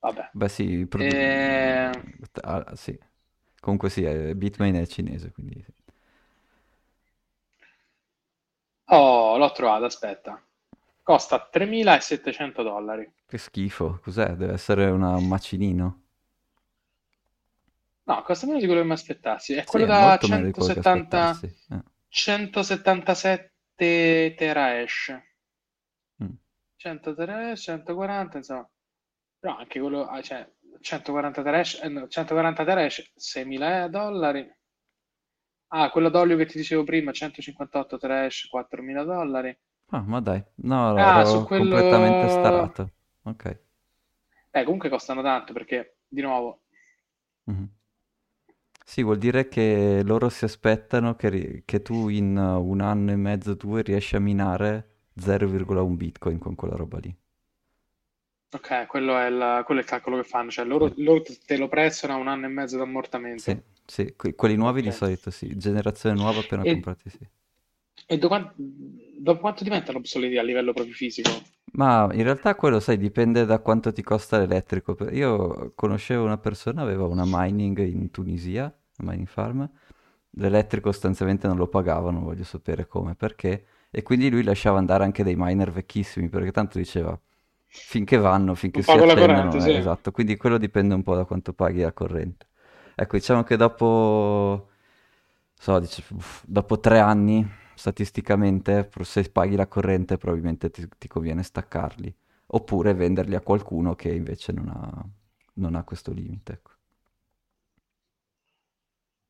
Vabbè. 0.00 0.30
Beh, 0.32 0.48
sì, 0.48 0.86
produ- 0.86 1.12
Eh, 1.12 1.90
ah, 2.42 2.72
sì. 2.74 2.98
Comunque 3.60 3.90
sì, 3.90 4.02
eh, 4.02 4.34
Bitmain 4.34 4.74
è 4.74 4.86
cinese, 4.86 5.30
quindi 5.32 5.62
sì. 5.64 5.72
Oh, 8.92 9.38
l'ho 9.38 9.52
trovato, 9.52 9.86
aspetta. 9.86 10.38
Costa 11.02 11.48
3.700 11.50 12.62
dollari. 12.62 13.10
Che 13.24 13.38
schifo, 13.38 13.98
cos'è? 14.02 14.34
Deve 14.36 14.52
essere 14.52 14.90
una- 14.90 15.16
un 15.16 15.26
macinino. 15.26 16.02
No, 18.08 18.22
costa 18.24 18.44
meno 18.46 18.58
di 18.58 18.66
quello 18.66 18.82
che 18.82 18.86
mi 18.86 18.92
aspettassi. 18.92 19.54
È 19.54 19.64
Sì, 19.64 19.66
quello 19.66 19.80
è 19.80 19.86
da 19.86 19.88
molto 19.88 20.28
meno 20.28 20.44
di 20.44 20.52
quello 20.52 20.70
che 20.70 20.80
170, 20.80 20.80
aspettassi. 20.80 21.46
eh. 21.46 21.82
177 22.08 24.34
terahash. 24.36 25.18
Mm. 26.20 26.36
100 26.82 27.14
terahash, 27.14 27.62
140, 27.64 28.38
insomma. 28.38 28.68
Però 29.38 29.56
anche 29.56 29.80
quello, 29.80 30.06
ah, 30.06 30.20
cioè, 30.22 30.48
140 30.80 31.42
terahash, 31.42 31.80
eh, 31.82 31.88
no, 31.88 32.06
140 32.08 32.64
terahash, 32.64 33.12
6.000 33.16 33.88
dollari. 33.88 34.48
Ah, 35.72 35.90
quello 35.90 36.10
d'olio 36.10 36.36
che 36.36 36.44
ti 36.46 36.58
dicevo 36.58 36.84
prima, 36.84 37.12
158 37.12 37.96
terahash, 37.98 38.48
4.000 38.48 39.04
dollari. 39.04 39.58
Ah, 39.92 40.00
ma 40.02 40.20
dai, 40.20 40.42
no, 40.56 40.76
Ah, 40.94 41.24
ero 41.24 41.50
completamente 41.52 42.26
quello... 42.26 42.28
starato. 42.28 42.92
Ok. 43.22 43.60
Eh, 44.52 44.64
comunque 44.64 44.88
costano 44.88 45.22
tanto 45.22 45.52
perché, 45.52 45.98
di 46.06 46.20
nuovo, 46.20 46.62
Mhm. 47.46 47.70
Sì, 48.84 49.02
vuol 49.04 49.18
dire 49.18 49.48
che 49.48 50.02
loro 50.04 50.28
si 50.28 50.44
aspettano 50.44 51.14
che, 51.14 51.28
ri- 51.28 51.62
che 51.64 51.80
tu 51.82 52.08
in 52.08 52.36
uh, 52.36 52.60
un 52.60 52.80
anno 52.80 53.12
e 53.12 53.16
mezzo, 53.16 53.54
due, 53.54 53.82
riesci 53.82 54.16
a 54.16 54.20
minare 54.20 54.96
0,1 55.14 55.94
bitcoin 55.96 56.38
con 56.38 56.54
quella 56.56 56.74
roba 56.76 56.98
lì. 56.98 57.16
Ok, 58.52 58.86
quello 58.86 59.16
è 59.18 59.26
il, 59.26 59.62
quello 59.64 59.80
è 59.80 59.82
il 59.82 59.88
calcolo 59.88 60.16
che 60.16 60.24
fanno. 60.24 60.50
Cioè, 60.50 60.64
loro, 60.64 60.92
Sì, 60.92 60.96
loro 60.96 61.22
te 61.46 61.56
lo 61.56 61.68
prezzano 61.68 62.14
a 62.14 62.16
un 62.16 62.28
anno 62.28 62.46
e 62.46 62.48
mezzo 62.48 62.76
sì, 63.34 63.56
d'ammortamento. 63.56 63.62
sì. 63.84 64.14
Que- 64.16 64.34
quelli 64.34 64.56
nuovi 64.56 64.82
di 64.82 64.90
Ok. 64.90 64.92
solito 64.92 65.30
sì, 65.30 65.56
generazione 65.56 66.14
nuova 66.16 66.40
appena 66.40 66.66
E, 66.70 66.70
comprati 66.70 67.08
sì. 67.10 67.18
e 68.12 68.14
do 68.22 68.28
quan- 68.28 68.52
dopo 69.26 69.40
quanto 69.40 69.64
diventano 69.64 69.98
obsoleti 69.98 70.36
a 70.38 70.42
livello 70.42 70.72
proprio 70.74 70.94
fisico? 70.94 71.30
Ma 71.72 72.08
in 72.12 72.24
realtà 72.24 72.56
quello, 72.56 72.80
sai, 72.80 72.96
dipende 72.98 73.44
da 73.44 73.60
quanto 73.60 73.92
ti 73.92 74.02
costa 74.02 74.38
l'elettrico. 74.38 74.96
Io 75.10 75.72
conoscevo 75.74 76.24
una 76.24 76.38
persona, 76.38 76.82
aveva 76.82 77.06
una 77.06 77.22
mining 77.26 77.78
in 77.78 78.10
Tunisia, 78.10 78.62
una 78.98 79.10
mining 79.12 79.28
farm, 79.28 79.70
l'elettrico 80.30 80.90
sostanzialmente 80.90 81.46
non 81.46 81.56
lo 81.56 81.68
pagava, 81.68 82.10
non 82.10 82.24
voglio 82.24 82.42
sapere 82.44 82.86
come, 82.86 83.14
perché, 83.14 83.66
e 83.90 84.02
quindi 84.02 84.28
lui 84.30 84.42
lasciava 84.42 84.78
andare 84.78 85.04
anche 85.04 85.22
dei 85.22 85.36
miner 85.36 85.70
vecchissimi, 85.70 86.28
perché 86.28 86.50
tanto 86.50 86.78
diceva, 86.78 87.18
finché 87.84 88.16
vanno, 88.16 88.54
finché 88.54 88.80
Non 88.80 88.82
si 88.82 88.96
corrente, 89.02 89.58
eh, 89.58 89.60
sì. 89.60 89.76
esatto, 89.78 90.10
quindi 90.12 90.36
quello 90.36 90.58
dipende 90.58 90.94
un 90.94 91.02
po' 91.02 91.14
da 91.14 91.24
quanto 91.24 91.52
paghi 91.52 91.80
la 91.82 91.92
corrente. 91.92 92.48
Ecco, 92.94 93.16
diciamo 93.16 93.42
che 93.42 93.56
dopo, 93.56 94.70
so, 95.54 95.78
dice, 95.80 96.04
uff, 96.14 96.44
dopo 96.46 96.78
tre 96.80 96.98
anni, 97.00 97.46
statisticamente, 97.74 98.88
se 99.02 99.30
paghi 99.30 99.56
la 99.56 99.66
corrente 99.68 100.18
probabilmente 100.18 100.70
ti, 100.70 100.86
ti 100.98 101.08
conviene 101.08 101.42
staccarli, 101.42 102.14
oppure 102.48 102.94
venderli 102.94 103.34
a 103.34 103.40
qualcuno 103.40 103.94
che 103.94 104.10
invece 104.12 104.52
non 104.52 104.68
ha, 104.68 105.04
non 105.54 105.74
ha 105.76 105.84
questo 105.84 106.12
limite, 106.12 106.52
ecco. 106.54 106.70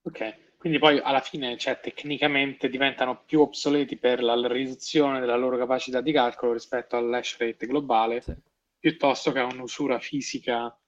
Ok, 0.05 0.20
quindi 0.61 0.78
poi 0.78 0.98
alla 1.00 1.20
fine, 1.20 1.56
cioè, 1.56 1.80
tecnicamente 1.80 2.68
diventano 2.68 3.24
più 3.24 3.40
obsoleti 3.40 3.96
per 3.96 4.22
la 4.22 4.34
riduzione 4.46 5.18
della 5.18 5.36
loro 5.36 5.56
capacità 5.56 6.02
di 6.02 6.12
calcolo 6.12 6.52
rispetto 6.52 6.96
all'hash 6.96 7.38
rate 7.38 7.66
globale, 7.66 8.20
Sì. 8.20 8.34
piuttosto 8.78 9.32
che 9.32 9.38
a 9.38 9.46
un'usura 9.46 9.98
fisica 9.98 10.78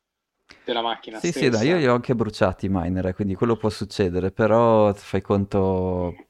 della 0.62 0.82
macchina 0.82 1.18
Sì, 1.18 1.30
sì, 1.32 1.48
dai, 1.48 1.68
io 1.68 1.76
li 1.76 1.86
stessa. 1.86 1.90
ho 1.90 1.94
anche 1.94 2.14
bruciati 2.14 2.66
i 2.66 2.68
miner, 2.70 3.06
eh, 3.06 3.14
quindi 3.14 3.34
quello 3.34 3.56
può 3.56 3.68
succedere, 3.68 4.32
però 4.32 4.92
fai 4.94 5.20
conto, 5.20 6.24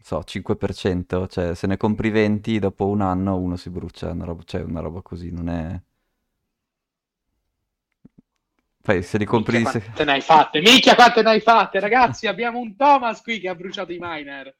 so, 0.00 0.24
5%, 0.24 1.26
cioè 1.28 1.54
se 1.54 1.66
ne 1.68 1.76
compri 1.76 2.10
20, 2.10 2.58
dopo 2.58 2.86
un 2.88 3.00
anno 3.02 3.36
uno 3.38 3.56
si 3.56 3.70
brucia, 3.70 4.10
una 4.10 4.24
roba, 4.24 4.42
cioè 4.44 4.62
una 4.62 4.80
roba 4.80 5.02
così, 5.02 5.30
non 5.30 5.48
è... 5.48 5.80
Poi 8.84 9.02
se 9.02 9.18
li 9.18 9.24
compri 9.24 9.58
Minchia, 9.58 9.60
quante 9.60 10.04
ne 10.04 10.12
hai 10.12 10.20
fatte? 10.20 10.60
Minchia, 10.60 10.94
quante 10.94 11.22
ne 11.22 11.30
hai 11.30 11.40
fatte, 11.40 11.80
ragazzi? 11.80 12.26
Abbiamo 12.26 12.58
un 12.58 12.76
Thomas 12.76 13.20
qui 13.22 13.40
che 13.40 13.48
ha 13.48 13.54
bruciato 13.54 13.92
i 13.92 13.98
miner. 14.00 14.54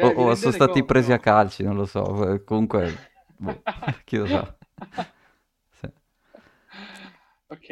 O, 0.00 0.06
Cioè, 0.06 0.14
vi 0.14 0.26
o 0.30 0.34
sono 0.34 0.52
stati 0.52 0.84
presi 0.84 1.12
a 1.12 1.18
conto? 1.18 1.20
calci, 1.20 1.62
non 1.62 1.76
lo 1.76 1.86
so, 1.86 2.32
eh, 2.34 2.44
comunque, 2.44 3.10
boh, 3.36 3.64
chi 4.04 4.16
lo 4.16 4.28
sa. 4.28 4.56
Sì. 5.80 5.88
Ok, 7.48 7.70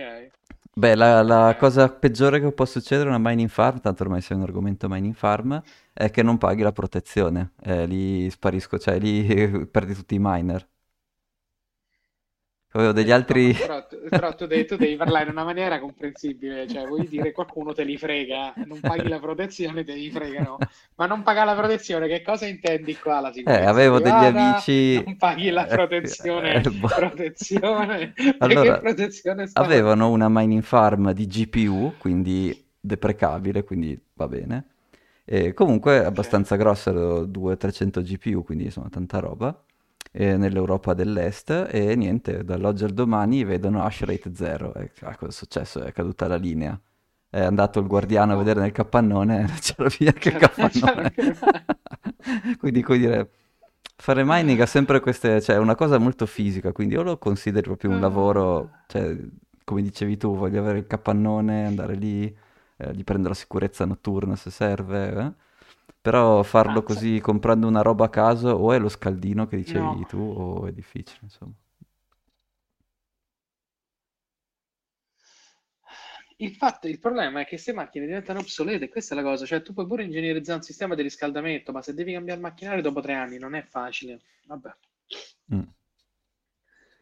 Beh, 0.77 0.97
la, 0.97 1.23
la 1.23 1.55
cosa 1.57 1.89
peggiore 1.89 2.41
che 2.41 2.53
può 2.53 2.65
succedere 2.65 3.09
a 3.11 3.17
una 3.17 3.29
mining 3.31 3.49
farm, 3.49 3.81
tanto 3.81 4.03
ormai 4.03 4.21
sei 4.21 4.37
un 4.37 4.43
argomento 4.43 4.89
mining 4.89 5.15
farm, 5.15 5.63
è 5.93 6.11
che 6.11 6.23
non 6.23 6.37
paghi 6.39 6.63
la 6.63 6.73
protezione. 6.73 7.53
Eh, 7.63 7.87
lì 7.87 8.29
sparisco, 8.31 8.79
cioè 8.79 8.99
lì 8.99 9.67
perdi 9.71 9.95
tutti 9.95 10.15
i 10.17 10.19
miner. 10.21 10.69
Avevo 12.75 12.93
degli 12.93 13.11
Eh, 13.11 13.13
altri... 13.13 13.55
Thomas, 13.55 13.59
però, 13.59 13.87
però 14.13 14.35
tu 14.35 14.47
devi, 14.47 14.65
tu 14.67 14.77
devi 14.77 14.97
parlare 14.97 15.25
in 15.27 15.31
una 15.33 15.45
maniera 15.45 15.79
comprensibile, 15.81 16.67
cioè 16.69 16.87
vuoi 16.87 17.07
dire 17.09 17.33
qualcuno 17.33 17.73
te 17.73 17.85
li 17.85 17.97
frega, 17.97 18.55
non 18.65 18.83
paghi 18.83 19.09
la 19.09 19.19
protezione, 19.21 19.85
te 19.85 19.95
li 19.95 20.11
fregano, 20.11 20.65
ma 20.97 21.07
non 21.07 21.23
pagare 21.23 21.47
la 21.47 21.57
protezione, 21.57 22.09
che 22.09 22.23
cosa 22.23 22.47
intendi 22.47 22.99
qua? 22.99 23.21
La 23.21 23.33
Eh, 23.47 23.53
sicurezza 23.53 23.65
avevo 23.65 24.01
degli 24.01 24.25
privata, 24.25 24.25
amici... 24.25 25.03
non 25.05 25.17
paghi 25.17 25.51
la 25.51 25.67
eh, 25.69 25.77
protezione, 25.77 26.63
eh, 26.63 26.71
boh. 26.71 26.89
protezione, 26.91 28.13
Allora, 28.39 28.81
protezione 28.81 29.47
sta... 29.47 29.63
avevano 29.63 30.11
una 30.11 30.29
mining 30.29 30.63
farm 30.63 31.13
di 31.13 31.27
GPU, 31.27 31.97
quindi 31.99 32.67
deprecabile, 32.81 33.65
quindi 33.65 34.01
va 34.15 34.29
bene. 34.29 34.69
E 35.25 35.55
comunque 35.55 36.05
abbastanza 36.05 36.57
grossa, 36.57 36.93
200-300 36.93 38.03
GPU, 38.03 38.45
quindi 38.45 38.65
insomma 38.65 38.89
tanta 38.91 39.19
roba, 39.21 39.65
eh, 40.13 40.37
nell'Europa 40.37 40.95
dell'Est 40.95 41.69
e 41.71 41.95
niente, 41.97 42.45
dall'oggi 42.45 42.85
al 42.85 42.93
domani 42.93 43.45
vedono 43.45 43.83
hash 43.83 44.05
rate 44.05 44.35
0. 44.35 44.75
E, 44.75 44.91
ah, 45.01 45.17
cosa 45.17 45.31
è 45.31 45.33
successo? 45.33 45.83
È 45.83 45.93
caduta 45.93 46.27
la 46.29 46.37
linea. 46.37 46.79
È 47.29 47.41
andato 47.41 47.81
il 47.81 47.87
guardiano 47.87 48.35
a 48.35 48.37
vedere 48.37 48.61
nel 48.61 48.73
capannone, 48.73 49.39
non 49.47 49.59
c'era 49.61 49.89
via 49.99 50.13
che 50.13 50.31
c'era, 50.39 50.49
capannone. 50.49 51.15
Quindi, 52.59 52.83
come 52.83 52.99
dire, 52.99 53.31
fare 53.97 54.23
mining 54.25 54.61
ha 54.61 54.67
sempre 54.67 55.01
queste, 55.01 55.41
cioè 55.41 55.57
è 55.57 55.59
una 55.59 55.75
cosa 55.75 55.99
molto 55.99 56.27
fisica, 56.27 56.73
quindi 56.73 56.95
io 56.95 57.03
lo 57.03 57.19
considero 57.19 57.67
proprio 57.67 57.91
un 57.91 58.01
lavoro, 58.01 58.71
cioè, 58.87 59.17
come 59.65 59.83
dicevi 59.83 60.17
tu, 60.17 60.37
voglio 60.37 60.61
avere 60.61 60.79
il 60.79 60.87
capannone, 60.87 61.67
andare 61.67 61.95
lì, 61.95 62.25
eh, 62.77 62.93
gli 62.95 63.05
prendo 63.05 63.29
la 63.29 63.35
sicurezza 63.35 63.85
notturna 63.85 64.37
se 64.37 64.51
serve, 64.51 65.13
eh. 65.13 65.33
Però 66.05 66.43
farlo 66.43 66.75
sai- 66.75 66.83
così 66.83 67.21
comprando 67.21 67.67
una 67.67 67.81
roba 67.81 68.05
a 68.05 68.11
caso 68.11 68.51
o 68.51 68.75
è 68.75 68.79
lo 68.79 68.91
scaldino 68.91 69.47
che 69.47 69.57
dicevi 69.57 70.01
no. 70.01 70.07
tu 70.07 70.19
o 70.19 70.67
è 70.67 70.73
difficile, 70.73 71.21
insomma. 71.23 71.55
Il 76.37 76.55
fatto, 76.57 76.89
il 76.89 76.99
problema 76.99 77.41
è 77.41 77.45
che 77.45 77.51
queste 77.51 77.73
macchine 77.73 78.05
diventano 78.05 78.41
obsolete, 78.41 78.91
questa 78.91 79.15
è 79.15 79.17
la 79.17 79.23
cosa, 79.23 79.47
cioè 79.47 79.63
tu 79.63 79.73
puoi 79.73 79.87
pure 79.87 80.03
ingegnerizzare 80.03 80.59
un 80.59 80.63
sistema 80.63 80.95
di 80.95 81.01
riscaldamento, 81.01 81.73
ma 81.73 81.81
se 81.81 81.95
devi 81.95 82.13
cambiare 82.13 82.39
il 82.39 82.45
macchinario 82.45 82.83
dopo 82.83 83.01
tre 83.01 83.15
anni 83.15 83.39
non 83.39 83.55
è 83.55 83.63
facile. 83.63 84.21
Vabbè. 84.45 84.77
Mm. 85.55 85.63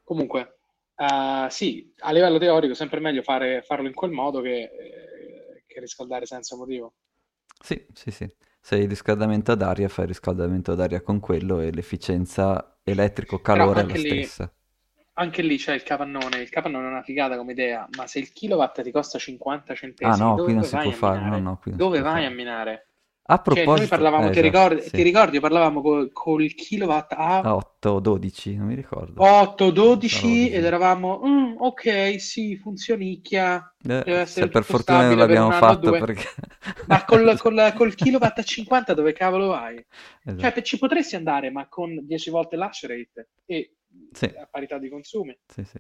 Comunque, 0.04 0.58
eh, 0.94 1.46
sì, 1.50 1.92
a 1.98 2.12
livello 2.12 2.38
teorico 2.38 2.74
è 2.74 2.76
sempre 2.76 3.00
meglio 3.00 3.22
fare- 3.22 3.62
farlo 3.62 3.88
in 3.88 3.94
quel 3.94 4.12
modo 4.12 4.40
che, 4.40 4.62
eh, 4.62 5.64
che 5.66 5.80
riscaldare 5.80 6.24
senza 6.24 6.54
motivo. 6.54 6.92
Sì, 7.60 7.84
sì, 7.94 8.12
sì. 8.12 8.32
Se 8.62 8.76
hai 8.76 8.86
riscaldamento 8.86 9.52
ad 9.52 9.60
aria, 9.60 9.88
fai 9.90 10.04
il 10.04 10.10
riscaldamento 10.12 10.72
ad 10.72 10.80
aria 10.80 11.02
con 11.02 11.20
quello 11.20 11.60
e 11.60 11.70
l'efficienza 11.70 12.78
elettrico-calore 12.82 13.82
è 13.82 13.84
la 13.84 13.94
lì, 13.96 14.24
stessa. 14.24 14.50
anche 15.14 15.42
lì 15.42 15.56
c'è 15.56 15.74
il 15.74 15.82
capannone. 15.82 16.40
Il 16.40 16.50
capannone 16.50 16.86
è 16.86 16.90
una 16.90 17.02
figata 17.02 17.36
come 17.36 17.52
idea, 17.52 17.88
ma 17.96 18.06
se 18.06 18.18
il 18.18 18.32
kilowatt 18.32 18.82
ti 18.82 18.90
costa 18.90 19.18
50 19.18 19.74
Ah 20.00 20.14
centesimi, 20.14 20.16
no, 20.16 20.38
qui 20.38 20.52
non 20.54 20.62
dove 20.62 20.64
si 20.64 20.76
può 20.76 20.90
vai 20.90 20.92
a 20.92 20.96
fare, 20.96 21.24
no, 21.24 21.38
minare? 21.38 21.40
no, 21.40 21.58
si 21.62 21.70
Dove 21.70 22.00
vai 22.00 22.24
a 22.26 22.30
minare? 22.30 22.88
A 23.34 23.38
Cioè, 23.46 23.66
noi 23.66 23.86
proposito, 23.86 23.88
parlavamo, 23.88 24.28
eh, 24.28 24.30
ti 24.30 24.40
esatto, 24.40 24.40
ricordi, 24.40 24.90
ti 24.92 25.02
sì, 25.02 25.02
ricordi, 25.02 25.38
parlavamo 25.40 25.80
col, 25.82 26.10
col 26.12 26.52
kilowatt 26.54 27.12
a 27.12 27.46
a 27.46 27.54
8 27.56 27.90
o 27.90 28.00
12, 28.00 28.56
non 28.56 28.68
mi 28.68 28.74
ricordo, 28.74 29.28
8, 29.44 29.70
una 30.08 30.18
roba 30.20 30.36
12 30.40 30.50
ed 30.50 30.64
eravamo, 30.64 31.20
"Mm, 31.24 31.54
ok, 31.58 32.20
sì, 32.20 32.56
funzionicchia, 32.56 33.74
Eh, 33.84 34.04
se 34.22 34.48
per 34.50 34.64
fortuna 34.64 35.08
non 35.08 35.16
per 35.16 35.16
l'abbiamo 35.18 35.50
o 35.50 35.52
fatto 35.52 35.94
perché... 35.96 36.24
Ma 36.84 37.04
col, 37.04 37.36
col- 37.38 37.72
col 37.74 37.94
kilowatt 37.94 38.38
a 38.38 38.42
50 38.42 38.94
dove 38.94 39.12
cavolo 39.12 39.48
vai? 39.48 39.84
Cioè, 40.36 40.52
Esatto, 40.52 40.52
pe- 40.52 40.62
ci 40.62 40.78
potresti 40.78 41.16
andare, 41.16 41.50
ma 41.50 41.68
con 41.68 42.04
10 42.06 42.30
volte 42.30 42.56
l'hash 42.56 42.86
rate 42.86 43.30
e 43.46 43.76
sì, 44.12 44.26
a 44.40 44.46
parità 44.50 44.78
di 44.78 44.88
consumi. 44.88 45.36
sì, 45.46 45.64
sì. 45.64 45.78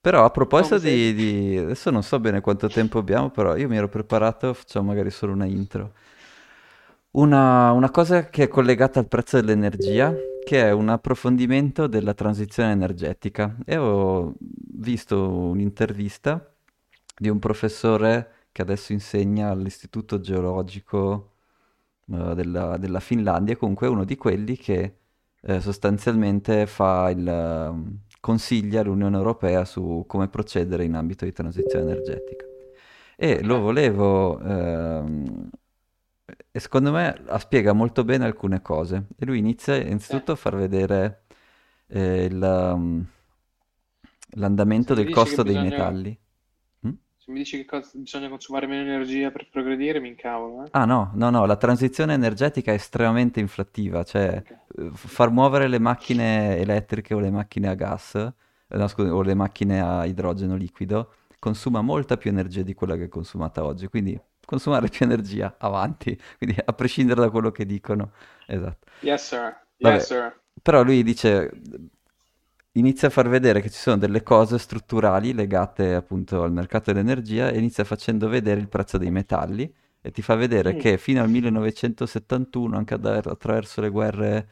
Però 0.00 0.24
a 0.24 0.30
proposito 0.30 0.78
di, 0.78 1.14
di- 1.14 1.56
Adesso 1.58 1.90
non 1.90 2.02
so 2.02 2.18
bene 2.20 2.40
quanto 2.40 2.68
tempo 2.70 2.98
abbiamo, 2.98 3.30
però 3.30 3.56
io 3.56 3.68
mi 3.68 3.76
ero 3.76 3.88
preparato, 3.88 4.52
facciamo 4.54 4.88
magari 4.88 5.10
solo 5.10 5.32
una 5.32 5.46
intro. 5.46 5.94
Una, 7.12 7.72
una 7.72 7.90
cosa 7.90 8.28
che 8.30 8.44
è 8.44 8.48
collegata 8.48 8.98
al 8.98 9.06
prezzo 9.06 9.38
dell'energia, 9.38 10.14
che 10.44 10.62
è 10.62 10.72
un 10.72 10.88
approfondimento 10.88 11.86
della 11.86 12.14
transizione 12.14 12.72
energetica. 12.72 13.56
E 13.66 13.76
ho 13.76 14.34
visto 14.38 15.28
un'intervista 15.28 16.54
di 17.16 17.28
un 17.28 17.38
professore 17.38 18.46
che 18.50 18.62
adesso 18.62 18.92
insegna 18.92 19.50
all'Istituto 19.50 20.20
Geologico 20.20 21.32
eh, 22.10 22.34
della, 22.34 22.76
della 22.78 23.00
Finlandia, 23.00 23.56
comunque 23.56 23.88
uno 23.88 24.04
di 24.04 24.16
quelli 24.16 24.56
che 24.56 24.96
eh, 25.40 25.60
sostanzialmente 25.60 26.66
fa 26.66 27.10
il, 27.10 27.26
ehm, 27.26 27.98
consiglia 28.20 28.82
l'Unione 28.82 29.16
Europea 29.16 29.64
su 29.64 30.04
come 30.06 30.28
procedere 30.28 30.84
in 30.84 30.94
ambito 30.94 31.24
di 31.24 31.32
transizione 31.32 31.90
energetica. 31.90 32.46
E 33.16 33.42
lo 33.42 33.60
volevo, 33.60 34.40
ehm, 34.40 35.50
e 36.52 36.60
secondo 36.60 36.92
me 36.92 37.22
ah, 37.26 37.38
spiega 37.38 37.72
molto 37.72 38.04
bene 38.04 38.26
alcune 38.26 38.60
cose. 38.60 39.06
E 39.18 39.24
lui 39.24 39.38
inizia 39.38 39.74
innanzitutto 39.76 40.32
a 40.32 40.36
far 40.36 40.54
vedere 40.56 41.24
eh, 41.86 42.24
il, 42.24 42.42
um, 42.42 43.04
l'andamento 44.34 44.94
del 44.94 45.08
costo 45.10 45.42
dei 45.42 45.54
bisogna, 45.54 45.70
metalli. 45.70 46.18
Mm? 46.86 46.92
se 47.16 47.30
mi 47.30 47.38
dici 47.38 47.56
che 47.56 47.64
cosa- 47.64 47.90
bisogna 47.94 48.28
consumare 48.28 48.66
meno 48.66 48.82
energia 48.82 49.30
per 49.30 49.48
progredire, 49.48 50.00
mi 50.00 50.08
incavolo, 50.08 50.64
eh? 50.64 50.68
Ah 50.72 50.84
no, 50.84 51.12
no, 51.14 51.30
no, 51.30 51.46
la 51.46 51.56
transizione 51.56 52.14
energetica 52.14 52.70
è 52.70 52.74
estremamente 52.74 53.40
inflattiva, 53.40 54.04
cioè 54.04 54.42
Ok. 54.44 54.50
eh, 54.78 54.90
far 54.92 55.30
muovere 55.30 55.68
le 55.68 55.78
macchine 55.78 56.58
elettriche 56.58 57.14
o 57.14 57.18
le 57.20 57.30
macchine 57.30 57.68
a 57.68 57.74
gas, 57.74 58.14
eh, 58.16 58.76
no, 58.76 58.88
scusa, 58.88 59.14
o 59.14 59.22
le 59.22 59.34
macchine 59.34 59.80
a 59.80 60.04
idrogeno 60.04 60.56
liquido, 60.56 61.14
consuma 61.38 61.80
molta 61.80 62.16
più 62.16 62.30
energia 62.30 62.62
di 62.62 62.74
quella 62.74 62.96
che 62.96 63.04
è 63.04 63.08
consumata 63.08 63.64
oggi, 63.64 63.86
quindi 63.88 64.20
consumare 64.52 64.88
più 64.88 65.04
energia, 65.06 65.56
avanti, 65.58 66.18
quindi 66.38 66.56
a 66.64 66.72
prescindere 66.72 67.20
da 67.20 67.30
quello 67.30 67.50
che 67.50 67.64
dicono, 67.66 68.12
esatto. 68.46 68.86
Yes, 69.08 69.26
sir. 69.28 69.52
Vabbè, 69.80 69.96
Yes, 69.96 70.06
sir. 70.06 70.32
però 70.62 70.82
lui 70.82 71.02
dice, 71.02 71.50
inizia 72.72 73.08
a 73.08 73.10
far 73.10 73.28
vedere 73.28 73.60
che 73.60 73.70
ci 73.70 73.78
sono 73.78 73.98
delle 73.98 74.22
cose 74.22 74.58
strutturali 74.58 75.34
legate 75.34 75.94
appunto 75.94 76.42
al 76.42 76.52
mercato 76.52 76.92
dell'energia 76.92 77.50
e 77.50 77.58
inizia 77.58 77.84
facendo 77.84 78.28
vedere 78.28 78.60
il 78.60 78.68
prezzo 78.68 78.98
dei 78.98 79.10
metalli 79.10 79.72
e 80.00 80.10
ti 80.10 80.22
fa 80.22 80.34
vedere 80.34 80.74
Mm. 80.74 80.76
che 80.76 80.98
fino 80.98 81.22
al 81.22 81.28
1971, 81.30 82.76
anche 82.76 82.94
attraverso 82.94 83.80
le 83.80 83.88
guerre 83.90 84.48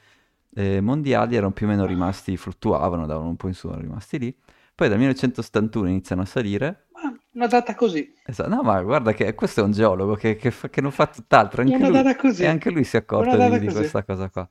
eh, 0.54 0.80
mondiali, 0.80 1.36
erano 1.36 1.52
più 1.52 1.66
o 1.66 1.68
meno 1.70 1.84
rimasti, 1.86 2.36
fluttuavano, 2.36 3.06
davano 3.06 3.28
un 3.30 3.36
po' 3.36 3.48
in 3.48 3.54
su, 3.54 3.66
erano 3.68 3.82
rimasti 3.82 4.18
lì. 4.18 4.36
Poi 4.74 4.88
dal 4.88 4.98
1971 4.98 5.88
iniziano 5.88 6.22
a 6.22 6.24
salire. 6.26 6.88
Una 7.32 7.46
data 7.48 7.74
così. 7.74 8.12
Esatto, 8.22 8.48
no, 8.48 8.62
ma 8.62 8.80
guarda 8.82 9.12
che 9.12 9.34
questo 9.34 9.60
è 9.60 9.62
un 9.64 9.72
geologo 9.72 10.14
che, 10.14 10.36
che 10.36 10.50
fa- 10.50 10.68
che 10.68 10.80
non 10.80 10.92
fa 10.92 11.06
tutt'altro, 11.08 11.62
anche 11.62 11.84
lui, 11.84 12.06
e 12.36 12.46
anche 12.46 12.70
lui 12.70 12.84
si 12.84 12.96
è 12.96 13.00
accorto 13.00 13.38
di, 13.38 13.58
di 13.58 13.70
questa 13.70 14.04
cosa 14.04 14.30
qua. 14.30 14.48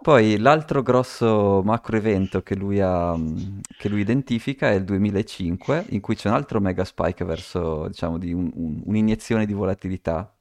Poi 0.00 0.38
l'altro 0.38 0.82
grosso 0.82 1.62
macro 1.64 1.96
evento 1.96 2.42
che 2.42 2.54
lui, 2.56 2.80
ha, 2.80 3.16
mh, 3.16 3.60
che 3.76 3.88
lui 3.88 4.00
identifica 4.00 4.70
è 4.70 4.74
il 4.74 4.84
2005, 4.84 5.86
in 5.90 6.00
cui 6.00 6.14
c'è 6.16 6.28
un 6.28 6.34
altro 6.34 6.60
mega 6.60 6.84
spike 6.84 7.24
verso, 7.24 7.88
diciamo, 7.88 8.18
di 8.18 8.32
un- 8.32 8.50
un- 8.54 8.82
un'iniezione 8.84 9.44
di 9.46 9.52
volatilità, 9.52 10.32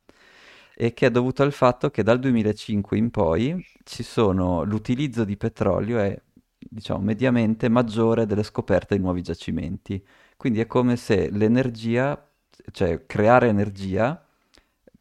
e 0.76 0.94
che 0.94 1.08
è 1.08 1.12
dovuto 1.12 1.42
al 1.44 1.52
fatto 1.54 1.90
che 1.90 2.04
dal 2.04 2.20
2005 2.20 2.98
in 2.98 3.10
poi 3.10 3.66
ci 3.84 4.04
sono 4.04 4.64
l'utilizzo 4.64 5.24
di 5.26 5.36
petrolio 5.38 5.98
è, 6.00 6.20
diciamo, 6.60 7.00
mediamente 7.02 7.68
maggiore 7.70 8.26
delle 8.26 8.44
scoperte 8.44 8.96
di 8.96 9.02
nuovi 9.02 9.22
giacimenti. 9.24 10.04
Quindi 10.38 10.60
è 10.62 10.68
come 10.68 10.96
se 10.98 11.30
l'energia, 11.32 12.30
cioè 12.72 13.06
creare 13.08 13.48
energia, 13.48 14.24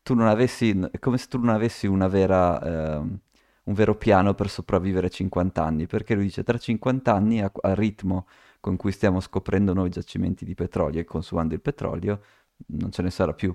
tu 0.03 0.15
non 0.15 0.29
avessi, 0.29 0.71
è 0.91 0.99
come 0.99 1.19
se 1.19 1.27
tu 1.29 1.39
non 1.39 1.51
avessi 1.51 1.87
una 1.87 2.09
vera, 2.09 2.97
ehm, 2.97 3.19
un 3.65 3.75
vero 3.75 3.97
piano 3.97 4.35
per 4.35 4.49
sopravvivere 4.49 5.11
50 5.11 5.63
anni, 5.63 5.87
perché 5.87 6.15
lui 6.15 6.25
dice 6.25 6.43
tra 6.43 6.57
50 6.57 7.13
anni, 7.13 7.43
al 7.43 7.75
ritmo 7.77 8.27
con 8.61 8.77
cui 8.77 8.93
stiamo 8.93 9.21
scoprendo 9.21 9.75
nuovi 9.75 9.91
giacimenti 9.91 10.45
di 10.45 10.55
petrolio 10.55 11.01
e 11.01 11.05
consumando 11.05 11.55
il 11.55 11.61
petrolio, 11.61 12.23
non 12.69 12.91
ce 12.91 13.03
ne 13.03 13.11
sarà 13.11 13.35
più. 13.35 13.55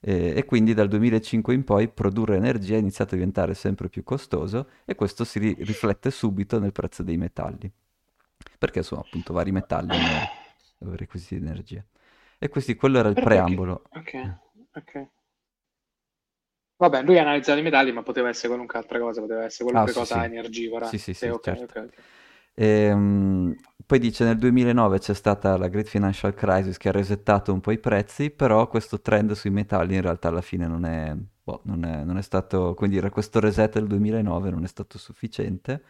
E, 0.00 0.32
e 0.36 0.44
quindi 0.46 0.74
dal 0.74 0.88
2005 0.88 1.54
in 1.54 1.62
poi 1.62 1.88
produrre 1.88 2.36
energia 2.36 2.74
è 2.74 2.78
iniziato 2.78 3.14
a 3.14 3.18
diventare 3.18 3.54
sempre 3.54 3.88
più 3.88 4.02
costoso 4.02 4.68
e 4.84 4.94
questo 4.94 5.24
si 5.24 5.38
ri- 5.38 5.56
riflette 5.60 6.10
subito 6.10 6.58
nel 6.58 6.72
prezzo 6.72 7.02
dei 7.02 7.18
metalli, 7.18 7.70
perché 8.58 8.82
sono 8.82 9.02
appunto 9.02 9.32
vari 9.32 9.52
metalli 9.52 9.96
hanno 10.80 10.96
requisiti 10.96 11.38
di 11.38 11.46
energia. 11.46 11.84
E 12.38 12.48
questi, 12.48 12.74
quello 12.76 12.98
era 12.98 13.08
il 13.08 13.18
Però 13.18 13.28
perché? 13.28 13.56
preambolo. 13.58 13.82
Ok, 13.90 14.10
ok. 14.74 15.08
Vabbè, 16.78 17.02
lui 17.04 17.16
ha 17.16 17.20
analizzato 17.22 17.60
i 17.60 17.62
metalli, 17.62 17.92
ma 17.92 18.02
poteva 18.02 18.28
essere 18.28 18.48
qualunque 18.48 18.76
altra 18.78 18.98
cosa, 18.98 19.20
poteva 19.20 19.44
essere 19.44 19.62
Ah, 19.72 19.86
qualunque 19.86 19.92
sì, 19.92 20.04
cosa 20.04 20.24
sì. 20.24 20.24
energivora. 20.24 20.92
Sì, 20.92 20.98
sì, 20.98 21.14
Sì, 21.14 21.28
sì, 21.28 21.28
ok, 21.28 21.40
certo. 21.40 21.64
ok, 21.64 21.76
ok. 21.76 22.04
Ehm, 22.54 23.54
poi 23.86 23.98
dice 23.98 24.24
nel 24.24 24.38
2009 24.38 24.98
c'è 24.98 25.14
stata 25.14 25.56
la 25.58 25.68
Great 25.68 25.88
Financial 25.88 26.34
Crisis 26.34 26.76
che 26.78 26.88
ha 26.88 26.92
resettato 26.92 27.52
un 27.52 27.60
po' 27.60 27.70
i 27.72 27.78
prezzi, 27.78 28.30
però 28.30 28.68
questo 28.68 29.00
trend 29.00 29.32
sui 29.32 29.50
metalli 29.50 29.94
in 29.96 30.02
realtà 30.02 30.28
alla 30.28 30.40
fine 30.42 30.66
non 30.66 30.84
è, 30.86 31.14
boh, 31.42 31.60
non 31.64 31.84
è, 31.84 32.04
non 32.04 32.18
è 32.18 32.22
stato, 32.22 32.76
dire, 32.88 33.10
questo 33.10 33.40
reset 33.40 33.72
del 33.74 33.86
2009 33.86 34.50
non 34.50 34.64
è 34.64 34.68
stato 34.68 34.98
sufficiente. 34.98 35.84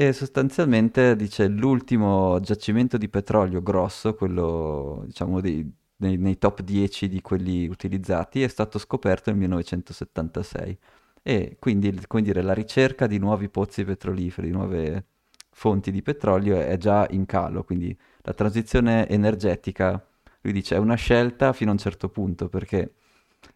E 0.00 0.12
sostanzialmente 0.12 1.16
dice 1.16 1.48
l'ultimo 1.48 2.38
giacimento 2.38 2.96
di 2.96 3.08
petrolio 3.08 3.60
grosso, 3.60 4.14
quello 4.14 5.02
diciamo 5.06 5.40
dei- 5.40 5.68
nei, 5.96 6.16
nei 6.16 6.38
top 6.38 6.60
10 6.62 7.08
di 7.08 7.20
quelli 7.20 7.66
utilizzati, 7.66 8.44
è 8.44 8.46
stato 8.46 8.78
scoperto 8.78 9.30
nel 9.30 9.40
1976. 9.40 10.78
E 11.20 11.56
quindi, 11.58 11.90
dire, 12.22 12.42
la 12.42 12.52
ricerca 12.54 13.08
di 13.08 13.18
nuovi 13.18 13.48
pozzi 13.48 13.84
petroliferi, 13.84 14.46
di 14.46 14.52
nuove 14.52 15.06
fonti 15.50 15.90
di 15.90 16.00
petrolio 16.00 16.60
è 16.60 16.76
già 16.76 17.04
in 17.10 17.26
calo, 17.26 17.64
quindi 17.64 17.96
la 18.22 18.32
transizione 18.34 19.08
energetica, 19.08 20.00
lui 20.42 20.52
dice, 20.52 20.76
è 20.76 20.78
una 20.78 20.94
scelta 20.94 21.52
fino 21.52 21.70
a 21.70 21.72
un 21.72 21.78
certo 21.80 22.08
punto, 22.08 22.48
perché 22.48 22.92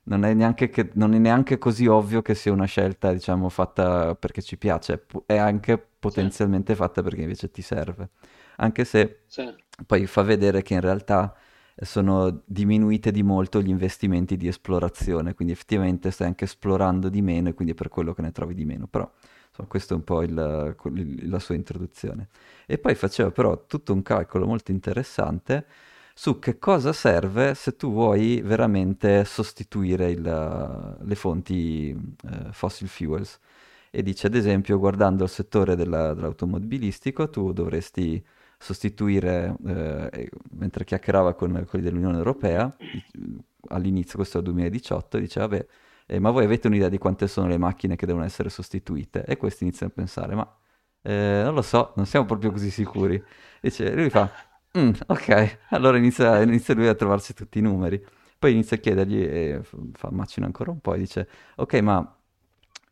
non 0.05 0.25
è 0.25 0.35
neanche, 0.35 0.69
che- 0.71 0.91
non 0.95 1.15
è 1.15 1.19
neanche 1.19 1.59
così 1.59 1.87
ovvio 1.87 2.23
che 2.23 2.35
sia 2.35 2.53
una 2.53 2.65
scelta, 2.67 3.13
diciamo, 3.13 3.49
fatta 3.49 4.15
perché 4.15 4.43
ci 4.43 4.57
piace, 4.59 5.07
è 5.27 5.37
anche 5.37 5.79
Sì, 6.07 6.23
potenzialmente 6.39 6.75
fatta 6.75 7.03
perché 7.03 7.23
invece 7.23 7.51
ti 7.51 7.63
serve. 7.63 8.11
Anche 8.57 8.85
se 8.85 9.25
sì. 9.27 9.43
poi 9.87 10.07
fa 10.07 10.23
vedere 10.23 10.63
che 10.63 10.75
in 10.75 10.81
realtà 10.81 11.35
sono 11.77 12.43
diminuite 12.45 13.11
di 13.11 13.23
molto 13.23 13.61
gli 13.63 13.69
investimenti 13.71 14.37
di 14.37 14.47
esplorazione, 14.47 15.35
quindi 15.35 15.55
effettivamente 15.55 16.11
stai 16.11 16.29
anche 16.29 16.45
esplorando 16.45 17.09
di 17.09 17.23
meno 17.23 17.49
e 17.49 17.55
quindi 17.55 17.73
è 17.73 17.77
per 17.77 17.89
quello 17.89 18.13
che 18.13 18.23
ne 18.23 18.31
trovi 18.33 18.55
di 18.55 18.65
meno. 18.65 18.87
Però 18.87 19.11
insomma, 19.49 19.69
questo 19.69 19.95
è 19.95 19.97
un 19.97 20.05
po' 20.05 20.23
il- 20.23 20.77
il- 20.95 21.29
la 21.29 21.39
sua 21.39 21.55
introduzione. 21.55 22.29
E 22.67 22.79
poi 22.79 22.95
faceva 22.95 23.31
però 23.31 23.67
tutto 23.67 23.93
un 23.93 24.03
calcolo 24.03 24.47
molto 24.47 24.71
interessante 24.71 25.67
su 26.15 26.39
che 26.39 26.59
cosa 26.59 26.93
serve 26.93 27.55
se 27.55 27.77
tu 27.77 27.91
vuoi 27.93 28.41
veramente 28.43 29.25
sostituire 29.25 30.11
il- 30.11 30.97
le 31.03 31.15
fonti 31.15 31.91
eh, 31.91 32.53
fossil 32.53 32.89
fuels. 32.89 33.39
E 33.91 34.03
dice, 34.03 34.27
ad 34.27 34.35
esempio, 34.35 34.79
guardando 34.79 35.25
il 35.25 35.31
settore 35.31 35.77
della- 35.77 36.15
dell'automobilistico, 36.15 37.29
tu 37.31 37.53
dovresti 37.53 38.25
sostituire, 38.59 39.55
eh, 39.67 40.31
mentre 40.53 40.85
chiacchierava 40.85 41.35
con 41.35 41.65
quelli 41.69 41.85
dell'Unione 41.85 42.17
Europea, 42.17 42.75
all'inizio, 43.69 44.17
questo 44.17 44.39
è 44.39 44.41
il 44.41 44.47
2018, 44.47 45.19
diceva, 45.19 45.47
vabbè, 45.47 45.67
eh, 46.07 46.19
ma 46.19 46.31
voi 46.31 46.45
avete 46.45 46.67
un'idea 46.67 46.89
di 46.89 46.99
quante 46.99 47.29
sono 47.29 47.47
le 47.49 47.59
macchine 47.59 47.97
che 47.97 48.07
devono 48.07 48.25
essere 48.25 48.49
sostituite? 48.51 49.25
E 49.25 49.37
questi 49.37 49.65
iniziano 49.65 49.93
a 49.93 49.95
pensare, 49.95 50.35
ma 50.35 50.57
eh, 51.03 51.43
non 51.45 51.55
lo 51.55 51.63
so, 51.63 51.93
non 51.97 52.07
siamo 52.07 52.27
proprio 52.27 52.51
così 52.51 52.71
sicuri. 52.71 53.23
Dice, 53.61 53.93
lui 53.95 54.11
fa, 54.11 54.31
"Mm, 54.79 54.91
ok, 55.07 55.59
allora 55.71 55.99
inizia, 55.99 56.41
inizia 56.43 56.75
lui 56.75 56.87
a 56.89 56.95
trovarsi 56.95 57.35
tutti 57.35 57.59
i 57.59 57.63
numeri. 57.63 58.03
Poi 58.39 58.53
inizia 58.53 58.77
a 58.77 58.81
chiedergli, 58.81 59.23
e 59.23 59.61
fa 59.93 60.11
macina 60.11 60.47
ancora 60.47 60.71
un 60.71 60.81
po' 60.81 60.95
e 60.95 60.99
dice, 60.99 61.29
ok, 61.57 61.75
ma 61.81 62.19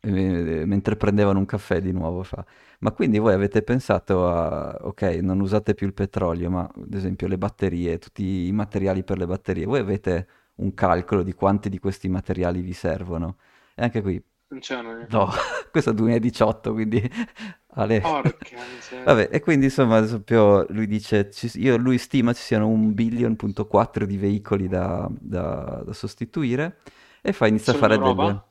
eh, 0.00 0.64
mentre 0.66 0.96
prendevano 0.96 1.38
un 1.40 1.46
caffè 1.46 1.80
di 1.80 1.92
nuovo 1.92 2.22
fa, 2.22 2.44
ma 2.80 2.92
quindi 2.92 3.18
voi 3.18 3.32
avete 3.34 3.62
pensato 3.62 4.28
a, 4.28 4.76
ok, 4.82 5.02
non 5.22 5.40
usate 5.40 5.74
più 5.74 5.86
il 5.86 5.94
petrolio, 5.94 6.50
ma 6.50 6.62
ad 6.74 6.94
esempio 6.94 7.26
le 7.28 7.38
batterie, 7.38 7.98
tutti 7.98 8.46
i 8.46 8.52
materiali 8.52 9.02
per 9.04 9.18
le 9.18 9.26
batterie, 9.26 9.64
voi 9.66 9.80
avete 9.80 10.28
un 10.56 10.72
calcolo 10.74 11.22
di 11.22 11.32
quanti 11.32 11.68
di 11.68 11.78
questi 11.78 12.08
materiali 12.08 12.60
vi 12.62 12.72
servono? 12.72 13.38
E 13.74 13.82
anche 13.82 14.02
qui, 14.02 14.22
Non 14.50 14.60
c'è 14.60 14.76
una... 14.76 15.06
no, 15.10 15.28
questo 15.70 15.90
è 15.90 15.94
2018, 15.94 16.72
quindi 16.72 17.00
Ale. 17.74 18.00
Porca 18.00 18.56
miseria. 18.74 19.04
Vabbè, 19.04 19.28
e 19.32 19.40
quindi 19.40 19.66
insomma, 19.66 19.98
ad 19.98 20.04
esempio, 20.04 20.66
lui 20.70 20.86
dice, 20.86 21.30
ci- 21.30 21.50
io- 21.60 21.76
lui 21.76 21.98
stima 21.98 22.32
ci 22.32 22.42
siano 22.42 22.68
un 22.68 22.92
billion.4 22.94 24.04
di 24.04 24.16
veicoli 24.16 24.68
da, 24.68 25.08
da- 25.10 25.82
da 25.84 25.92
sostituire 25.92 26.78
e 27.22 27.32
fa 27.32 27.46
inizia 27.46 27.72
a 27.72 27.76
Solo 27.76 27.86
fare 27.88 27.98
delle... 27.98 28.42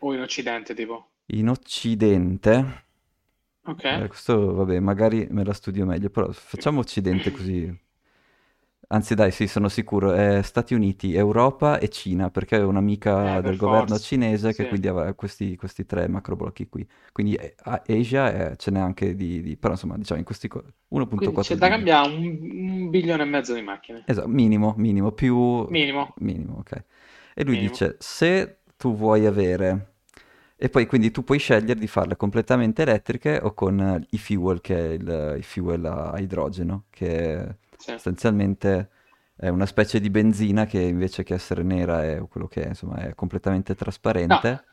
O 0.00 0.12
in 0.12 0.22
Occidente, 0.22 0.74
tipo? 0.74 1.10
In 1.30 1.48
Occidente, 1.48 2.84
Ok. 3.66 3.84
eh, 3.84 4.08
questo 4.08 4.54
vabbè, 4.54 4.80
magari 4.80 5.26
me 5.30 5.44
la 5.44 5.52
studio 5.52 5.84
meglio, 5.86 6.10
però 6.10 6.30
facciamo 6.32 6.80
Occidente 6.80 7.30
così. 7.30 7.86
Anzi, 8.90 9.14
dai, 9.14 9.30
sì, 9.32 9.46
sono 9.48 9.68
sicuro, 9.68 10.12
è 10.14 10.40
Stati 10.42 10.72
Uniti, 10.72 11.14
Europa 11.14 11.78
e 11.78 11.90
Cina, 11.90 12.30
perché 12.30 12.56
è 12.56 12.62
un'amica 12.64 13.42
Eh, 13.42 13.42
del 13.42 13.56
governo 13.56 13.98
forza. 13.98 13.98
cinese 13.98 14.54
che 14.54 14.64
Sì. 14.64 14.66
quindi 14.66 14.88
aveva 14.88 15.12
questi, 15.12 15.56
questi 15.56 15.84
tre 15.84 16.08
macroblocchi 16.08 16.68
qui. 16.70 16.88
Quindi 17.12 17.34
eh, 17.34 17.54
Asia 17.64 18.52
eh, 18.52 18.56
ce 18.56 18.70
n'è 18.70 18.78
anche 18.80 19.14
di, 19.14 19.42
di- 19.42 19.56
però 19.58 19.74
insomma, 19.74 19.96
diciamo 19.98 20.20
in 20.20 20.24
questi 20.24 20.48
co- 20.48 20.64
Quindi 21.14 21.38
1.4 21.38 21.42
c'è 21.42 21.56
da 21.56 21.68
cambiare 21.68 22.08
un, 22.08 22.24
un 22.24 22.88
bilione 22.88 23.24
e 23.24 23.26
mezzo 23.26 23.52
di 23.52 23.60
macchine. 23.60 24.06
Esatto, 24.06 24.28
minimo, 24.28 24.74
minimo, 24.78 25.12
più 25.12 25.36
Minimo. 25.70 26.04
minimo, 26.16 26.56
ok. 26.58 26.84
E 27.34 27.44
lui 27.44 27.56
Minimo. 27.56 27.58
dice, 27.58 27.96
se 28.00 28.60
tu 28.76 28.96
vuoi 28.96 29.26
avere, 29.26 29.94
e 30.56 30.70
poi 30.70 30.86
quindi 30.86 31.10
tu 31.10 31.22
puoi 31.24 31.38
scegliere 31.38 31.78
di 31.78 31.86
farle 31.86 32.16
completamente 32.16 32.82
elettriche 32.82 33.38
o 33.42 33.52
con 33.54 33.78
eh, 33.80 34.06
i 34.10 34.18
fuel, 34.18 34.60
che 34.62 34.76
è 34.76 34.88
il, 34.94 35.34
il 35.36 35.44
fuel 35.44 35.84
a 35.84 36.18
idrogeno, 36.18 36.86
che 36.90 37.56
Sì. 37.78 37.92
sostanzialmente 37.92 38.90
è 39.36 39.48
una 39.48 39.66
specie 39.66 40.00
di 40.00 40.10
benzina 40.10 40.66
che 40.66 40.80
invece 40.80 41.22
che 41.22 41.34
essere 41.34 41.62
nera 41.62 42.04
è 42.04 42.18
quello 42.28 42.48
che 42.48 42.62
è, 42.64 42.68
insomma, 42.68 42.96
è 42.98 43.14
completamente 43.14 43.74
No, 44.28 44.38
trasparente. 44.44 44.64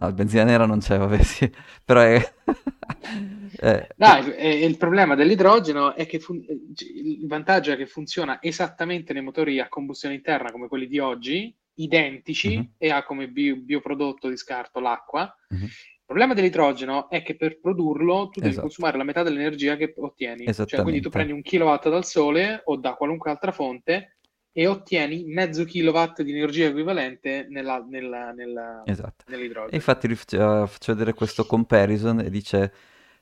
Ah, 0.00 0.10
benzina 0.12 0.44
nera 0.44 0.66
non 0.66 0.80
c'è, 0.80 0.98
vabbè, 0.98 1.22
sì, 1.22 1.50
però 1.84 2.00
è... 2.00 2.34
è- 3.56 3.88
Dai, 3.94 4.32
e- 4.34 4.62
e 4.62 4.66
il 4.66 4.76
problema 4.76 5.14
dell'idrogeno 5.14 5.94
è 5.94 6.06
che 6.06 6.18
fun- 6.18 6.44
il 6.44 7.26
vantaggio 7.26 7.72
è 7.72 7.76
che 7.76 7.86
funziona 7.86 8.40
esattamente 8.42 9.12
nei 9.12 9.22
motori 9.22 9.60
a 9.60 9.68
combustione 9.68 10.14
interna 10.14 10.50
come 10.50 10.68
quelli 10.68 10.86
di 10.86 10.98
oggi, 10.98 11.54
identici, 11.74 12.60
Mhm, 12.60 12.72
e 12.76 12.90
ha 12.90 13.04
come 13.04 13.28
bio- 13.28 13.56
bioprodotto 13.56 14.28
di 14.28 14.36
scarto 14.36 14.80
l'acqua. 14.80 15.32
mhm. 15.50 15.66
Il 16.12 16.18
problema 16.18 16.34
dell'idrogeno 16.34 17.08
è 17.08 17.22
che 17.22 17.36
per 17.36 17.58
produrlo 17.58 18.28
tu 18.28 18.40
devi 18.40 18.50
Esatto, 18.50 18.66
consumare 18.66 18.98
la 18.98 19.04
metà 19.04 19.22
dell'energia 19.22 19.76
che 19.76 19.94
ottieni. 19.96 20.52
Cioè, 20.52 20.82
quindi 20.82 21.00
tu 21.00 21.08
prendi 21.08 21.32
un 21.32 21.40
kilowatt 21.40 21.88
dal 21.88 22.04
sole 22.04 22.60
o 22.66 22.76
da 22.76 22.92
qualunque 22.94 23.30
altra 23.30 23.50
fonte 23.50 24.18
e 24.52 24.66
ottieni 24.66 25.24
mezzo 25.24 25.64
kilowatt 25.64 26.20
di 26.20 26.32
energia 26.32 26.66
equivalente 26.66 27.46
nella- 27.48 27.82
nella- 27.88 28.32
nella- 28.32 28.82
esatto. 28.84 29.24
E 29.26 29.30
nell'idrogeno. 29.30 29.74
infatti 29.74 30.06
lui 30.06 30.16
faceva, 30.16 30.68
vedere 30.88 31.14
questo 31.14 31.46
comparison 31.46 32.20
e 32.20 32.28
dice, 32.28 32.72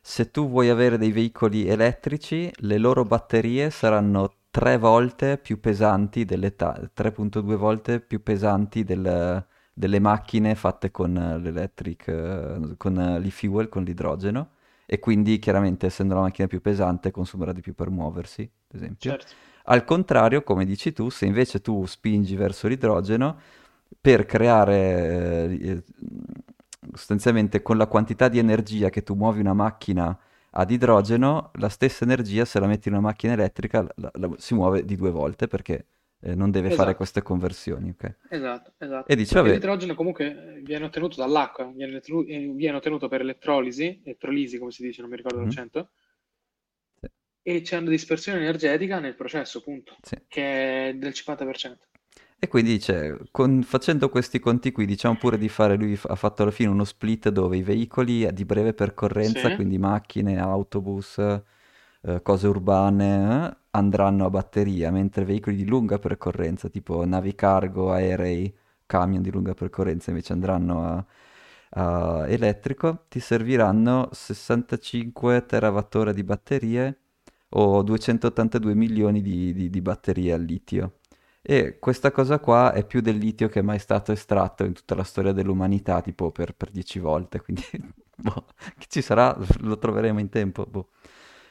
se 0.00 0.32
tu 0.32 0.48
vuoi 0.48 0.68
avere 0.68 0.98
dei 0.98 1.12
veicoli 1.12 1.68
elettrici, 1.68 2.50
le 2.62 2.78
loro 2.78 3.04
batterie 3.04 3.70
saranno 3.70 4.34
tre 4.50 4.76
volte 4.78 5.38
più 5.38 5.60
pesanti 5.60 6.24
delle 6.24 6.56
ta- 6.56 6.90
3.2 6.92 7.54
volte 7.54 8.00
più 8.00 8.20
pesanti 8.22 8.82
del- 8.82 9.46
delle 9.80 9.98
macchine 9.98 10.54
fatte 10.54 10.90
con 10.92 11.16
eh, 11.16 11.38
l'electric, 11.38 12.06
eh, 12.08 12.74
con 12.76 12.98
eh, 13.00 13.18
l'e-fuel, 13.18 13.68
con 13.68 13.82
l'idrogeno. 13.82 14.50
E 14.86 14.98
quindi 14.98 15.38
chiaramente 15.38 15.86
essendo 15.86 16.14
la 16.14 16.20
macchina 16.20 16.48
più 16.48 16.60
pesante 16.60 17.10
consumerà 17.10 17.52
di 17.52 17.60
più 17.60 17.74
per 17.74 17.90
muoversi, 17.90 18.42
ad 18.42 18.76
esempio. 18.76 19.10
Certo. 19.10 19.32
Al 19.64 19.84
contrario, 19.84 20.42
come 20.42 20.64
dici 20.64 20.92
tu, 20.92 21.10
se 21.10 21.26
invece 21.26 21.60
tu 21.60 21.86
spingi 21.86 22.34
verso 22.36 22.66
l'idrogeno, 22.68 23.38
per 24.00 24.26
creare 24.26 25.48
eh, 25.58 25.84
sostanzialmente 26.94 27.62
con 27.62 27.76
la 27.76 27.86
quantità 27.86 28.28
di 28.28 28.38
energia 28.38 28.90
che 28.90 29.02
tu 29.02 29.14
muovi 29.14 29.40
una 29.40 29.54
macchina 29.54 30.16
ad 30.52 30.70
idrogeno, 30.70 31.50
la 31.54 31.68
stessa 31.68 32.04
energia 32.04 32.44
se 32.44 32.58
la 32.58 32.66
metti 32.66 32.88
in 32.88 32.94
una 32.94 33.02
macchina 33.02 33.34
elettrica 33.34 33.86
la- 33.96 34.10
la- 34.14 34.30
si 34.38 34.54
muove 34.54 34.84
di 34.84 34.96
due 34.96 35.10
volte 35.10 35.46
perché 35.46 35.86
eh, 36.20 36.34
non 36.34 36.50
deve 36.50 36.70
fare 36.70 36.94
Esatto. 36.94 36.96
queste 36.96 37.22
conversioni, 37.22 37.90
ok? 37.90 38.14
Esatto, 38.28 38.72
E 39.06 39.16
esatto. 39.16 39.16
dice, 39.16 39.34
Perché 39.34 39.42
vabbè, 39.42 39.50
l'idrogeno 39.50 39.94
comunque 39.94 40.56
eh, 40.56 40.60
viene 40.62 40.84
ottenuto 40.86 41.16
dall'acqua, 41.16 41.66
viene, 41.66 42.00
eh, 42.00 42.52
viene 42.54 42.76
ottenuto 42.76 43.08
per 43.08 43.20
elettrolisi, 43.20 44.00
elettrolisi 44.04 44.58
come 44.58 44.70
si 44.70 44.82
dice, 44.82 45.00
non 45.02 45.10
mi 45.10 45.16
ricordo 45.16 45.38
mhm, 45.38 45.40
l'accento, 45.40 45.90
sì, 47.02 47.08
e 47.42 47.60
c'è 47.60 47.76
una 47.76 47.90
dispersione 47.90 48.38
energetica 48.38 48.98
nel 48.98 49.14
processo, 49.14 49.60
punto, 49.60 49.98
sì. 50.02 50.16
che 50.26 50.88
è 50.88 50.94
del 50.94 51.12
50%. 51.12 51.86
E 52.42 52.48
quindi 52.48 52.72
dice, 52.72 53.18
con- 53.30 53.62
facendo 53.62 54.08
questi 54.08 54.38
conti 54.40 54.72
qui, 54.72 54.86
diciamo 54.86 55.16
pure 55.16 55.36
di 55.36 55.48
fare, 55.50 55.76
lui 55.76 55.98
ha 56.04 56.14
fatto 56.14 56.42
alla 56.42 56.50
fine 56.50 56.70
uno 56.70 56.84
split 56.84 57.28
dove 57.28 57.58
i 57.58 57.62
veicoli 57.62 58.32
di 58.32 58.44
breve 58.46 58.72
percorrenza, 58.72 59.50
Sì, 59.50 59.52
quindi 59.52 59.76
macchine, 59.78 60.38
autobus, 60.40 61.18
eh, 62.02 62.22
cose 62.22 62.46
urbane, 62.48 63.46
eh, 63.48 63.56
andranno 63.70 64.26
a 64.26 64.30
batteria, 64.30 64.90
mentre 64.90 65.24
veicoli 65.24 65.56
di 65.56 65.66
lunga 65.66 65.98
percorrenza, 65.98 66.68
tipo 66.68 67.04
navi 67.04 67.34
cargo, 67.34 67.92
aerei, 67.92 68.54
camion 68.86 69.22
di 69.22 69.30
lunga 69.30 69.54
percorrenza, 69.54 70.10
invece 70.10 70.32
andranno 70.32 70.84
a, 70.86 71.06
a 71.70 72.28
elettrico, 72.28 73.04
ti 73.08 73.20
serviranno 73.20 74.08
65 74.12 75.46
terawattora 75.46 76.12
di 76.12 76.24
batterie 76.24 76.98
o 77.50 77.82
282 77.82 78.74
milioni 78.74 79.22
di, 79.22 79.52
di 79.52 79.70
di 79.70 79.80
batterie 79.80 80.32
al 80.32 80.42
litio. 80.42 80.96
E 81.42 81.78
questa 81.78 82.10
cosa 82.12 82.38
qua 82.38 82.72
è 82.72 82.84
più 82.84 83.00
del 83.00 83.16
litio 83.16 83.48
che 83.48 83.60
è 83.60 83.62
mai 83.62 83.78
stato 83.78 84.12
estratto 84.12 84.64
in 84.64 84.74
tutta 84.74 84.94
la 84.94 85.04
storia 85.04 85.32
dell'umanità, 85.32 86.00
tipo 86.02 86.30
per, 86.30 86.54
per 86.54 86.70
10 86.70 86.98
volte, 86.98 87.40
quindi 87.42 87.62
boh, 88.16 88.46
che 88.78 88.86
ci 88.88 89.02
sarà, 89.02 89.36
lo 89.60 89.78
troveremo 89.78 90.20
in 90.20 90.28
tempo. 90.28 90.66
boh. 90.66 90.88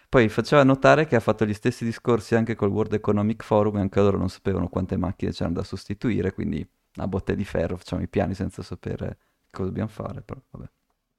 Poi 0.09 0.27
faceva 0.29 0.63
notare 0.63 1.05
che 1.05 1.15
ha 1.15 1.19
fatto 1.19 1.45
gli 1.45 1.53
stessi 1.53 1.85
discorsi 1.85 2.35
anche 2.35 2.55
col 2.55 2.69
World 2.69 2.93
Economic 2.93 3.43
Forum 3.43 3.77
e 3.77 3.81
anche 3.81 3.99
loro 3.99 4.17
non 4.17 4.29
sapevano 4.29 4.67
quante 4.67 4.97
macchine 4.97 5.31
c'erano 5.31 5.55
da 5.55 5.63
sostituire, 5.63 6.33
quindi 6.33 6.67
a 6.95 7.07
botte 7.07 7.35
di 7.35 7.45
ferro 7.45 7.77
facciamo 7.77 8.01
i 8.01 8.07
piani 8.07 8.33
senza 8.33 8.63
sapere 8.63 9.17
cosa 9.51 9.67
dobbiamo 9.67 9.89
fare, 9.89 10.21
però 10.21 10.41
vabbè. 10.49 10.69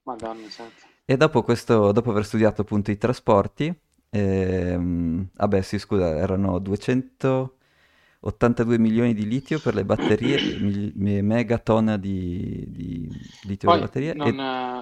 Madonna 0.05 0.51
santa. 0.51 0.87
E 1.05 1.17
dopo 1.17 1.43
questo, 1.43 1.93
dopo 1.93 2.11
aver 2.11 2.25
studiato 2.25 2.63
appunto 2.63 2.91
i 2.91 2.99
trasporti, 2.99 3.73
ehm, 4.11 5.29
vabbè 5.35 5.61
sì 5.63 5.79
scusa, 5.79 6.17
erano 6.17 6.59
282 6.59 8.79
milioni 8.79 9.15
di 9.15 9.27
litio 9.27 9.61
per 9.61 9.75
le 9.75 9.85
batterie, 9.85 10.41
mil- 10.59 10.93
me- 10.97 11.23
megaton 11.23 11.97
di, 12.01 12.65
di 12.69 13.09
litio 13.47 13.69
per 13.69 13.79
le 13.79 13.85
batterie 13.87 14.15
non... 14.15 14.21
e, 14.21 14.29
eh, 14.39 14.81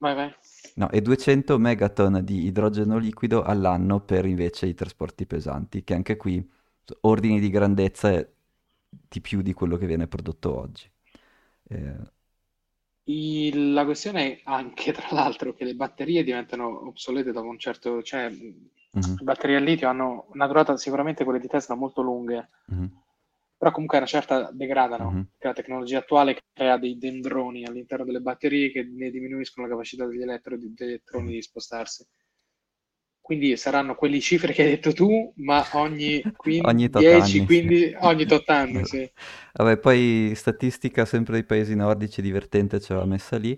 Vai, 0.00 0.14
vai. 0.14 0.34
No, 0.76 0.90
e 0.90 1.00
200 1.02 1.58
megaton 1.58 2.24
di 2.24 2.44
idrogeno 2.46 2.98
liquido 2.98 3.42
all'anno 3.42 4.00
per 4.00 4.24
invece 4.26 4.66
i 4.66 4.74
trasporti 4.74 5.26
pesanti, 5.26 5.84
che 5.84 5.94
anche 5.94 6.16
qui 6.16 6.46
ordini 7.02 7.40
di 7.40 7.50
grandezza 7.50 8.10
è 8.10 8.28
di 8.88 9.20
più 9.20 9.42
di 9.42 9.52
quello 9.52 9.76
che 9.76 9.86
viene 9.86 10.06
prodotto 10.08 10.56
oggi. 10.58 10.90
Eh, 11.68 11.96
Il- 13.04 13.72
la 13.72 13.84
questione 13.84 14.38
è 14.38 14.40
anche, 14.44 14.92
tra 14.92 15.06
l'altro, 15.12 15.54
che 15.54 15.64
le 15.64 15.74
batterie 15.74 16.22
diventano 16.24 16.86
obsolete 16.86 17.32
dopo 17.32 17.48
un 17.48 17.58
certo... 17.58 18.02
Cioè, 18.02 18.28
mh, 18.28 18.70
mhm, 18.94 19.16
le 19.16 19.24
batterie 19.24 19.56
al 19.56 19.62
litio 19.64 19.88
hanno 19.88 20.26
una 20.32 20.46
durata, 20.46 20.76
sicuramente 20.76 21.24
quelle 21.24 21.38
di 21.40 21.46
Tesla, 21.48 21.74
molto 21.74 22.02
lunghe, 22.02 22.48
mhm, 22.68 22.86
però 23.62 23.70
comunque 23.72 23.98
a 23.98 24.00
una 24.00 24.08
certa 24.10 24.50
degradano, 24.52 25.12
mhm. 25.12 25.26
che 25.38 25.46
la 25.46 25.52
tecnologia 25.52 25.98
attuale 25.98 26.42
crea 26.52 26.78
dei 26.78 26.98
dendroni 26.98 27.64
all'interno 27.64 28.04
delle 28.04 28.20
batterie 28.20 28.70
che 28.72 28.82
ne 28.84 29.10
diminuiscono 29.10 29.66
la 29.66 29.72
capacità 29.72 30.06
degli, 30.06 30.22
elettro- 30.22 30.56
degli 30.58 30.74
elettroni 30.78 31.26
mhm. 31.26 31.34
di 31.34 31.42
spostarsi. 31.42 32.04
Quindi 33.22 33.56
saranno 33.56 33.94
quelle 33.94 34.20
cifre 34.20 34.52
che 34.52 34.64
hai 34.64 34.68
detto 34.68 34.92
tu, 34.92 35.32
ma 35.36 35.66
ogni 35.72 36.30
quin- 36.36 36.68
Ogni 36.68 36.88
tot 36.90 37.12
10, 37.12 37.12
anni, 37.12 37.48
sì. 37.48 37.72
15, 37.72 37.94
ogni 38.00 38.26
tot 38.26 38.48
anni, 38.50 38.84
sì. 38.84 39.10
Vabbè, 39.54 39.78
poi 39.78 40.32
statistica 40.34 41.04
sempre 41.04 41.34
dei 41.34 41.44
paesi 41.44 41.74
nordici 41.74 42.22
divertente 42.22 42.80
ce 42.80 42.94
l'ha 42.94 43.04
messa 43.04 43.36
lì. 43.36 43.56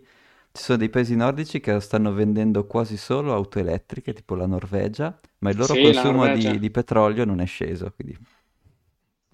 Ci 0.53 0.63
sono 0.63 0.79
dei 0.79 0.89
paesi 0.91 1.17
nordici 1.17 1.61
che 1.61 1.79
stanno 1.81 2.13
vendendo 2.13 2.67
quasi 2.67 2.97
solo 2.97 3.33
auto 3.35 3.59
elettriche, 3.59 4.13
tipo 4.13 4.35
la 4.37 4.47
Norvegia, 4.47 5.19
ma 5.39 5.51
il 5.51 5.57
loro 5.57 5.77
Sì, 5.77 5.79
consumo 5.79 6.29
di, 6.29 6.59
di 6.59 6.71
petrolio 6.71 7.25
non 7.25 7.41
è 7.41 7.47
sceso, 7.47 7.93
quindi 7.93 8.17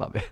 vabbè, 0.01 0.31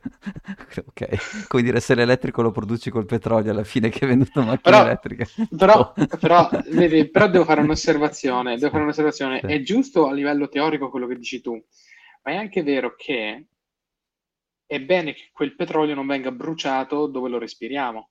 ok. 0.87 1.47
Come 1.49 1.63
dire, 1.63 1.81
se 1.81 1.95
l'elettrico 1.95 2.41
lo 2.43 2.51
produci 2.51 2.91
col 2.91 3.05
petrolio 3.05 3.51
alla 3.53 3.65
fine 3.65 3.91
che 3.91 4.05
hai 4.05 4.11
venduto 4.11 4.43
macchine 4.43 4.61
Però, 4.63 4.81
elettriche. 4.81 5.27
però, 5.57 5.93
però, 6.19 6.49
vedi, 6.71 7.11
però 7.11 7.29
devo 7.29 7.45
fare 7.45 7.61
un'osservazione, 7.61 8.57
devo 8.57 8.71
fare 8.71 8.83
un'osservazione. 8.85 9.41
Sì. 9.41 9.47
È 9.47 9.61
giusto 9.61 10.07
a 10.09 10.13
livello 10.13 10.49
teorico 10.49 10.91
quello 10.91 11.07
che 11.07 11.17
dici 11.17 11.41
tu, 11.41 11.53
ma 12.23 12.33
è 12.33 12.37
anche 12.37 12.63
vero 12.63 12.95
che 12.97 13.47
è 14.67 14.81
bene 14.81 15.15
che 15.15 15.31
quel 15.33 15.57
petrolio 15.57 15.95
non 15.95 16.07
venga 16.07 16.31
bruciato 16.31 17.07
dove 17.07 17.29
lo 17.29 17.39
respiriamo. 17.39 18.11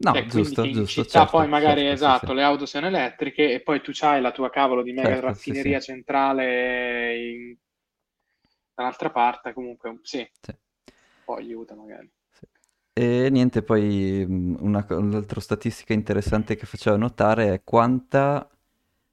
No, 0.00 0.12
Cioè, 0.12 0.26
giusto, 0.26 0.62
in 0.64 0.72
giusto, 0.74 1.02
città 1.02 1.20
certo, 1.20 1.36
poi 1.36 1.48
magari, 1.48 1.80
certo, 1.80 1.94
esatto, 1.94 2.26
sì. 2.28 2.34
le 2.34 2.42
auto 2.42 2.66
siano 2.66 2.86
elettriche 2.86 3.52
e 3.52 3.62
poi 3.62 3.80
tu 3.80 3.90
c'hai 3.94 4.20
la 4.20 4.30
tua 4.32 4.50
cavolo 4.50 4.82
di 4.82 4.92
mega 4.92 5.08
Certo, 5.08 5.34
sì, 5.34 5.54
sì. 5.54 5.54
raffineria 5.54 5.80
centrale 5.80 7.16
in- 7.16 7.56
dall'altra 8.74 9.10
parte, 9.10 9.52
comunque 9.52 9.98
sì, 10.02 10.28
Sì. 10.42 10.52
Poi 11.28 11.44
aiuta 11.44 11.74
magari. 11.74 12.10
Sì. 12.30 12.46
E 12.92 13.28
niente, 13.30 13.62
poi 13.62 14.24
una, 14.24 14.84
un'altra 14.90 15.40
statistica 15.40 15.92
interessante 15.92 16.56
che 16.56 16.66
faceva 16.66 16.96
notare 16.96 17.52
è 17.54 17.62
quanta 17.64 18.48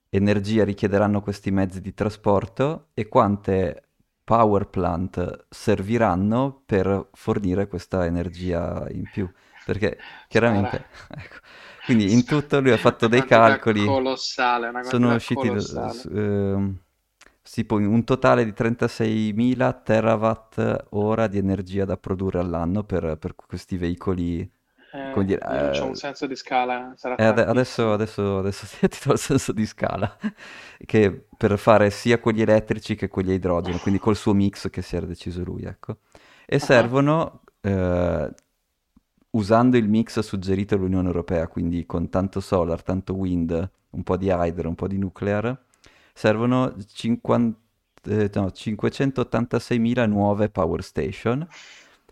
energia 0.10 0.64
richiederanno 0.64 1.22
questi 1.22 1.52
mezzi 1.52 1.82
di 1.82 1.94
trasporto 1.94 2.90
e 2.94 3.08
quante 3.08 3.90
power 4.24 4.70
plant 4.70 5.46
serviranno 5.50 6.64
per 6.66 7.10
fornire 7.14 7.68
questa 7.68 8.06
energia 8.06 8.88
in 8.92 9.10
più. 9.10 9.32
Perché 9.64 10.06
chiaramente, 10.28 10.88
ecco, 11.10 11.38
quindi 11.84 12.12
in 12.14 12.26
tutto 12.26 12.60
lui 12.62 12.72
ha 12.72 12.78
fatto 12.78 13.08
dei 13.08 13.24
calcoli, 13.26 13.82
colossale, 13.84 14.68
una 14.70 14.82
sono 14.82 15.14
quantità 15.14 15.16
usciti 15.16 15.50
colossale. 15.50 16.10
ehm, 16.12 16.80
tipo 17.50 17.76
un 17.76 18.04
totale 18.04 18.44
di 18.46 18.54
36.000 18.54 19.72
terawatt 19.74 20.86
ora 20.92 21.28
di 21.28 21.38
energia 21.38 21.86
da 21.86 21.98
produrre 21.98 22.40
all'anno 22.40 22.84
per, 22.84 23.18
per 23.18 23.36
questi 23.36 23.78
veicoli, 23.78 24.50
come 25.10 25.26
Eh, 25.26 25.26
dire, 25.26 25.44
io 25.46 25.60
non 25.60 25.70
c'ho 25.70 25.86
un 25.88 25.94
eh, 25.94 26.04
senso 26.04 26.26
di 26.26 26.36
scala, 26.36 26.94
sarà 26.98 27.18
e 27.18 27.24
ade- 27.24 27.46
adesso, 27.46 27.94
adesso, 27.94 28.40
adesso 28.40 28.66
ti 28.88 29.00
do 29.06 29.14
il 29.14 29.20
senso 29.20 29.52
di 29.54 29.66
scala, 29.66 30.18
che 30.86 31.28
per 31.38 31.58
fare 31.58 31.90
sia 31.90 32.20
quelli 32.20 32.42
elettrici 32.42 32.96
che 32.96 33.08
quelli 33.08 33.32
a 33.32 33.34
idrogeno, 33.36 33.80
quindi 33.80 34.00
col 34.00 34.16
suo 34.18 34.34
mix 34.34 34.70
che 34.70 34.82
si 34.82 34.96
era 34.96 35.06
deciso 35.06 35.44
lui, 35.44 35.64
ecco. 35.64 36.00
E 36.46 36.60
Ah, 36.60 36.60
servono, 36.60 37.44
eh, 37.62 38.34
usando 39.32 39.78
il 39.78 39.88
mix 39.90 40.20
suggerito 40.20 40.76
dall'Unione 40.76 41.08
Europea, 41.08 41.48
quindi 41.48 41.86
con 41.86 42.10
tanto 42.10 42.40
solar, 42.40 42.84
tanto 42.84 43.14
wind, 43.16 43.70
un 43.92 44.04
po' 44.04 44.18
di 44.18 44.28
hydro, 44.30 44.70
un 44.70 44.76
po' 44.76 44.88
di 44.88 44.98
nuclear, 44.98 45.65
servono 46.16 46.74
50 46.94 47.58
eh, 48.08 48.30
no, 48.34 48.46
586.000 48.54 50.08
nuove 50.08 50.50
power 50.50 50.82
station 50.82 51.46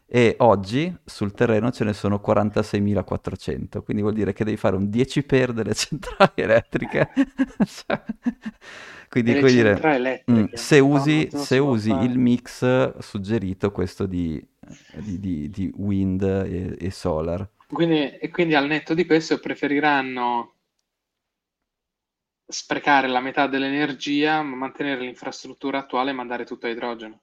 e 0.05 0.35
oggi 0.39 0.93
sul 1.05 1.31
terreno 1.31 1.71
ce 1.71 1.85
ne 1.85 1.93
sono 1.93 2.21
46.400, 2.23 3.81
quindi 3.81 4.03
vuol 4.03 4.13
dire 4.13 4.33
che 4.33 4.43
devi 4.43 4.57
fare 4.57 4.75
un 4.75 4.89
10 4.89 5.23
per 5.23 5.53
delle 5.53 5.73
centrali 5.75 6.33
elettriche. 6.35 7.09
Quindi, 9.09 9.35
come 9.35 9.51
dire, 9.51 9.73
centrali 9.73 10.23
mm, 10.31 10.45
se 10.53 10.79
usi, 10.79 11.29
se 11.31 11.57
usi 11.59 11.91
il 11.91 12.17
mix 12.17 12.97
suggerito, 12.97 13.71
questo 13.71 14.07
di, 14.07 14.43
di- 14.95 15.19
di- 15.19 15.49
di 15.49 15.71
wind 15.75 16.23
e, 16.23 16.75
e 16.79 16.89
solar. 16.89 17.47
Quindi, 17.67 18.17
e 18.17 18.29
quindi 18.29 18.55
al 18.55 18.65
netto 18.65 18.95
di 18.95 19.05
questo 19.05 19.39
preferiranno 19.39 20.53
sprecare 22.47 23.07
la 23.07 23.19
metà 23.19 23.47
dell'energia, 23.47 24.41
ma 24.41 24.55
mantenere 24.55 25.01
l'infrastruttura 25.01 25.79
attuale 25.79 26.11
e 26.11 26.13
mandare 26.13 26.45
tutto 26.45 26.65
a 26.67 26.69
idrogeno. 26.69 27.21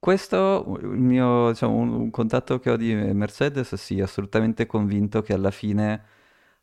Questo, 0.00 0.76
il 0.80 0.86
mio, 0.88 1.50
diciamo, 1.50 1.74
un, 1.74 1.88
un 1.92 2.10
contatto 2.10 2.58
che 2.58 2.70
ho 2.70 2.76
di 2.76 2.94
Mercedes, 2.94 3.74
sì, 3.74 4.00
assolutamente 4.00 4.66
convinto 4.66 5.22
che 5.22 5.32
alla 5.32 5.50
fine 5.50 6.04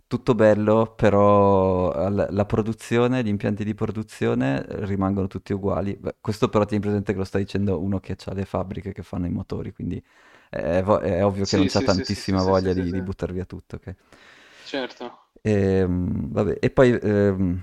tutto 0.07 0.36
bello, 0.36 0.93
però 0.95 1.91
al- 1.91 2.28
la 2.30 2.45
produzione, 2.45 3.24
gli 3.24 3.28
impianti 3.28 3.63
di 3.66 3.74
produzione 3.74 4.63
rimangono 4.86 5.28
tutti 5.28 5.51
uguali. 5.53 5.95
Beh, 5.97 6.18
questo 6.22 6.49
però 6.49 6.66
tieni 6.66 6.84
presente 6.84 7.11
che 7.13 7.18
lo 7.18 7.26
sta 7.26 7.38
dicendo 7.39 7.82
uno 7.82 7.99
che 7.99 8.16
ha 8.26 8.34
le 8.34 8.45
fabbriche 8.45 8.93
che 8.93 9.01
fanno 9.03 9.26
i 9.26 9.32
motori, 9.32 9.74
quindi 9.74 10.01
è, 10.49 10.82
è 10.84 11.26
ovvio 11.26 11.45
che 11.47 11.57
non 11.57 11.66
Sì, 11.66 11.68
c'ha 11.68 11.82
sì, 11.82 11.82
tantissima 11.82 12.41
sì, 12.41 12.41
voglia 12.43 12.74
di, 12.74 12.91
di 12.93 13.01
buttar 13.01 13.34
via 13.34 13.45
tutto, 13.45 13.76
ok? 13.78 13.95
Certo. 14.63 15.24
Ehm, 15.45 16.31
vabbè, 16.31 16.57
e 16.59 16.69
poi, 16.71 16.91
ehm, 17.01 17.59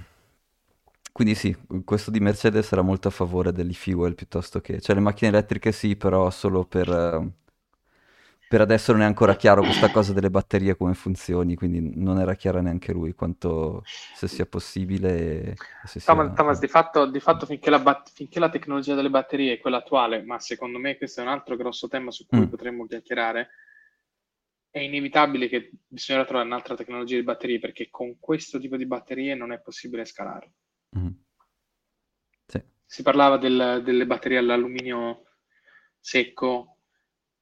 quindi 1.12 1.34
sì, 1.34 1.54
questo 1.84 2.10
di 2.10 2.20
Mercedes 2.20 2.72
era 2.72 2.82
molto 2.82 3.08
a 3.08 3.10
favore 3.10 3.52
dell'e-fuel 3.52 4.14
piuttosto 4.14 4.60
che... 4.60 4.80
Cioè 4.80 4.94
le 4.96 5.02
macchine 5.02 5.30
elettriche 5.30 5.70
sì, 5.72 5.96
però 5.96 6.30
solo 6.30 6.64
per... 6.64 7.30
per 8.46 8.60
adesso 8.60 8.92
non 8.92 9.00
è 9.02 9.04
ancora 9.04 9.34
chiaro 9.36 9.62
questa 9.62 9.90
cosa 9.90 10.12
delle 10.12 10.30
batterie 10.30 10.76
come 10.76 10.94
funzioni, 10.94 11.54
quindi 11.54 11.80
non 11.96 12.18
era 12.18 12.34
chiara 12.34 12.60
neanche 12.60 12.92
lui 12.92 13.14
quanto 13.14 13.86
se 14.10 14.28
sia 14.28 14.44
possibile 14.46 15.42
e, 15.42 15.58
e 15.80 15.86
se 15.86 16.00
sia... 16.00 16.20
Thomas, 16.20 16.32
Thomas, 16.34 16.58
di 16.58 16.66
fatto, 16.68 17.06
di 17.06 17.20
fatto 17.20 17.46
finché, 17.46 17.70
la 17.70 17.78
bat- 17.78 18.10
finché 18.12 18.38
la 18.40 18.48
tecnologia 18.48 18.94
delle 18.94 19.10
batterie 19.10 19.54
è 19.54 19.58
quella 19.60 19.78
attuale, 19.78 20.22
ma 20.22 20.38
secondo 20.40 20.78
me 20.78 20.96
questo 20.96 21.20
è 21.20 21.22
un 21.22 21.28
altro 21.30 21.56
grosso 21.56 21.86
tema 21.88 22.10
su 22.10 22.26
cui 22.26 22.46
Mm, 22.46 22.48
potremmo 22.48 22.86
chiacchierare, 22.86 23.50
è 24.72 24.80
inevitabile 24.80 25.46
che 25.48 25.70
bisognerà 25.86 26.24
trovare 26.26 26.48
un'altra 26.48 26.74
tecnologia 26.74 27.14
di 27.14 27.22
batterie 27.22 27.60
perché 27.60 27.90
con 27.90 28.18
questo 28.18 28.58
tipo 28.58 28.76
di 28.76 28.86
batterie 28.86 29.36
non 29.36 29.52
è 29.52 29.60
possibile 29.60 30.04
scalare. 30.04 30.54
mm, 30.96 31.14
sì, 32.48 32.58
Si 32.86 33.02
parlava 33.02 33.38
del- 33.38 33.80
delle 33.84 34.06
batterie 34.06 34.38
all'alluminio 34.38 35.24
secco, 35.98 36.76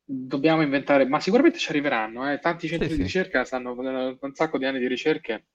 dobbiamo 0.05 0.63
inventare, 0.63 1.07
ma 1.07 1.21
sicuramente 1.21 1.59
ci 1.59 1.69
arriveranno, 1.71 2.31
eh. 2.33 2.39
Tanti 2.39 2.69
sì, 2.69 2.69
centri 2.69 2.97
di 2.97 3.03
sì. 3.03 3.03
ricerca 3.03 3.45
stanno 3.45 3.75
facendo 3.75 4.19
un 4.21 4.35
sacco 4.35 4.59
di 4.59 4.65
anni 4.67 4.79
di 4.79 4.87
ricerche, 4.89 5.47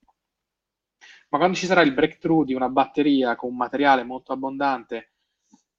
ma 1.30 1.38
quando 1.38 1.56
ci 1.56 1.66
sarà 1.66 1.82
il 1.82 1.92
breakthrough 1.94 2.44
di 2.46 2.54
una 2.54 2.68
batteria 2.68 3.34
con 3.36 3.50
un 3.50 3.56
materiale 3.56 4.02
molto 4.04 4.32
abbondante, 4.32 5.12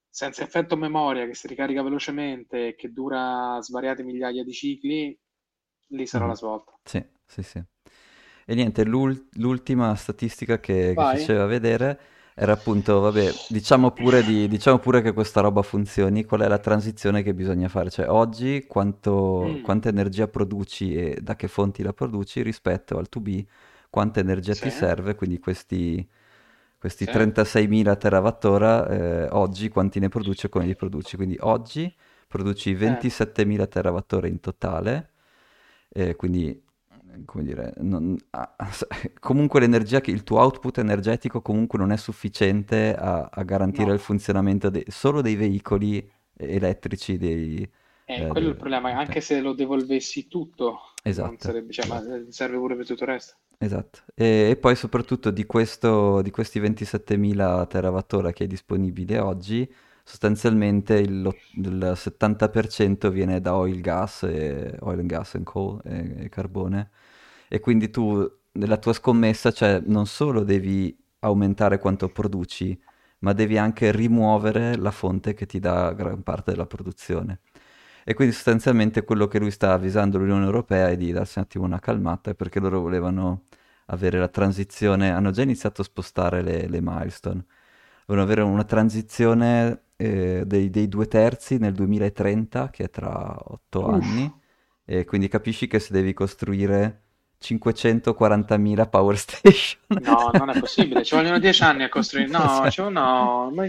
senza 0.09 0.43
effetto 0.43 0.75
memoria, 0.75 1.25
che 1.25 1.33
si 1.35 1.47
ricarica 1.47 1.81
velocemente 1.83 2.69
e 2.69 2.75
che 2.75 2.91
dura 2.91 3.57
svariate 3.61 4.03
migliaia 4.03 4.43
di 4.43 4.51
cicli, 4.53 5.17
lì 5.89 6.07
sarà 6.07 6.25
Mhm. 6.25 6.31
la 6.31 6.35
svolta. 6.35 6.71
Sì, 6.83 7.03
sì, 7.25 7.43
sì. 7.43 7.63
E 8.45 8.55
niente, 8.55 8.83
l'ul- 8.85 9.27
l'ultima 9.33 9.93
statistica 9.95 10.59
che, 10.59 10.95
che 10.97 11.05
faceva 11.05 11.45
vedere 11.45 11.99
era 12.35 12.53
appunto, 12.53 12.99
vabbè, 13.01 13.43
diciamo 13.47 13.91
pure, 13.91 14.23
di- 14.23 14.47
diciamo 14.47 14.79
pure 14.79 15.01
che 15.01 15.11
questa 15.13 15.41
roba 15.41 15.61
funzioni, 15.63 16.23
qual 16.23 16.41
è 16.41 16.47
la 16.47 16.59
transizione 16.59 17.23
che 17.23 17.33
bisogna 17.33 17.67
fare? 17.67 17.89
Cioè, 17.89 18.07
oggi 18.09 18.65
quanto, 18.67 19.59
Mm, 19.59 19.63
quanta 19.63 19.89
energia 19.89 20.27
produci 20.27 20.95
e 20.95 21.19
da 21.21 21.35
che 21.35 21.47
fonti 21.47 21.83
la 21.83 21.93
produci 21.93 22.41
rispetto 22.43 22.97
al 22.97 23.07
2B, 23.09 23.45
quanta 23.89 24.19
energia 24.21 24.55
sì, 24.55 24.55
ti 24.55 24.69
serve, 24.69 25.15
quindi 25.15 25.39
questi, 25.39 26.07
questi 26.77 27.07
sì, 27.07 27.09
36.000 27.09 27.95
terawattora, 27.95 28.87
eh, 28.89 29.27
oggi 29.31 29.69
quanti 29.69 29.99
ne 29.99 30.09
produci 30.09 30.45
e 30.45 30.49
come 30.49 30.65
li 30.65 30.75
produci? 30.75 31.15
Quindi 31.17 31.37
oggi 31.41 31.93
produci 32.27 32.73
eh, 32.83 33.05
27.000 33.13 33.65
terawattora 33.67 34.27
in 34.27 34.39
totale, 34.39 35.11
eh, 35.89 36.15
quindi, 36.15 36.63
come 37.25 37.43
dire, 37.43 37.73
non- 37.79 38.15
ah, 38.31 38.55
comunque 39.19 39.59
l'energia, 39.59 40.01
che 40.01 40.11
il 40.11 40.23
tuo 40.23 40.39
output 40.39 40.77
energetico 40.79 41.41
comunque 41.41 41.79
non 41.79 41.91
è 41.91 41.97
sufficiente 41.97 42.95
a, 42.95 43.29
a 43.31 43.43
garantire 43.43 43.93
il 43.93 43.99
no. 43.99 43.99
funzionamento 43.99 44.69
de- 44.69 44.85
solo 44.89 45.21
dei 45.21 45.35
veicoli 45.35 46.09
elettrici, 46.37 47.17
dei, 47.17 47.69
Eh, 48.05 48.25
eh, 48.25 48.27
quello 48.27 48.47
è 48.47 48.49
il 48.51 48.57
problema, 48.57 48.91
anche 48.97 49.21
se 49.21 49.39
lo 49.39 49.53
devolvessi 49.53 50.27
tutto, 50.27 50.79
non 51.19 51.37
Esatto, 51.37 51.39
sarebbe, 51.39 51.71
cioè, 51.73 51.85
ma 51.85 52.03
eh, 52.15 52.31
serve 52.31 52.57
pure 52.57 52.75
per 52.75 52.87
tutto 52.87 53.03
il 53.03 53.09
resto. 53.09 53.37
Esatto, 53.59 54.03
e, 54.13 54.49
e 54.51 54.55
poi 54.57 54.75
soprattutto 54.75 55.31
di, 55.31 55.45
questo, 55.47 56.21
di 56.21 56.29
questi 56.29 56.59
27.000 56.59 57.65
terawattora 57.65 58.31
che 58.31 58.43
è 58.43 58.47
disponibile 58.47 59.17
oggi, 59.17 59.67
sostanzialmente 60.07 60.93
il, 60.95 61.29
il 61.55 61.91
70% 61.95 63.09
viene 63.09 63.41
da 63.41 63.55
oil, 63.57 63.81
gas, 63.81 64.23
e, 64.23 64.77
oil 64.79 64.99
and 64.99 65.07
gas 65.09 65.35
and 65.35 65.43
coal 65.43 65.81
e, 65.83 66.23
e 66.23 66.29
carbone, 66.29 66.91
e 67.49 67.59
quindi 67.59 67.89
tu 67.89 68.25
nella 68.53 68.77
tua 68.77 68.93
scommessa, 68.93 69.51
cioè 69.51 69.81
non 69.85 70.05
solo 70.07 70.43
devi 70.43 70.97
aumentare 71.19 71.77
quanto 71.77 72.07
produci, 72.07 72.79
ma 73.19 73.33
devi 73.33 73.57
anche 73.57 73.91
rimuovere 73.91 74.77
la 74.77 74.91
fonte 74.91 75.33
che 75.33 75.45
ti 75.45 75.59
dà 75.59 75.91
gran 75.91 76.23
parte 76.23 76.51
della 76.51 76.65
produzione. 76.65 77.41
E 78.05 78.13
quindi 78.13 78.33
sostanzialmente 78.33 79.03
quello 79.03 79.27
che 79.27 79.39
lui 79.39 79.51
sta 79.51 79.73
avvisando 79.73 80.17
l'Unione 80.17 80.45
Europea 80.45 80.89
è 80.89 80.95
di 80.95 81.11
darsi 81.11 81.39
un 81.39 81.43
attimo 81.43 81.65
una 81.65 81.79
calmata 81.79 82.33
perché 82.33 82.61
loro 82.61 82.79
volevano 82.79 83.43
avere 83.87 84.19
la 84.19 84.29
transizione, 84.29 85.11
hanno 85.11 85.31
già 85.31 85.41
iniziato 85.41 85.81
a 85.81 85.83
spostare 85.83 86.41
le, 86.41 86.67
le 86.69 86.79
milestone, 86.81 87.45
volevano 88.05 88.31
avere 88.31 88.47
una 88.49 88.63
transizione 88.63 89.81
eh, 89.97 90.43
dei, 90.45 90.69
dei 90.69 90.87
due 90.87 91.07
terzi 91.07 91.57
nel 91.57 91.73
2030, 91.73 92.69
che 92.69 92.85
è 92.85 92.89
tra 92.89 93.35
otto 93.51 93.85
Uff, 93.85 93.93
anni, 93.93 94.31
e 94.85 95.05
quindi 95.05 95.27
capisci 95.27 95.67
che 95.67 95.79
se 95.79 95.93
devi 95.93 96.13
costruire 96.13 97.03
540.000 97.39 98.89
power 98.89 99.17
station... 99.19 99.79
no, 99.87 100.31
non 100.33 100.49
è 100.49 100.59
possibile, 100.59 101.03
ci 101.03 101.15
vogliono 101.15 101.39
dieci 101.39 101.63
anni 101.63 101.83
a 101.83 101.89
costruire, 101.89 102.29
no, 102.29 102.61
Cioè, 102.71 102.71
ci- 102.71 102.81
no, 102.81 103.51
ma 103.53 103.65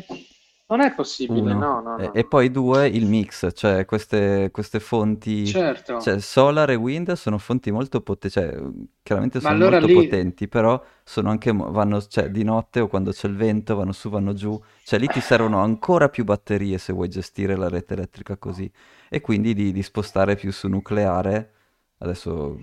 Non 0.70 0.80
è 0.80 0.94
possibile, 0.94 1.54
no, 1.54 1.80
no, 1.80 1.96
E, 1.96 2.02
no. 2.04 2.12
e 2.12 2.24
poi 2.26 2.50
due, 2.50 2.86
il 2.88 3.06
mix, 3.06 3.48
cioè 3.54 3.86
queste, 3.86 4.50
queste 4.52 4.80
fonti, 4.80 5.46
Certo, 5.46 5.98
cioè 6.00 6.20
solar 6.20 6.70
e 6.70 6.74
wind 6.74 7.10
sono 7.12 7.38
fonti 7.38 7.70
molto 7.70 8.02
potenti, 8.02 8.30
cioè 8.38 8.54
chiaramente 9.02 9.40
sono 9.40 9.54
allora 9.54 9.80
molto 9.80 9.86
lì, 9.86 9.94
potenti, 9.94 10.46
però 10.46 10.82
sono 11.02 11.30
anche, 11.30 11.52
vanno, 11.52 12.02
cioè 12.02 12.28
di 12.30 12.44
notte 12.44 12.80
o 12.80 12.86
quando 12.88 13.12
c'è 13.12 13.28
il 13.28 13.36
vento, 13.36 13.76
vanno 13.76 13.92
su, 13.92 14.10
vanno 14.10 14.34
giù, 14.34 14.60
cioè 14.84 14.98
lì 14.98 15.06
ti 15.06 15.20
servono 15.20 15.60
ancora 15.62 16.10
più 16.10 16.24
batterie 16.24 16.76
se 16.76 16.92
vuoi 16.92 17.08
gestire 17.08 17.56
la 17.56 17.68
rete 17.70 17.94
elettrica 17.94 18.36
così, 18.36 18.70
e 19.08 19.20
quindi 19.22 19.54
di, 19.54 19.72
di 19.72 19.82
spostare 19.82 20.36
più 20.36 20.52
su 20.52 20.68
nucleare. 20.68 21.52
Adesso, 22.00 22.60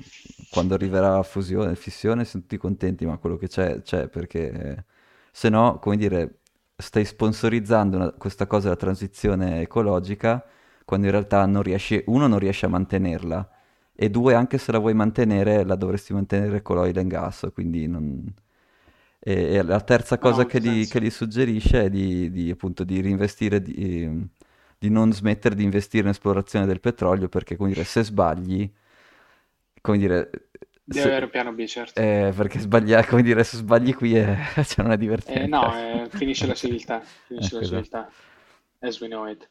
quando 0.49 0.75
arriverà 0.75 1.09
la 1.17 1.23
fusione, 1.23 1.75
fissione, 1.75 2.23
sono 2.25 2.43
tutti 2.43 2.57
contenti, 2.57 3.05
ma 3.05 3.17
quello 3.17 3.35
che 3.37 3.47
c'è, 3.47 3.81
c'è, 3.81 4.07
perché 4.07 4.51
eh, 4.51 4.83
se 5.31 5.49
no, 5.49 5.77
come 5.79 5.97
dire, 5.97 6.39
stai 6.75 7.05
sponsorizzando 7.05 7.97
una- 7.97 8.11
questa 8.11 8.47
cosa 8.47 8.65
della 8.65 8.75
transizione 8.75 9.61
ecologica, 9.61 10.43
quando 10.85 11.05
in 11.07 11.11
realtà 11.11 11.45
non 11.45 11.61
riesci, 11.63 12.01
uno, 12.07 12.27
non 12.27 12.39
riesci 12.39 12.65
a 12.65 12.69
mantenerla, 12.69 13.49
e 13.95 14.09
due, 14.09 14.33
anche 14.35 14.57
se 14.57 14.71
la 14.71 14.79
vuoi 14.79 14.93
mantenere, 14.93 15.63
la 15.63 15.75
dovresti 15.75 16.13
mantenere 16.13 16.61
con 16.61 16.75
l'oil 16.77 16.97
and 16.99 17.09
gas, 17.09 17.49
quindi 17.53 17.87
non... 17.87 18.33
E, 19.19 19.55
e 19.55 19.63
la 19.63 19.81
terza 19.81 20.17
cosa 20.19 20.45
che 20.45 20.59
molto 20.59 20.69
gli, 20.69 20.87
che 20.87 21.01
gli 21.01 21.09
suggerisce 21.09 21.85
è 21.85 21.89
di, 21.89 22.29
di, 22.31 22.51
appunto 22.51 22.83
di 22.83 23.01
reinvestire, 23.01 23.61
di, 23.61 24.29
di 24.77 24.89
non 24.89 25.11
smettere 25.13 25.55
di 25.55 25.63
investire 25.63 26.03
in 26.03 26.09
esplorazione 26.09 26.65
del 26.67 26.79
petrolio, 26.79 27.27
perché 27.29 27.55
come 27.55 27.69
dire, 27.69 27.83
se 27.85 28.03
sbagli, 28.03 28.71
come 29.81 29.97
dire, 29.97 30.29
Deve 30.85 31.01
se- 31.01 31.09
avere 31.09 31.25
un 31.25 31.31
piano 31.31 31.53
B, 31.53 31.65
certo. 31.65 32.01
eh, 32.01 32.33
perché 32.35 32.59
sbagliare, 32.59 33.07
come 33.07 33.21
dire, 33.23 33.43
se 33.43 33.57
sbagli 33.57 33.93
qui 33.93 34.15
è, 34.15 34.35
cioè, 34.65 34.83
non 34.83 34.91
è 34.93 34.97
Eh, 35.23 35.47
divertente. 35.47 35.47
no, 35.47 35.75
ecco. 35.75 36.05
eh, 36.05 36.09
finisce 36.11 36.45
la 36.47 36.53
civiltà, 36.53 37.11
finisce 37.23 37.55
la 37.55 37.61
Ecco, 37.61 37.65
esatto. 37.65 37.89
civiltà, 37.89 38.15
as 38.79 38.99
we 39.01 39.07
know 39.07 39.27
it. 39.27 39.49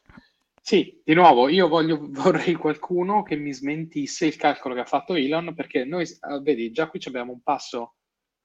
Sì, 0.61 1.01
di 1.03 1.13
nuovo, 1.13 1.47
io 1.49 1.67
voglio, 1.67 1.99
vorrei 2.09 2.53
qualcuno 2.55 3.23
che 3.23 3.35
mi 3.35 3.53
smentisse 3.53 4.25
il 4.25 4.35
calcolo 4.37 4.73
che 4.73 4.81
ha 4.81 4.85
fatto 4.85 5.13
Elon, 5.15 5.53
perché 5.53 5.83
noi, 5.85 6.05
ah, 6.21 6.39
vedi, 6.39 6.71
già 6.71 6.87
qui 6.89 6.99
abbiamo 7.05 7.33
un 7.33 7.41
passo 7.41 7.95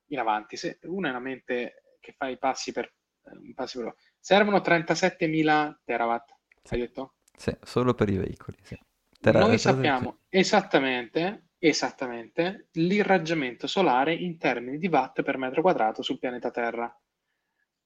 in 0.09 0.19
avanti. 0.19 0.57
Se 0.57 0.79
uno 0.83 1.07
è 1.07 1.11
una 1.11 1.21
mente 1.21 1.97
che 2.01 2.13
fa 2.17 2.29
i 2.29 2.39
passi 2.39 2.73
per... 2.73 2.85
eh, 2.87 3.31
un 3.37 3.55
passi 3.55 3.79
per- 3.79 3.95
Servono 4.19 4.61
37.000 4.61 5.81
terawatt, 5.85 6.31
Sì, 6.63 6.75
hai 6.75 6.81
detto? 6.81 7.15
sì, 7.37 7.57
solo 7.63 7.95
per 7.95 8.09
i 8.11 8.17
veicoli, 8.17 8.59
sì. 8.63 8.77
Tera- 9.21 9.41
Noi 9.41 9.59
tera- 9.59 9.95
sì. 9.95 10.07
sappiamo 10.07 10.21
esattamente, 10.29 11.50
esattamente 11.63 12.69
l'irraggiamento 12.73 13.67
solare 13.67 14.15
in 14.15 14.39
termini 14.39 14.79
di 14.79 14.89
watt 14.89 15.21
per 15.23 15.37
metro 15.37 15.61
quadrato 15.61 16.01
sul 16.03 16.19
pianeta 16.19 16.51
Terra. 16.51 16.91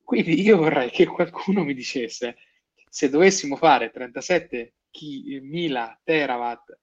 Quindi 0.02 0.40
io 0.40 0.58
vorrei 0.58 0.90
che 0.90 1.06
qualcuno 1.06 1.64
mi 1.64 1.74
dicesse 1.74 2.36
se 2.88 3.10
dovessimo 3.10 3.56
fare 3.56 3.90
37.000 3.92 5.96
terawatt 6.04 6.78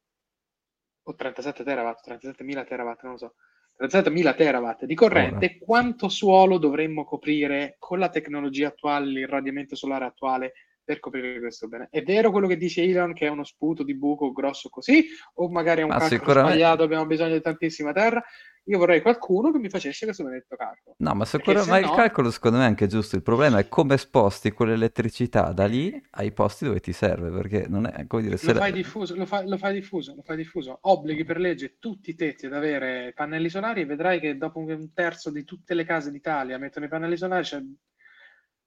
o 1.03 1.15
37 1.15 1.63
terawatt, 1.63 2.07
37.000 2.07 2.67
terawatt, 2.67 3.03
non 3.03 3.13
lo 3.13 3.17
so, 3.17 3.35
37.000 3.79 4.35
terawatt 4.35 4.85
di 4.85 4.93
corrente, 4.93 5.47
sì. 5.47 5.57
quanto 5.59 6.09
suolo 6.09 6.57
dovremmo 6.57 7.05
coprire 7.05 7.77
con 7.79 7.99
la 7.99 8.09
tecnologia 8.09 8.67
attuale, 8.67 9.05
l'irradiamento 9.05 9.75
solare 9.75 10.05
attuale 10.05 10.53
per 10.91 10.99
coprire 10.99 11.39
questo 11.39 11.69
bene? 11.69 11.87
È 11.89 12.03
vero 12.03 12.31
quello 12.31 12.47
che 12.47 12.57
dice 12.57 12.83
Elon 12.83 13.13
che 13.13 13.27
è 13.27 13.29
uno 13.29 13.45
sputo 13.45 13.83
di 13.83 13.95
buco 13.95 14.33
grosso 14.33 14.67
così 14.67 15.05
o 15.35 15.49
magari 15.49 15.81
è 15.81 15.83
un 15.83 15.89
Ma 15.89 15.99
calcolo 15.99 16.41
sbagliato, 16.41 16.83
abbiamo 16.83 17.05
bisogno 17.05 17.33
di 17.33 17.41
tantissima 17.41 17.93
terra? 17.93 18.21
Io 18.65 18.77
vorrei 18.77 19.01
qualcuno 19.01 19.51
che 19.51 19.57
mi 19.57 19.69
facesse 19.69 20.05
questo 20.05 20.23
benedetto 20.23 20.55
calcolo. 20.55 20.95
No, 20.99 21.15
ma, 21.15 21.25
se 21.25 21.41
ma 21.45 21.79
il 21.79 21.85
no, 21.85 21.95
calcolo 21.95 22.29
secondo 22.29 22.57
me 22.57 22.65
è 22.65 22.67
anche 22.67 22.85
giusto. 22.85 23.15
Il 23.15 23.23
problema 23.23 23.57
è 23.57 23.67
come 23.67 23.97
sposti 23.97 24.51
quell'elettricità 24.51 25.51
da 25.51 25.65
lì 25.65 25.99
ai 26.11 26.31
posti 26.31 26.65
dove 26.65 26.79
ti 26.79 26.91
serve, 26.91 27.31
perché 27.31 27.65
non 27.67 27.87
è, 27.87 28.05
come 28.05 28.21
dire, 28.21 28.37
se 28.37 28.47
lo 28.47 28.53
la- 28.53 28.59
fai 28.59 28.71
diffuso, 28.71 29.15
lo 29.15 29.25
fai, 29.25 29.47
lo 29.47 29.57
fai 29.57 29.73
diffuso, 29.73 30.13
lo 30.13 30.21
fai 30.21 30.35
diffuso. 30.35 30.77
Obblighi 30.81 31.23
per 31.23 31.39
legge 31.39 31.77
tutti 31.79 32.11
i 32.11 32.15
tetti 32.15 32.45
ad 32.45 32.53
avere 32.53 33.13
pannelli 33.15 33.49
solari 33.49 33.81
e 33.81 33.85
vedrai 33.85 34.19
che 34.19 34.37
dopo 34.37 34.59
un 34.59 34.93
terzo 34.93 35.31
di 35.31 35.43
tutte 35.43 35.73
le 35.73 35.83
case 35.83 36.11
d'Italia 36.11 36.59
mettono 36.59 36.85
i 36.85 36.89
pannelli 36.89 37.17
solari 37.17 37.43
c'è 37.43 37.59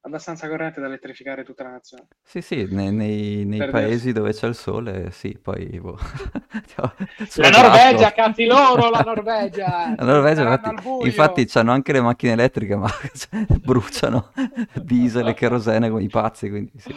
abbastanza 0.06 0.48
corrente 0.48 0.80
da 0.80 0.86
elettrificare 0.86 1.44
tutta 1.44 1.62
la 1.64 1.70
nazione. 1.70 2.08
Sì, 2.22 2.42
sì, 2.42 2.66
nei, 2.70 2.92
nei- 2.92 3.44
nei 3.44 3.70
paesi 3.70 4.12
dove 4.12 4.32
c'è 4.32 4.46
il 4.46 4.54
sole, 4.54 5.10
sì, 5.10 5.36
poi 5.40 5.80
boh, 5.80 5.96
La 6.76 6.94
sulla 7.26 7.48
Norvegia, 7.48 8.12
cazzi 8.12 8.44
loro, 8.44 8.90
la 8.90 9.00
Norvegia! 9.00 9.94
La 9.96 10.04
Norvegia, 10.04 10.42
infatti, 10.52 11.06
infatti 11.06 11.48
hanno 11.58 11.72
anche 11.72 11.92
le 11.92 12.00
macchine 12.02 12.32
elettriche, 12.32 12.76
ma 12.76 12.88
cioè, 13.14 13.46
bruciano 13.46 14.32
diesel 14.74 15.28
e 15.28 15.34
kerosene 15.34 15.88
come 15.88 16.02
i 16.02 16.08
pazzi, 16.08 16.50
quindi 16.50 16.72
sì. 16.76 16.94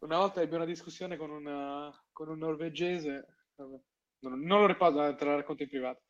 Una 0.00 0.16
volta 0.16 0.40
ebbi 0.40 0.54
una 0.54 0.64
discussione 0.64 1.16
con 1.16 1.30
un, 1.30 1.90
con 2.10 2.28
un 2.28 2.38
norvegese, 2.38 3.26
non, 3.56 4.40
non 4.40 4.60
lo 4.60 4.66
ricordo, 4.66 5.14
te 5.14 5.24
la 5.24 5.36
racconto 5.36 5.62
in 5.62 5.68
privato. 5.68 6.00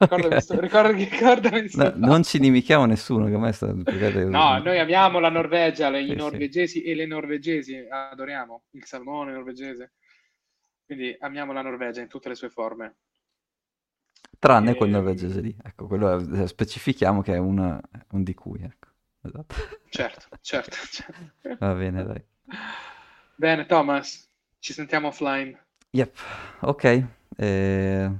Ricordami, 0.00 0.38
Ok. 0.38 0.40
sto, 0.40 0.60
ricordami, 0.60 1.04
ricordami 1.04 1.68
sto 1.68 1.86
No, 1.86 1.92
non 1.96 2.22
ci 2.24 2.38
inimichiamo 2.38 2.86
nessuno, 2.86 3.26
che 3.26 3.34
a 3.34 3.38
me 3.38 3.52
sta... 3.52 3.66
perché- 3.72 4.10
No, 4.26 4.58
noi 4.58 4.78
amiamo 4.78 5.18
la 5.18 5.28
Norvegia, 5.28 5.90
le- 5.90 6.02
Sì, 6.06 6.12
i 6.12 6.14
sì. 6.18 6.44
norvegesi 6.44 6.82
e 6.82 6.94
le 6.94 7.06
norvegesi, 7.06 7.76
adoriamo 7.88 8.64
il 8.70 8.84
salmone 8.84 9.32
norvegese. 9.32 9.94
Quindi 10.84 11.16
amiamo 11.20 11.52
la 11.52 11.62
Norvegia 11.62 12.00
in 12.00 12.08
tutte 12.08 12.28
le 12.28 12.34
sue 12.36 12.50
forme. 12.50 12.96
Tranne 14.38 14.74
quel 14.74 14.90
Ehm, 14.90 14.90
norvegese 14.90 15.40
lì, 15.40 15.56
ecco, 15.62 15.86
quello 15.86 16.16
è- 16.42 16.46
specifichiamo 16.46 17.22
che 17.22 17.34
è 17.34 17.38
un, 17.38 17.78
un 18.10 18.22
di 18.22 18.34
cui, 18.34 18.62
ecco. 18.62 18.88
Esatto. 19.22 19.54
certo, 19.90 20.26
certo, 20.40 20.76
certo. 20.90 21.32
Va 21.60 21.74
bene, 21.74 22.04
dai. 22.04 22.24
Bene, 23.38 23.64
Thomas, 23.66 24.28
ci 24.58 24.74
sentiamo 24.74 25.08
offline. 25.08 25.58
Yep, 25.92 26.16
ok. 26.62 26.84
eh, 27.38 28.10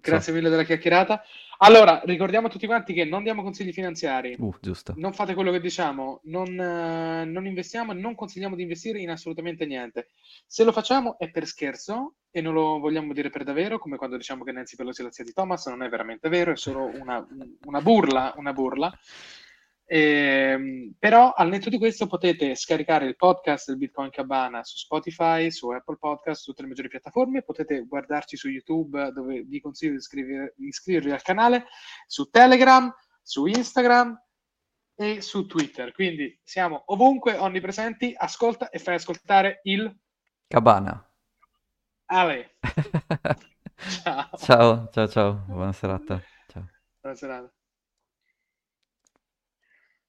Grazie 0.00 0.32
mille 0.32 0.48
della 0.48 0.64
chiacchierata. 0.64 1.22
Allora, 1.58 2.02
ricordiamo 2.04 2.48
a 2.48 2.50
tutti 2.50 2.66
quanti 2.66 2.92
che 2.92 3.04
non 3.04 3.22
diamo 3.22 3.42
consigli 3.42 3.72
finanziari, 3.72 4.34
Uh, 4.36 4.52
giusto. 4.60 4.94
non 4.96 5.12
fate 5.12 5.34
quello 5.34 5.52
che 5.52 5.60
diciamo, 5.60 6.20
non, 6.24 6.48
eh, 6.58 7.24
non 7.24 7.46
investiamo 7.46 7.92
e 7.92 7.94
non 7.94 8.16
consigliamo 8.16 8.56
di 8.56 8.62
investire 8.62 8.98
in 9.00 9.10
assolutamente 9.10 9.64
niente. 9.64 10.08
Se 10.44 10.64
lo 10.64 10.72
facciamo 10.72 11.18
è 11.18 11.30
per 11.30 11.46
scherzo 11.46 12.14
e 12.32 12.40
non 12.40 12.54
lo 12.54 12.80
vogliamo 12.80 13.12
dire 13.12 13.30
per 13.30 13.44
davvero, 13.44 13.78
come 13.78 13.96
quando 13.96 14.16
diciamo 14.16 14.42
che 14.42 14.50
Nancy 14.50 14.74
Pelosi 14.74 15.02
è 15.02 15.04
la 15.04 15.12
zia 15.12 15.22
di 15.22 15.32
Thomas, 15.32 15.66
non 15.66 15.84
è 15.84 15.88
veramente 15.88 16.28
vero, 16.28 16.50
è 16.50 16.56
solo 16.56 16.90
una, 16.98 17.24
una 17.64 17.80
burla, 17.80 18.34
una 18.36 18.52
burla. 18.52 18.92
Ehm, 19.94 20.94
però 20.98 21.34
al 21.34 21.50
netto 21.50 21.68
di 21.68 21.76
questo 21.76 22.06
potete 22.06 22.54
scaricare 22.54 23.04
il 23.04 23.14
podcast 23.14 23.66
del 23.66 23.76
Bitcoin 23.76 24.08
Cabana 24.08 24.64
su 24.64 24.78
Spotify, 24.78 25.50
su 25.50 25.68
Apple 25.68 25.98
Podcast, 25.98 26.40
su 26.40 26.50
tutte 26.50 26.62
le 26.62 26.68
maggiori 26.68 26.88
piattaforme, 26.88 27.42
potete 27.42 27.84
guardarci 27.84 28.38
su 28.38 28.48
YouTube 28.48 29.12
dove 29.12 29.42
vi 29.42 29.60
consiglio 29.60 29.92
di 29.92 29.98
iscriver- 29.98 30.54
iscrivervi 30.56 31.10
al 31.10 31.20
canale, 31.20 31.66
su 32.06 32.30
Telegram, 32.30 32.90
su 33.20 33.44
Instagram 33.44 34.18
e 34.94 35.20
su 35.20 35.44
Twitter. 35.44 35.92
Quindi 35.92 36.40
siamo 36.42 36.84
ovunque, 36.86 37.36
onnipresenti. 37.36 38.14
Ascolta 38.16 38.70
e 38.70 38.78
fai 38.78 38.94
ascoltare 38.94 39.60
il 39.64 39.94
Cabana. 40.48 41.06
Ale. 42.06 42.56
Ciao. 44.02 44.30
Ciao, 44.38 44.88
ciao, 44.90 45.08
ciao, 45.08 45.32
buona 45.48 45.72
serata. 45.72 46.22
Ciao. 46.46 46.66
Buona 46.98 47.16
serata. 47.16 47.52